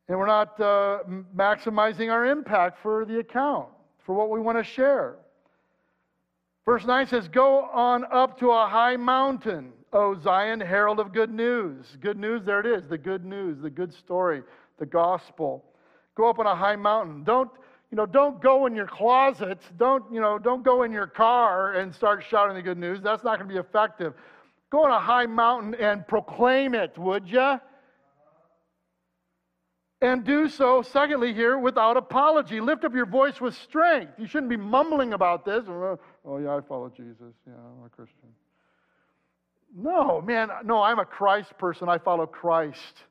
and 0.09 0.17
we're 0.17 0.25
not 0.25 0.59
uh, 0.59 0.99
maximizing 1.35 2.11
our 2.11 2.25
impact 2.25 2.81
for 2.81 3.05
the 3.05 3.19
account, 3.19 3.69
for 3.99 4.15
what 4.15 4.31
we 4.31 4.39
want 4.39 4.57
to 4.57 4.63
share. 4.63 5.15
Verse 6.65 6.85
9 6.85 7.07
says, 7.07 7.27
Go 7.27 7.61
on 7.61 8.05
up 8.11 8.39
to 8.39 8.51
a 8.51 8.67
high 8.67 8.97
mountain, 8.97 9.71
O 9.91 10.15
Zion, 10.19 10.59
herald 10.59 10.99
of 10.99 11.13
good 11.13 11.31
news. 11.31 11.97
Good 11.99 12.17
news, 12.17 12.43
there 12.45 12.59
it 12.59 12.65
is, 12.65 12.87
the 12.89 12.97
good 12.97 13.25
news, 13.25 13.61
the 13.61 13.69
good 13.69 13.93
story, 13.93 14.43
the 14.77 14.85
gospel. 14.85 15.65
Go 16.15 16.29
up 16.29 16.39
on 16.39 16.45
a 16.45 16.55
high 16.55 16.75
mountain. 16.75 17.23
Don't, 17.23 17.49
you 17.91 17.95
know, 17.95 18.05
don't 18.05 18.41
go 18.41 18.65
in 18.65 18.75
your 18.75 18.87
closet. 18.87 19.59
Don't, 19.77 20.03
you 20.13 20.21
know, 20.21 20.37
don't 20.37 20.63
go 20.63 20.83
in 20.83 20.91
your 20.91 21.07
car 21.07 21.73
and 21.73 21.93
start 21.93 22.23
shouting 22.29 22.55
the 22.55 22.61
good 22.61 22.77
news. 22.77 23.01
That's 23.01 23.23
not 23.23 23.39
going 23.39 23.49
to 23.49 23.53
be 23.53 23.59
effective. 23.59 24.13
Go 24.71 24.85
on 24.85 24.91
a 24.91 24.99
high 24.99 25.25
mountain 25.25 25.73
and 25.75 26.07
proclaim 26.07 26.75
it, 26.75 26.97
would 26.97 27.27
you? 27.27 27.59
And 30.01 30.23
do 30.23 30.47
so, 30.47 30.81
secondly, 30.81 31.33
here, 31.33 31.57
without 31.57 31.97
apology. 31.97 32.61
Lift 32.61 32.85
up 32.85 32.93
your 32.93 33.05
voice 33.05 33.41
with 33.41 33.55
strength. 33.55 34.13
You 34.17 34.27
shouldn't 34.27 34.49
be 34.49 34.57
mumbling 34.57 35.13
about 35.13 35.43
this. 35.43 35.65
Oh, 36.25 36.37
yeah, 36.37 36.55
I 36.55 36.61
follow 36.61 36.89
Jesus. 36.89 37.33
Yeah, 37.47 37.53
I'm 37.53 37.85
a 37.85 37.89
Christian. 37.89 38.29
No, 39.75 40.21
man, 40.21 40.49
no, 40.65 40.81
I'm 40.81 40.99
a 40.99 41.05
Christ 41.05 41.57
person. 41.57 41.89
I 41.89 41.97
follow 41.97 42.25
Christ. 42.25 43.03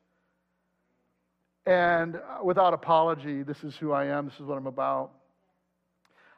And 1.67 2.17
uh, 2.17 2.43
without 2.43 2.75
apology, 2.75 3.43
this 3.43 3.63
is 3.63 3.77
who 3.77 3.93
I 3.93 4.07
am. 4.07 4.27
This 4.27 4.35
is 4.35 4.43
what 4.43 4.59
I'm 4.59 4.67
about. 4.67 5.13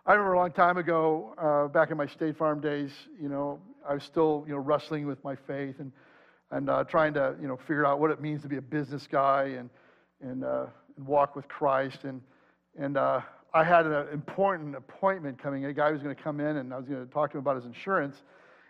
I 0.07 0.15
remember 0.15 0.35
a 0.35 0.39
long 0.39 0.53
time 0.53 0.77
ago, 0.77 1.35
uh, 1.39 1.69
back 1.69 1.91
in 1.91 1.97
my 1.97 2.07
State 2.07 2.37
Farm 2.37 2.61
days, 2.61 2.91
you 3.21 3.29
know, 3.29 3.61
I 3.89 3.95
was 3.95 4.03
still, 4.03 4.45
you 4.47 4.55
know, 4.55 4.59
wrestling 4.59 5.07
with 5.07 5.23
my 5.23 5.37
faith 5.37 5.77
and, 5.79 5.93
and 6.51 6.69
uh, 6.69 6.85
trying 6.85 7.15
to, 7.15 7.37
you 7.41 7.47
know, 7.47 7.57
figure 7.57 7.87
out 7.87 8.01
what 8.01 8.11
it 8.11 8.21
means 8.21 8.43
to 8.43 8.49
be 8.49 8.57
a 8.57 8.63
business 8.63 9.07
guy 9.07 9.45
and, 9.59 9.71
and, 10.21 10.45
uh, 10.45 10.67
and 10.97 11.07
walk 11.07 11.37
with 11.37 11.47
Christ. 11.49 12.05
And, 12.05 12.21
and 12.79 12.97
uh, 12.97 13.21
I 13.53 13.65
had 13.65 13.87
an 13.87 14.09
important 14.13 14.77
appointment 14.77 15.43
coming. 15.43 15.65
A 15.65 15.73
guy 15.73 15.91
was 15.91 16.03
going 16.03 16.15
to 16.15 16.23
come 16.23 16.41
in, 16.41 16.59
and 16.59 16.73
I 16.73 16.77
was 16.77 16.87
going 16.87 17.05
to 17.05 17.13
talk 17.13 17.33
to 17.33 17.39
him 17.39 17.43
about 17.43 17.57
his 17.57 17.65
insurance. 17.65 18.23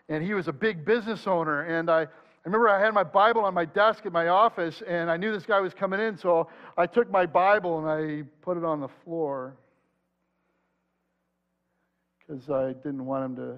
And 0.09 0.23
he 0.23 0.33
was 0.33 0.47
a 0.47 0.53
big 0.53 0.83
business 0.83 1.27
owner. 1.27 1.61
And 1.61 1.89
I, 1.89 2.01
I 2.01 2.07
remember 2.45 2.67
I 2.69 2.79
had 2.79 2.93
my 2.93 3.03
Bible 3.03 3.41
on 3.41 3.53
my 3.53 3.65
desk 3.65 4.05
at 4.05 4.11
my 4.11 4.29
office, 4.29 4.81
and 4.87 5.11
I 5.11 5.17
knew 5.17 5.31
this 5.31 5.45
guy 5.45 5.59
was 5.59 5.73
coming 5.73 5.99
in. 5.99 6.17
So 6.17 6.49
I 6.77 6.87
took 6.87 7.11
my 7.11 7.25
Bible 7.25 7.79
and 7.79 7.87
I 7.87 8.23
put 8.41 8.57
it 8.57 8.63
on 8.63 8.79
the 8.79 8.89
floor 9.03 9.55
because 12.19 12.49
I 12.49 12.73
didn't 12.73 13.05
want 13.05 13.25
him 13.25 13.35
to 13.35 13.57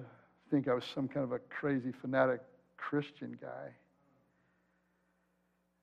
think 0.50 0.68
I 0.68 0.74
was 0.74 0.84
some 0.94 1.08
kind 1.08 1.24
of 1.24 1.32
a 1.32 1.38
crazy 1.38 1.92
fanatic 2.02 2.40
Christian 2.76 3.38
guy. 3.40 3.70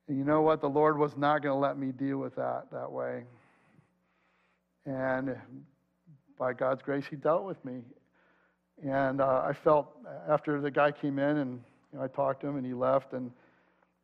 And 0.08 0.18
you 0.18 0.24
know 0.24 0.42
what? 0.42 0.62
The 0.62 0.70
Lord 0.70 0.98
was 0.98 1.18
not 1.18 1.42
going 1.42 1.56
to 1.56 1.60
let 1.60 1.78
me 1.78 1.92
deal 1.92 2.18
with 2.18 2.36
that 2.36 2.66
that 2.72 2.92
way. 2.92 3.24
And 4.86 5.36
by 6.38 6.54
God's 6.54 6.82
grace, 6.82 7.06
He 7.10 7.16
dealt 7.16 7.44
with 7.44 7.64
me. 7.64 7.82
And 8.84 9.22
uh, 9.22 9.44
I 9.46 9.54
felt 9.54 9.96
after 10.28 10.60
the 10.60 10.72
guy 10.72 10.92
came 10.92 11.20
in 11.20 11.38
and 11.38 11.62
you 11.92 12.00
know, 12.00 12.06
I 12.06 12.08
talked 12.08 12.42
to 12.42 12.48
him 12.48 12.58
and 12.58 12.66
he 12.66 12.74
left, 12.74 13.14
and 13.14 13.32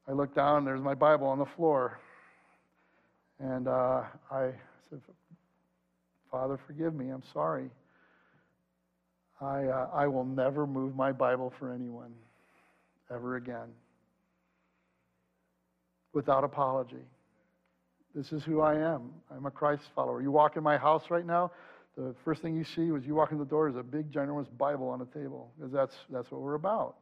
I 0.07 0.11
looked 0.11 0.35
down 0.35 0.59
and 0.59 0.67
there's 0.67 0.81
my 0.81 0.93
Bible 0.93 1.27
on 1.27 1.39
the 1.39 1.45
floor. 1.45 1.99
And 3.39 3.67
uh, 3.67 4.03
I 4.31 4.51
said, 4.89 5.01
Father, 6.31 6.59
forgive 6.67 6.93
me. 6.93 7.09
I'm 7.09 7.23
sorry. 7.33 7.69
I, 9.39 9.65
uh, 9.65 9.89
I 9.93 10.07
will 10.07 10.25
never 10.25 10.65
move 10.65 10.95
my 10.95 11.11
Bible 11.11 11.53
for 11.59 11.71
anyone 11.71 12.11
ever 13.11 13.35
again 13.35 13.69
without 16.13 16.43
apology. 16.43 17.05
This 18.17 18.33
is 18.33 18.43
who 18.43 18.61
I 18.61 18.73
am. 18.73 19.11
I'm 19.29 19.45
a 19.45 19.51
Christ 19.51 19.83
follower. 19.95 20.23
You 20.23 20.31
walk 20.31 20.57
in 20.57 20.63
my 20.63 20.75
house 20.75 21.03
right 21.11 21.25
now, 21.25 21.51
the 21.95 22.15
first 22.25 22.41
thing 22.41 22.55
you 22.55 22.63
see 22.63 22.89
was 22.89 23.05
you 23.05 23.13
walk 23.13 23.31
in 23.31 23.37
the 23.37 23.45
door 23.45 23.69
is 23.69 23.75
a 23.75 23.83
big, 23.83 24.11
ginormous 24.11 24.47
Bible 24.57 24.89
on 24.89 24.97
the 24.97 25.05
table, 25.05 25.51
because 25.55 25.71
that's, 25.71 25.93
that's 26.09 26.31
what 26.31 26.41
we're 26.41 26.55
about. 26.55 26.95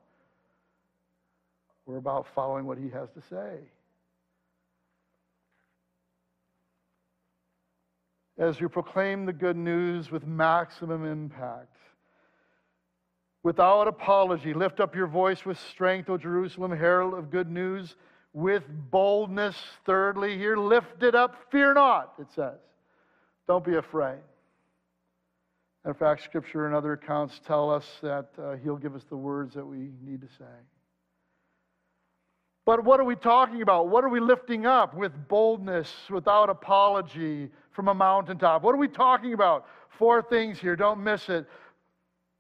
We're 1.86 1.98
about 1.98 2.28
following 2.36 2.66
what 2.66 2.78
he 2.78 2.90
has 2.90 3.08
to 3.12 3.22
say. 3.30 3.60
As 8.38 8.60
you 8.60 8.68
proclaim 8.68 9.26
the 9.26 9.32
good 9.32 9.56
news 9.56 10.12
with 10.12 10.28
maximum 10.28 11.06
impact, 11.06 11.78
without 13.42 13.88
apology, 13.88 14.54
lift 14.54 14.82
up 14.82 14.94
your 14.94 15.08
voice 15.08 15.46
with 15.46 15.58
strength, 15.72 16.10
O 16.10 16.18
Jerusalem, 16.18 16.72
herald 16.72 17.14
of 17.14 17.32
good 17.32 17.50
news 17.50 17.96
with 18.36 18.64
boldness. 18.92 19.56
Thirdly, 19.86 20.38
here, 20.38 20.58
lift 20.58 21.02
it 21.02 21.16
up, 21.16 21.38
fear 21.52 21.74
not, 21.74 22.14
it 22.20 22.28
says. 22.36 22.60
Don't 23.48 23.64
be 23.64 23.76
afraid. 23.76 24.20
In 25.86 25.94
fact, 25.94 26.24
Scripture 26.24 26.66
and 26.66 26.76
other 26.76 26.94
accounts 26.94 27.40
tell 27.48 27.72
us 27.72 27.86
that 28.04 28.28
uh, 28.38 28.56
He'll 28.58 28.76
give 28.76 28.94
us 28.94 29.04
the 29.10 29.16
words 29.16 29.56
that 29.56 29.66
we 29.66 29.90
need 30.04 30.22
to 30.22 30.28
say. 30.38 30.54
But 32.66 32.84
what 32.84 33.00
are 33.00 33.06
we 33.06 33.16
talking 33.16 33.62
about? 33.62 33.88
What 33.88 34.04
are 34.04 34.10
we 34.10 34.20
lifting 34.20 34.66
up 34.66 34.94
with 34.96 35.14
boldness, 35.30 35.90
without 36.10 36.50
apology, 36.50 37.50
from 37.72 37.88
a 37.88 37.94
mountaintop? 37.94 38.64
What 38.64 38.74
are 38.74 38.80
we 38.80 38.88
talking 38.88 39.34
about? 39.34 39.68
Four 39.98 40.22
things 40.24 40.60
here, 40.60 40.76
don't 40.76 41.02
miss 41.02 41.30
it. 41.30 41.48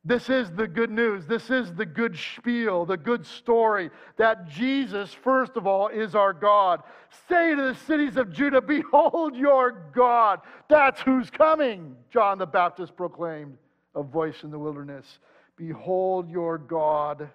This 0.07 0.29
is 0.29 0.51
the 0.51 0.67
good 0.67 0.91
news. 0.91 1.25
This 1.25 1.49
is 1.49 1.73
the 1.73 1.85
good 1.85 2.15
spiel, 2.15 2.85
the 2.85 2.95
good 2.95 3.25
story 3.25 3.89
that 4.17 4.47
Jesus, 4.47 5.11
first 5.11 5.57
of 5.57 5.65
all, 5.65 5.87
is 5.87 6.13
our 6.13 6.31
God. 6.31 6.83
Say 7.27 7.55
to 7.55 7.61
the 7.61 7.75
cities 7.87 8.15
of 8.15 8.31
Judah, 8.31 8.61
Behold 8.61 9.35
your 9.35 9.89
God. 9.95 10.41
That's 10.69 11.01
who's 11.01 11.31
coming, 11.31 11.95
John 12.11 12.37
the 12.37 12.45
Baptist 12.45 12.95
proclaimed, 12.95 13.57
a 13.95 14.03
voice 14.03 14.43
in 14.43 14.51
the 14.51 14.59
wilderness. 14.59 15.17
Behold 15.57 16.29
your 16.29 16.59
God, 16.59 17.27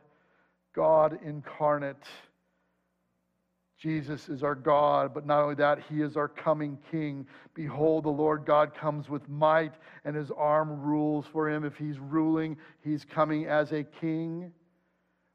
God 0.73 1.19
incarnate. 1.25 1.97
Jesus 3.81 4.29
is 4.29 4.43
our 4.43 4.55
God, 4.55 5.15
but 5.15 5.25
not 5.25 5.43
only 5.43 5.55
that, 5.55 5.79
he 5.89 6.03
is 6.03 6.15
our 6.15 6.29
coming 6.29 6.77
king. 6.91 7.27
Behold, 7.55 8.05
the 8.05 8.11
Lord 8.11 8.45
God 8.45 8.75
comes 8.75 9.09
with 9.09 9.27
might, 9.27 9.73
and 10.05 10.15
his 10.15 10.31
arm 10.31 10.83
rules 10.83 11.25
for 11.33 11.49
him. 11.49 11.65
If 11.65 11.77
he's 11.77 11.99
ruling, 11.99 12.59
he's 12.85 13.07
coming 13.07 13.47
as 13.47 13.73
a 13.73 13.83
king 13.83 14.53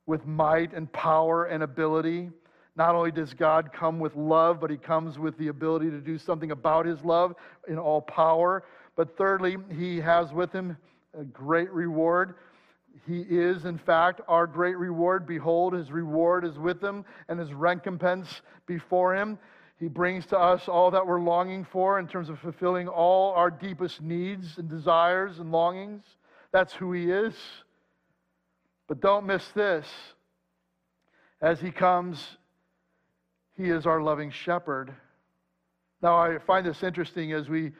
with 0.05 0.27
might 0.27 0.73
and 0.73 0.91
power 0.93 1.45
and 1.45 1.63
ability. 1.63 2.29
Not 2.75 2.93
only 2.93 3.11
does 3.11 3.33
God 3.33 3.71
come 3.73 3.99
with 3.99 4.15
love, 4.15 4.59
but 4.59 4.69
he 4.69 4.77
comes 4.77 5.17
with 5.17 5.35
the 5.39 5.47
ability 5.47 5.89
to 5.89 5.99
do 5.99 6.19
something 6.19 6.51
about 6.51 6.85
his 6.85 7.03
love 7.03 7.33
in 7.67 7.79
all 7.79 8.01
power. 8.01 8.63
But 8.95 9.17
thirdly, 9.17 9.57
he 9.75 9.99
has 10.01 10.31
with 10.31 10.51
him 10.51 10.77
a 11.19 11.23
great 11.23 11.71
reward. 11.71 12.35
He 13.05 13.21
is, 13.21 13.65
in 13.65 13.77
fact, 13.77 14.21
our 14.27 14.47
great 14.47 14.77
reward. 14.77 15.27
Behold, 15.27 15.73
his 15.73 15.91
reward 15.91 16.45
is 16.45 16.57
with 16.57 16.81
him 16.81 17.05
and 17.27 17.39
his 17.39 17.53
recompense 17.53 18.41
before 18.65 19.15
him. 19.15 19.37
He 19.79 19.87
brings 19.87 20.25
to 20.27 20.39
us 20.39 20.67
all 20.67 20.91
that 20.91 21.05
we're 21.05 21.19
longing 21.19 21.65
for 21.65 21.99
in 21.99 22.07
terms 22.07 22.29
of 22.29 22.39
fulfilling 22.39 22.87
all 22.87 23.33
our 23.33 23.51
deepest 23.51 24.01
needs 24.01 24.57
and 24.57 24.69
desires 24.69 25.39
and 25.39 25.51
longings. 25.51 26.03
That's 26.51 26.73
who 26.73 26.93
he 26.93 27.11
is. 27.11 27.33
But 28.87 29.01
don't 29.01 29.25
miss 29.25 29.45
this. 29.49 29.85
As 31.41 31.59
he 31.59 31.71
comes, 31.71 32.37
he 33.57 33.69
is 33.69 33.85
our 33.85 34.01
loving 34.01 34.31
shepherd. 34.31 34.93
Now, 36.01 36.17
I 36.17 36.37
find 36.39 36.65
this 36.65 36.83
interesting 36.83 37.33
as 37.33 37.49
we 37.49 37.73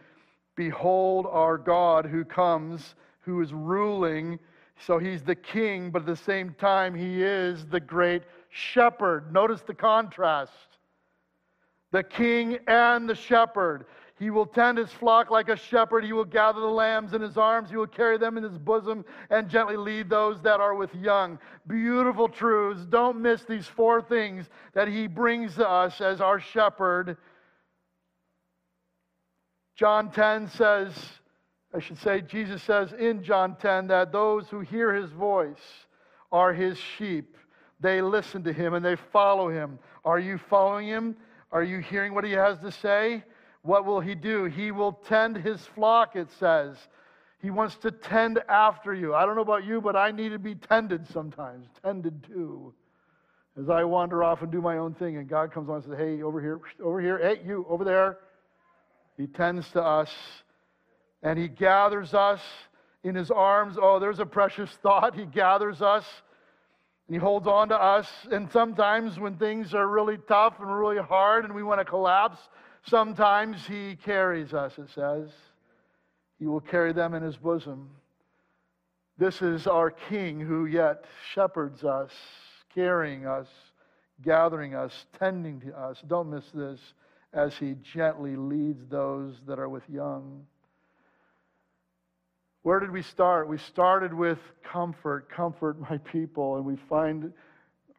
behold 0.56 1.26
our 1.30 1.58
God 1.58 2.06
who 2.06 2.26
comes, 2.26 2.96
who 3.22 3.42
is 3.42 3.54
ruling. 3.54 4.40
So 4.80 4.98
he's 4.98 5.24
the 5.24 5.36
king, 5.36 5.90
but 5.90 6.02
at 6.02 6.06
the 6.06 6.16
same 6.16 6.54
time, 6.60 6.94
he 6.94 7.24
is 7.24 7.66
the 7.66 7.80
great 7.80 8.24
shepherd. 8.50 9.34
Notice 9.34 9.62
the 9.62 9.74
contrast 9.74 10.52
the 11.96 12.04
king 12.04 12.58
and 12.68 13.08
the 13.08 13.16
shepherd. 13.16 13.86
He 14.20 14.30
will 14.30 14.46
tend 14.46 14.78
his 14.78 14.92
flock 14.92 15.32
like 15.32 15.48
a 15.48 15.56
shepherd. 15.56 16.04
He 16.04 16.12
will 16.12 16.26
gather 16.26 16.60
the 16.60 16.68
lambs 16.68 17.14
in 17.14 17.22
his 17.22 17.38
arms. 17.38 17.70
He 17.70 17.78
will 17.78 17.88
carry 17.88 18.18
them 18.18 18.38
in 18.38 18.44
his 18.44 18.58
bosom 18.58 19.06
and 19.30 19.50
gently 19.50 19.78
lead 19.78 20.10
those 20.10 20.42
that 20.42 20.60
are 20.60 20.76
with 20.76 20.94
young. 20.94 21.40
Beautiful 21.68 22.28
truths. 22.28 22.86
Don't 22.86 23.22
miss 23.22 23.44
these 23.46 23.66
four 23.66 24.02
things 24.02 24.50
that 24.74 24.90
he 24.90 25.08
brings 25.08 25.56
to 25.56 25.70
us 25.70 26.02
as 26.02 26.20
our 26.20 26.40
shepherd. 26.40 27.16
John 29.78 30.12
10 30.12 30.50
says, 30.50 30.94
I 31.76 31.80
should 31.80 31.98
say, 31.98 32.22
Jesus 32.22 32.64
says 32.64 32.94
in 32.94 33.22
John 33.22 33.58
10 33.58 33.88
that 33.88 34.14
those 34.14 34.48
who 34.48 34.62
hear 34.62 34.94
his 34.94 35.12
voice 35.12 35.86
are 36.32 36.54
his 36.54 36.78
sheep. 36.78 37.36
They 37.82 38.02
listen 38.02 38.44
to 38.46 38.54
him 38.54 38.76
and 38.76 38.86
they 38.86 38.96
follow 38.96 39.50
him. 39.50 39.78
Are 40.06 40.18
you 40.18 40.38
following 40.38 40.88
him? 40.88 41.18
Are 41.52 41.64
you 41.64 41.80
hearing 41.80 42.14
what 42.14 42.24
he 42.24 42.32
has 42.32 42.60
to 42.60 42.72
say? 42.72 43.26
What 43.64 43.84
will 43.84 44.00
he 44.00 44.16
do? 44.16 44.46
He 44.46 44.72
will 44.72 44.94
tend 44.94 45.36
his 45.36 45.60
flock, 45.66 46.16
it 46.16 46.30
says. 46.40 46.78
He 47.42 47.50
wants 47.50 47.76
to 47.78 47.92
tend 47.92 48.40
after 48.48 48.94
you. 48.94 49.14
I 49.14 49.26
don't 49.26 49.36
know 49.36 49.42
about 49.42 49.66
you, 49.66 49.82
but 49.82 49.98
I 49.98 50.12
need 50.12 50.30
to 50.30 50.40
be 50.40 50.56
tended 50.56 51.06
sometimes, 51.12 51.68
tended 51.84 52.24
to. 52.28 52.74
As 53.60 53.70
I 53.70 53.84
wander 53.84 54.24
off 54.24 54.42
and 54.42 54.52
do 54.52 54.62
my 54.62 54.78
own 54.78 54.94
thing, 54.94 55.18
and 55.18 55.28
God 55.28 55.52
comes 55.52 55.68
on 55.70 55.76
and 55.76 55.84
says, 55.84 55.98
Hey, 55.98 56.22
over 56.22 56.40
here, 56.40 56.62
over 56.82 57.02
here, 57.02 57.18
hey, 57.18 57.42
you, 57.46 57.66
over 57.68 57.84
there. 57.84 58.20
He 59.18 59.28
tends 59.28 59.70
to 59.72 59.82
us 59.82 60.12
and 61.26 61.40
he 61.40 61.48
gathers 61.48 62.14
us 62.14 62.40
in 63.04 63.16
his 63.16 63.32
arms. 63.32 63.78
Oh, 63.82 63.98
there's 64.00 64.20
a 64.20 64.26
precious 64.26 64.70
thought. 64.84 65.16
He 65.16 65.26
gathers 65.26 65.82
us 65.82 66.06
and 67.08 67.16
he 67.16 67.20
holds 67.20 67.48
on 67.48 67.70
to 67.70 67.76
us. 67.76 68.08
And 68.32 68.50
sometimes 68.52 69.20
when 69.20 69.36
things 69.36 69.74
are 69.74 69.88
really 69.88 70.18
tough 70.28 70.60
and 70.60 70.74
really 70.74 71.02
hard 71.02 71.44
and 71.44 71.54
we 71.54 71.64
want 71.64 71.82
to 71.82 71.86
collapse, 71.86 72.38
sometimes 72.88 73.66
he 73.66 73.96
carries 73.96 74.54
us, 74.54 74.78
it 74.78 74.88
says. 74.94 75.30
He 76.38 76.46
will 76.46 76.62
carry 76.62 76.94
them 76.94 77.16
in 77.16 77.24
his 77.24 77.38
bosom. 77.38 77.90
This 79.18 79.42
is 79.42 79.66
our 79.66 79.90
King 79.90 80.40
who 80.40 80.68
yet 80.68 81.06
shepherds 81.34 81.84
us, 81.84 82.12
carrying 82.76 83.26
us, 83.26 83.48
gathering 84.22 84.76
us, 84.76 85.06
tending 85.18 85.60
to 85.62 85.76
us. 85.76 86.04
Don't 86.06 86.30
miss 86.30 86.46
this 86.54 86.80
as 87.34 87.56
he 87.58 87.76
gently 87.94 88.36
leads 88.36 88.86
those 88.90 89.36
that 89.48 89.58
are 89.58 89.70
with 89.70 89.90
young. 89.90 90.46
Where 92.66 92.80
did 92.80 92.90
we 92.90 93.04
start? 93.04 93.48
We 93.48 93.60
started 93.60 94.12
with 94.12 94.40
comfort, 94.64 95.30
comfort 95.30 95.80
my 95.80 96.00
people, 96.00 96.56
and 96.56 96.66
we 96.66 96.78
find 96.90 97.32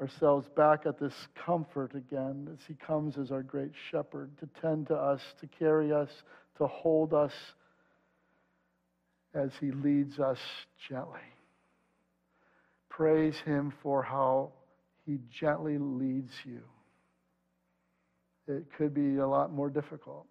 ourselves 0.00 0.48
back 0.56 0.86
at 0.86 0.98
this 0.98 1.14
comfort 1.36 1.94
again 1.94 2.48
as 2.52 2.58
he 2.66 2.74
comes 2.74 3.16
as 3.16 3.30
our 3.30 3.44
great 3.44 3.70
shepherd 3.92 4.36
to 4.40 4.48
tend 4.60 4.88
to 4.88 4.96
us, 4.96 5.20
to 5.40 5.46
carry 5.46 5.92
us, 5.92 6.10
to 6.58 6.66
hold 6.66 7.14
us 7.14 7.32
as 9.32 9.52
he 9.60 9.70
leads 9.70 10.18
us 10.18 10.40
gently. 10.88 11.20
Praise 12.88 13.36
him 13.44 13.72
for 13.84 14.02
how 14.02 14.50
he 15.04 15.20
gently 15.30 15.78
leads 15.78 16.32
you 16.44 16.62
it 18.48 18.64
could 18.76 18.94
be 18.94 19.16
a 19.18 19.26
lot 19.26 19.52
more 19.52 19.70
difficult. 19.70 20.26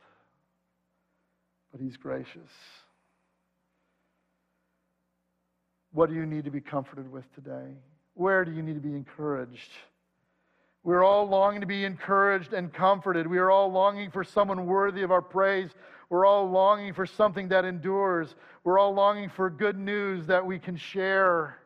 But 1.72 1.82
He's 1.82 1.98
gracious. 1.98 2.52
What 5.96 6.10
do 6.10 6.16
you 6.16 6.26
need 6.26 6.43
to 6.43 6.52
be 6.52 6.60
comforted 6.60 7.10
with 7.10 7.24
today? 7.36 7.72
Where 8.16 8.43
do 8.43 8.52
you 8.52 8.62
need 8.62 8.74
to 8.74 8.82
be 8.82 8.93
encouraged? 8.93 9.72
We're 10.84 11.06
all 11.06 11.26
longing 11.26 11.62
to 11.62 11.68
be 11.68 11.86
encouraged 11.86 12.52
and 12.52 12.72
comforted. 12.72 13.26
We 13.26 13.38
are 13.38 13.50
all 13.50 13.72
longing 13.72 14.12
for 14.12 14.22
someone 14.22 14.66
worthy 14.66 15.04
of 15.04 15.12
our 15.12 15.22
praise. 15.22 15.70
We're 16.10 16.26
all 16.26 16.50
longing 16.50 16.93
for 16.93 17.06
something 17.06 17.48
that 17.48 17.64
endures. 17.64 18.36
We're 18.66 18.78
all 18.78 18.93
longing 18.93 19.30
for 19.30 19.50
good 19.50 19.80
news 19.80 20.28
that 20.28 20.46
we 20.46 20.60
can 20.60 20.76
share. 20.76 21.60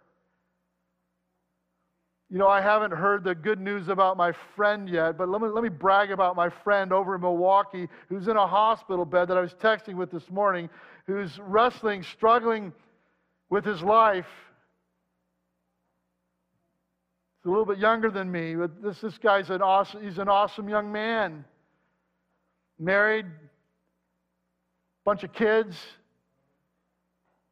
You 2.29 2.37
know, 2.37 2.47
I 2.47 2.61
haven't 2.61 2.91
heard 2.91 3.23
the 3.23 3.33
good 3.33 3.59
news 3.59 3.87
about 3.87 4.15
my 4.15 4.31
friend 4.55 4.87
yet, 4.87 5.17
but 5.17 5.27
let 5.27 5.41
me, 5.41 5.47
let 5.47 5.63
me 5.63 5.69
brag 5.69 6.11
about 6.11 6.35
my 6.35 6.49
friend 6.49 6.93
over 6.93 7.15
in 7.15 7.21
Milwaukee 7.21 7.89
who's 8.09 8.27
in 8.27 8.37
a 8.37 8.45
hospital 8.45 9.05
bed 9.05 9.29
that 9.29 9.37
I 9.37 9.41
was 9.41 9.55
texting 9.55 9.95
with 9.95 10.11
this 10.11 10.29
morning, 10.29 10.69
who's 11.07 11.39
wrestling, 11.39 12.03
struggling 12.03 12.71
with 13.49 13.65
his 13.65 13.81
life. 13.81 14.27
He's 17.39 17.47
a 17.47 17.49
little 17.49 17.65
bit 17.65 17.77
younger 17.77 18.11
than 18.11 18.31
me, 18.31 18.55
but 18.55 18.81
this, 18.81 18.99
this 19.01 19.17
guy's 19.17 19.49
an 19.49 19.61
awesome, 19.61 20.03
he's 20.03 20.17
an 20.17 20.27
awesome 20.27 20.67
young 20.67 20.91
man. 20.91 21.45
Married, 22.77 23.25
bunch 25.05 25.23
of 25.23 25.33
kids, 25.33 25.77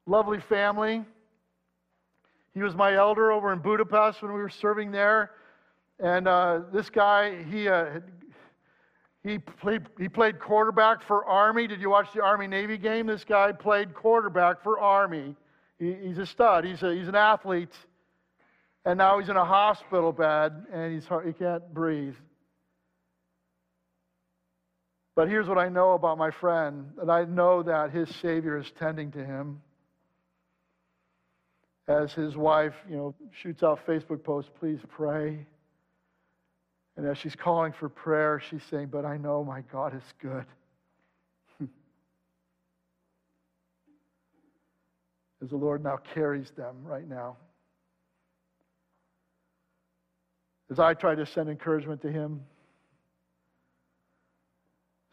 lovely 0.05 0.39
family. 0.39 1.03
He 2.53 2.63
was 2.63 2.75
my 2.75 2.95
elder 2.95 3.31
over 3.31 3.53
in 3.53 3.59
Budapest 3.59 4.21
when 4.21 4.33
we 4.33 4.39
were 4.39 4.49
serving 4.49 4.91
there. 4.91 5.31
And 5.99 6.27
uh, 6.27 6.61
this 6.73 6.89
guy, 6.89 7.43
he, 7.43 7.67
uh, 7.67 8.01
he, 9.23 9.37
played, 9.39 9.83
he 9.99 10.09
played 10.09 10.39
quarterback 10.39 11.01
for 11.03 11.25
Army. 11.25 11.67
Did 11.67 11.81
you 11.81 11.89
watch 11.89 12.07
the 12.13 12.21
Army 12.21 12.47
Navy 12.47 12.77
game? 12.77 13.07
This 13.07 13.23
guy 13.23 13.51
played 13.51 13.93
quarterback 13.93 14.63
for 14.63 14.79
Army. 14.79 15.35
He, 15.79 15.93
he's 15.93 16.17
a 16.17 16.25
stud, 16.25 16.65
he's, 16.65 16.81
a, 16.83 16.93
he's 16.93 17.07
an 17.07 17.15
athlete. 17.15 17.73
And 18.85 18.97
now 18.97 19.19
he's 19.19 19.29
in 19.29 19.35
a 19.35 19.45
hospital 19.45 20.11
bed 20.11 20.65
and 20.71 20.93
he's, 20.93 21.05
he 21.25 21.33
can't 21.33 21.73
breathe. 21.73 22.15
But 25.15 25.27
here's 25.27 25.47
what 25.47 25.57
I 25.57 25.67
know 25.67 25.93
about 25.93 26.17
my 26.17 26.31
friend 26.31 26.91
that 26.97 27.09
I 27.09 27.25
know 27.25 27.63
that 27.63 27.91
his 27.91 28.07
Savior 28.21 28.57
is 28.57 28.71
tending 28.79 29.11
to 29.13 29.25
him 29.25 29.61
as 31.87 32.13
his 32.13 32.35
wife, 32.35 32.73
you 32.89 32.97
know, 32.97 33.15
shoots 33.41 33.63
out 33.63 33.79
Facebook 33.87 34.23
posts, 34.23 34.51
please 34.59 34.79
pray. 34.89 35.45
And 36.97 37.07
as 37.07 37.17
she's 37.17 37.35
calling 37.35 37.73
for 37.73 37.89
prayer, 37.89 38.41
she's 38.49 38.63
saying, 38.69 38.87
But 38.87 39.05
I 39.05 39.17
know 39.17 39.43
my 39.43 39.61
God 39.71 39.95
is 39.95 40.03
good. 40.21 40.45
The 45.49 45.57
Lord 45.57 45.83
now 45.83 45.97
carries 46.13 46.49
them 46.57 46.77
right 46.83 47.07
now. 47.07 47.37
As 50.69 50.79
I 50.79 50.93
try 50.93 51.15
to 51.15 51.25
send 51.25 51.49
encouragement 51.49 52.01
to 52.01 52.11
him 52.11 52.41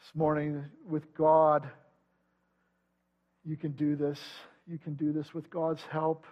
this 0.00 0.14
morning 0.14 0.64
with 0.88 1.14
God, 1.14 1.68
you 3.44 3.56
can 3.56 3.72
do 3.72 3.94
this. 3.94 4.18
You 4.66 4.78
can 4.78 4.94
do 4.94 5.12
this 5.12 5.32
with 5.34 5.50
God's 5.50 5.82
help. 5.90 6.24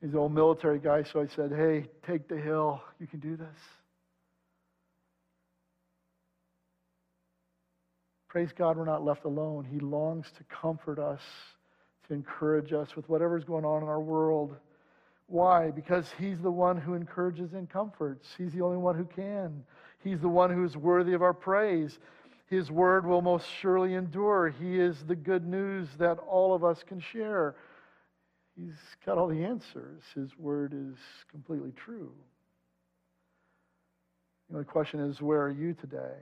He's 0.00 0.12
an 0.12 0.18
old 0.18 0.32
military 0.32 0.78
guy, 0.78 1.02
so 1.02 1.20
I 1.20 1.26
said, 1.34 1.50
Hey, 1.50 1.86
take 2.06 2.28
the 2.28 2.36
hill. 2.36 2.82
You 3.00 3.06
can 3.06 3.20
do 3.20 3.36
this. 3.36 3.56
Praise 8.28 8.50
God, 8.58 8.76
we're 8.76 8.84
not 8.84 9.04
left 9.04 9.24
alone. 9.24 9.64
He 9.64 9.78
longs 9.78 10.26
to 10.38 10.44
comfort 10.60 10.98
us, 10.98 11.20
to 12.08 12.14
encourage 12.14 12.72
us 12.72 12.96
with 12.96 13.08
whatever's 13.08 13.44
going 13.44 13.64
on 13.64 13.82
in 13.82 13.88
our 13.88 14.00
world. 14.00 14.56
Why? 15.26 15.70
Because 15.70 16.06
He's 16.18 16.40
the 16.40 16.50
one 16.50 16.76
who 16.76 16.94
encourages 16.94 17.52
and 17.54 17.68
comforts. 17.68 18.28
He's 18.36 18.52
the 18.52 18.62
only 18.62 18.76
one 18.76 18.96
who 18.96 19.04
can. 19.04 19.64
He's 20.02 20.20
the 20.20 20.28
one 20.28 20.50
who 20.50 20.64
is 20.64 20.76
worthy 20.76 21.14
of 21.14 21.22
our 21.22 21.32
praise. 21.32 21.98
His 22.46 22.70
word 22.70 23.06
will 23.06 23.22
most 23.22 23.46
surely 23.60 23.94
endure. 23.94 24.50
He 24.50 24.78
is 24.78 25.02
the 25.06 25.16
good 25.16 25.46
news 25.46 25.88
that 25.98 26.18
all 26.18 26.54
of 26.54 26.62
us 26.62 26.82
can 26.86 27.00
share. 27.00 27.56
He's 28.54 28.76
got 29.04 29.18
all 29.18 29.28
the 29.28 29.42
answers. 29.42 30.02
His 30.14 30.36
word 30.38 30.74
is 30.74 30.96
completely 31.30 31.72
true. 31.72 32.12
The 34.48 34.56
only 34.56 34.66
question 34.66 35.00
is 35.00 35.22
where 35.22 35.42
are 35.42 35.50
you 35.50 35.72
today? 35.72 36.16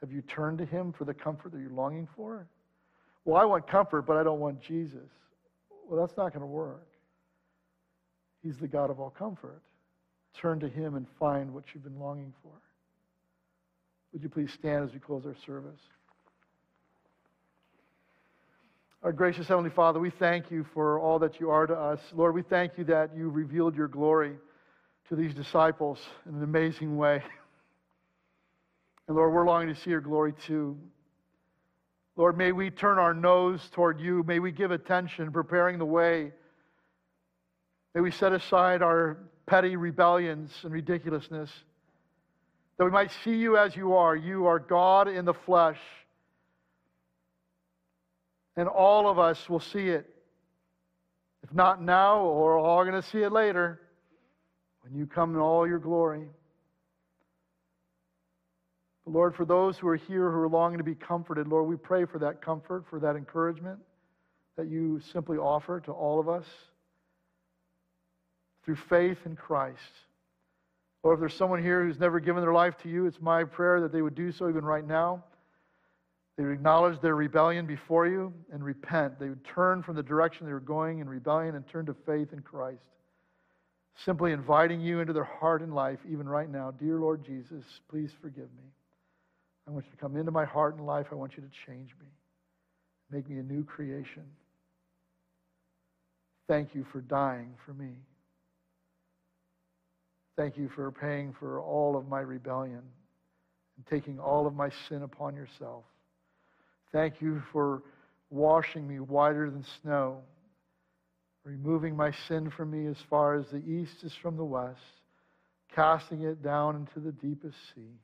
Have 0.00 0.12
you 0.12 0.22
turned 0.22 0.58
to 0.58 0.64
Him 0.64 0.92
for 0.92 1.04
the 1.04 1.14
comfort 1.14 1.52
that 1.52 1.60
you're 1.60 1.70
longing 1.70 2.08
for? 2.16 2.46
Well, 3.24 3.40
I 3.40 3.44
want 3.44 3.66
comfort, 3.66 4.02
but 4.02 4.16
I 4.16 4.22
don't 4.22 4.40
want 4.40 4.60
Jesus. 4.60 5.08
Well, 5.88 6.00
that's 6.00 6.16
not 6.16 6.32
going 6.32 6.40
to 6.40 6.46
work. 6.46 6.86
He's 8.42 8.56
the 8.58 8.66
God 8.66 8.90
of 8.90 8.98
all 8.98 9.10
comfort. 9.10 9.62
Turn 10.34 10.58
to 10.60 10.68
Him 10.68 10.94
and 10.94 11.06
find 11.20 11.52
what 11.54 11.64
you've 11.72 11.84
been 11.84 11.98
longing 11.98 12.32
for. 12.42 12.52
Would 14.12 14.22
you 14.22 14.28
please 14.28 14.52
stand 14.52 14.84
as 14.84 14.92
we 14.92 14.98
close 14.98 15.24
our 15.26 15.36
service? 15.46 15.80
Our 19.02 19.12
gracious 19.12 19.48
Heavenly 19.48 19.70
Father, 19.70 19.98
we 19.98 20.10
thank 20.10 20.50
you 20.50 20.64
for 20.74 21.00
all 21.00 21.18
that 21.20 21.40
you 21.40 21.50
are 21.50 21.66
to 21.66 21.74
us. 21.74 22.00
Lord, 22.14 22.34
we 22.34 22.42
thank 22.42 22.78
you 22.78 22.84
that 22.84 23.16
you 23.16 23.30
revealed 23.30 23.74
your 23.74 23.88
glory 23.88 24.36
to 25.08 25.16
these 25.16 25.34
disciples 25.34 25.98
in 26.28 26.34
an 26.34 26.42
amazing 26.42 26.96
way. 26.96 27.22
And 29.08 29.16
Lord, 29.16 29.34
we're 29.34 29.44
longing 29.44 29.74
to 29.74 29.80
see 29.80 29.90
your 29.90 30.00
glory 30.00 30.32
too. 30.46 30.78
Lord, 32.16 32.36
may 32.36 32.52
we 32.52 32.70
turn 32.70 32.98
our 32.98 33.14
nose 33.14 33.68
toward 33.72 34.00
you. 34.00 34.22
May 34.26 34.38
we 34.38 34.52
give 34.52 34.70
attention, 34.70 35.32
preparing 35.32 35.78
the 35.78 35.86
way. 35.86 36.32
May 37.94 38.00
we 38.00 38.10
set 38.10 38.32
aside 38.32 38.82
our 38.82 39.18
petty 39.46 39.76
rebellions 39.76 40.50
and 40.62 40.72
ridiculousness, 40.72 41.50
that 42.78 42.84
we 42.84 42.90
might 42.90 43.10
see 43.24 43.34
you 43.34 43.56
as 43.56 43.74
you 43.76 43.94
are. 43.94 44.14
You 44.14 44.46
are 44.46 44.58
God 44.58 45.08
in 45.08 45.24
the 45.24 45.34
flesh. 45.34 45.78
And 48.56 48.68
all 48.68 49.08
of 49.08 49.18
us 49.18 49.48
will 49.48 49.60
see 49.60 49.88
it. 49.88 50.08
If 51.42 51.52
not 51.54 51.82
now, 51.82 52.30
we're 52.30 52.58
all 52.58 52.84
going 52.84 53.00
to 53.00 53.08
see 53.08 53.22
it 53.22 53.32
later 53.32 53.80
when 54.82 54.94
you 54.94 55.06
come 55.06 55.34
in 55.34 55.40
all 55.40 55.66
your 55.66 55.78
glory. 55.78 56.28
Lord, 59.04 59.34
for 59.34 59.44
those 59.44 59.76
who 59.76 59.88
are 59.88 59.96
here 59.96 60.30
who 60.30 60.38
are 60.38 60.48
longing 60.48 60.78
to 60.78 60.84
be 60.84 60.94
comforted, 60.94 61.48
Lord, 61.48 61.68
we 61.68 61.76
pray 61.76 62.04
for 62.04 62.18
that 62.20 62.40
comfort, 62.40 62.84
for 62.88 63.00
that 63.00 63.16
encouragement 63.16 63.80
that 64.56 64.68
you 64.68 65.00
simply 65.12 65.38
offer 65.38 65.80
to 65.80 65.92
all 65.92 66.20
of 66.20 66.28
us 66.28 66.44
through 68.64 68.76
faith 68.76 69.18
in 69.24 69.34
Christ. 69.34 69.80
Or 71.02 71.14
if 71.14 71.20
there's 71.20 71.34
someone 71.34 71.62
here 71.62 71.84
who's 71.84 71.98
never 71.98 72.20
given 72.20 72.42
their 72.42 72.52
life 72.52 72.76
to 72.82 72.88
you, 72.88 73.06
it's 73.06 73.20
my 73.20 73.42
prayer 73.42 73.80
that 73.80 73.92
they 73.92 74.02
would 74.02 74.14
do 74.14 74.30
so 74.30 74.48
even 74.48 74.64
right 74.64 74.86
now. 74.86 75.24
They 76.36 76.44
would 76.44 76.52
acknowledge 76.52 77.00
their 77.00 77.16
rebellion 77.16 77.66
before 77.66 78.06
you 78.06 78.32
and 78.52 78.64
repent. 78.64 79.18
They 79.18 79.28
would 79.28 79.44
turn 79.44 79.82
from 79.82 79.96
the 79.96 80.02
direction 80.02 80.46
they 80.46 80.52
were 80.52 80.60
going 80.60 81.00
in 81.00 81.08
rebellion 81.08 81.56
and 81.56 81.66
turn 81.66 81.86
to 81.86 81.94
faith 82.06 82.32
in 82.32 82.40
Christ. 82.40 82.82
Simply 84.04 84.32
inviting 84.32 84.80
you 84.80 85.00
into 85.00 85.12
their 85.12 85.24
heart 85.24 85.60
and 85.60 85.74
life, 85.74 85.98
even 86.08 86.28
right 86.28 86.48
now. 86.48 86.70
Dear 86.70 86.98
Lord 86.98 87.24
Jesus, 87.24 87.64
please 87.90 88.10
forgive 88.22 88.48
me. 88.56 88.64
I 89.66 89.70
want 89.70 89.84
you 89.86 89.92
to 89.92 89.96
come 89.96 90.16
into 90.16 90.30
my 90.30 90.44
heart 90.44 90.76
and 90.76 90.86
life. 90.86 91.06
I 91.12 91.14
want 91.14 91.32
you 91.36 91.42
to 91.42 91.50
change 91.66 91.90
me, 92.00 92.06
make 93.10 93.28
me 93.28 93.38
a 93.38 93.42
new 93.42 93.64
creation. 93.64 94.24
Thank 96.48 96.74
you 96.74 96.84
for 96.92 97.00
dying 97.00 97.54
for 97.64 97.72
me. 97.72 97.92
Thank 100.36 100.56
you 100.56 100.70
for 100.74 100.90
paying 100.90 101.34
for 101.38 101.60
all 101.60 101.96
of 101.96 102.08
my 102.08 102.20
rebellion 102.20 102.82
and 103.76 103.86
taking 103.88 104.18
all 104.18 104.46
of 104.46 104.54
my 104.54 104.70
sin 104.88 105.02
upon 105.02 105.36
yourself. 105.36 105.84
Thank 106.90 107.20
you 107.20 107.42
for 107.52 107.82
washing 108.30 108.86
me 108.88 108.98
whiter 108.98 109.50
than 109.50 109.64
snow, 109.82 110.18
removing 111.44 111.96
my 111.96 112.12
sin 112.28 112.50
from 112.50 112.70
me 112.70 112.86
as 112.86 112.96
far 113.08 113.34
as 113.38 113.46
the 113.52 113.62
east 113.64 114.02
is 114.02 114.12
from 114.22 114.36
the 114.36 114.44
west, 114.44 114.80
casting 115.74 116.22
it 116.22 116.42
down 116.42 116.76
into 116.76 117.00
the 117.00 117.12
deepest 117.12 117.56
sea, 117.74 117.98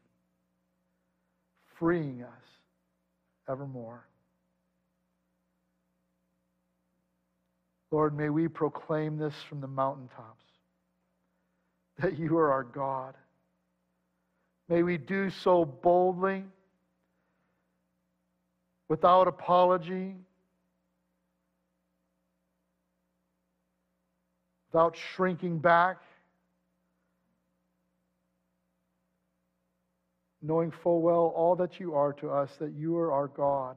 freeing 1.79 2.23
us 2.23 2.45
evermore. 3.49 4.07
Lord, 7.91 8.17
may 8.17 8.29
we 8.29 8.49
proclaim 8.49 9.17
this 9.17 9.35
from 9.49 9.61
the 9.61 9.67
mountaintops 9.67 10.45
that 11.99 12.19
you 12.19 12.37
are 12.37 12.53
our 12.53 12.65
God. 12.65 13.15
May 14.69 14.83
we 14.83 14.99
do 14.99 15.31
so 15.31 15.65
boldly, 15.65 16.45
without 18.89 19.27
apology, 19.29 20.15
without 24.71 24.97
shrinking 25.15 25.59
back, 25.59 25.99
knowing 30.43 30.73
full 30.83 31.03
well 31.03 31.33
all 31.35 31.57
that 31.57 31.81
you 31.81 31.95
are 31.95 32.13
to 32.15 32.31
us, 32.31 32.51
that 32.59 32.73
you 32.73 32.97
are 32.97 33.13
our 33.13 33.29
God. 33.29 33.77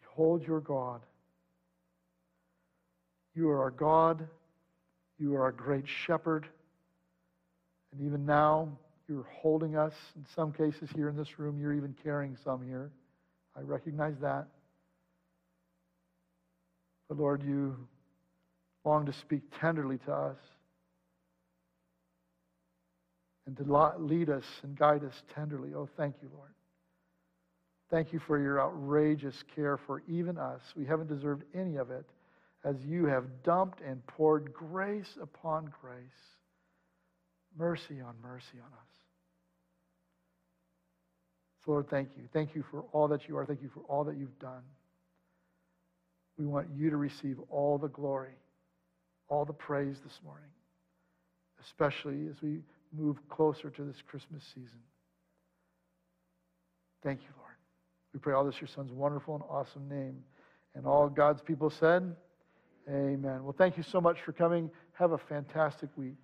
Behold 0.00 0.46
your 0.46 0.60
God. 0.60 1.00
You 3.34 3.48
are 3.48 3.62
our 3.62 3.70
God. 3.70 4.28
You 5.18 5.34
are 5.34 5.42
our 5.42 5.52
great 5.52 5.84
shepherd. 5.88 6.46
And 7.92 8.06
even 8.06 8.24
now, 8.24 8.68
you're 9.08 9.26
holding 9.40 9.76
us. 9.76 9.94
In 10.16 10.24
some 10.34 10.52
cases, 10.52 10.88
here 10.94 11.08
in 11.08 11.16
this 11.16 11.38
room, 11.38 11.58
you're 11.60 11.74
even 11.74 11.94
carrying 12.02 12.36
some 12.44 12.64
here. 12.64 12.90
I 13.56 13.60
recognize 13.60 14.14
that. 14.20 14.46
But 17.08 17.18
Lord, 17.18 17.42
you 17.42 17.76
long 18.84 19.06
to 19.06 19.12
speak 19.12 19.42
tenderly 19.60 19.98
to 19.98 20.12
us 20.12 20.36
and 23.46 23.56
to 23.56 23.94
lead 23.98 24.30
us 24.30 24.44
and 24.62 24.76
guide 24.76 25.04
us 25.04 25.22
tenderly. 25.34 25.74
Oh, 25.74 25.88
thank 25.96 26.16
you, 26.22 26.30
Lord. 26.34 26.50
Thank 27.90 28.12
you 28.12 28.18
for 28.26 28.38
your 28.38 28.60
outrageous 28.60 29.44
care 29.54 29.76
for 29.76 30.02
even 30.08 30.38
us. 30.38 30.60
We 30.74 30.86
haven't 30.86 31.08
deserved 31.08 31.44
any 31.54 31.76
of 31.76 31.90
it 31.90 32.06
as 32.64 32.76
you 32.84 33.06
have 33.06 33.24
dumped 33.42 33.80
and 33.82 34.04
poured 34.06 34.52
grace 34.52 35.18
upon 35.20 35.70
grace, 35.80 35.98
mercy 37.58 38.00
on 38.00 38.14
mercy 38.22 38.58
on 38.58 38.72
us. 38.72 38.94
So, 41.64 41.72
Lord, 41.72 41.88
thank 41.88 42.10
you. 42.16 42.24
Thank 42.32 42.54
you 42.54 42.64
for 42.70 42.84
all 42.92 43.08
that 43.08 43.28
you 43.28 43.36
are. 43.36 43.44
Thank 43.44 43.62
you 43.62 43.70
for 43.72 43.80
all 43.80 44.04
that 44.04 44.16
you've 44.16 44.38
done. 44.38 44.62
We 46.38 46.46
want 46.46 46.68
you 46.74 46.90
to 46.90 46.96
receive 46.96 47.38
all 47.48 47.78
the 47.78 47.88
glory, 47.88 48.36
all 49.28 49.44
the 49.44 49.52
praise 49.52 49.96
this 50.04 50.18
morning, 50.24 50.50
especially 51.62 52.28
as 52.28 52.42
we 52.42 52.60
move 52.96 53.16
closer 53.28 53.70
to 53.70 53.84
this 53.84 53.96
Christmas 54.06 54.42
season. 54.54 54.80
Thank 57.02 57.20
you, 57.20 57.28
Lord. 57.36 57.52
We 58.12 58.20
pray 58.20 58.34
all 58.34 58.44
this 58.44 58.60
your 58.60 58.68
son's 58.68 58.92
wonderful 58.92 59.34
and 59.34 59.44
awesome 59.48 59.88
name. 59.88 60.22
And 60.74 60.86
all 60.86 61.08
God's 61.08 61.42
people 61.42 61.70
said, 61.70 62.16
Amen. 62.88 63.44
Well, 63.44 63.54
thank 63.56 63.76
you 63.76 63.82
so 63.82 64.00
much 64.00 64.18
for 64.24 64.32
coming. 64.32 64.70
Have 64.92 65.12
a 65.12 65.18
fantastic 65.18 65.88
week. 65.96 66.16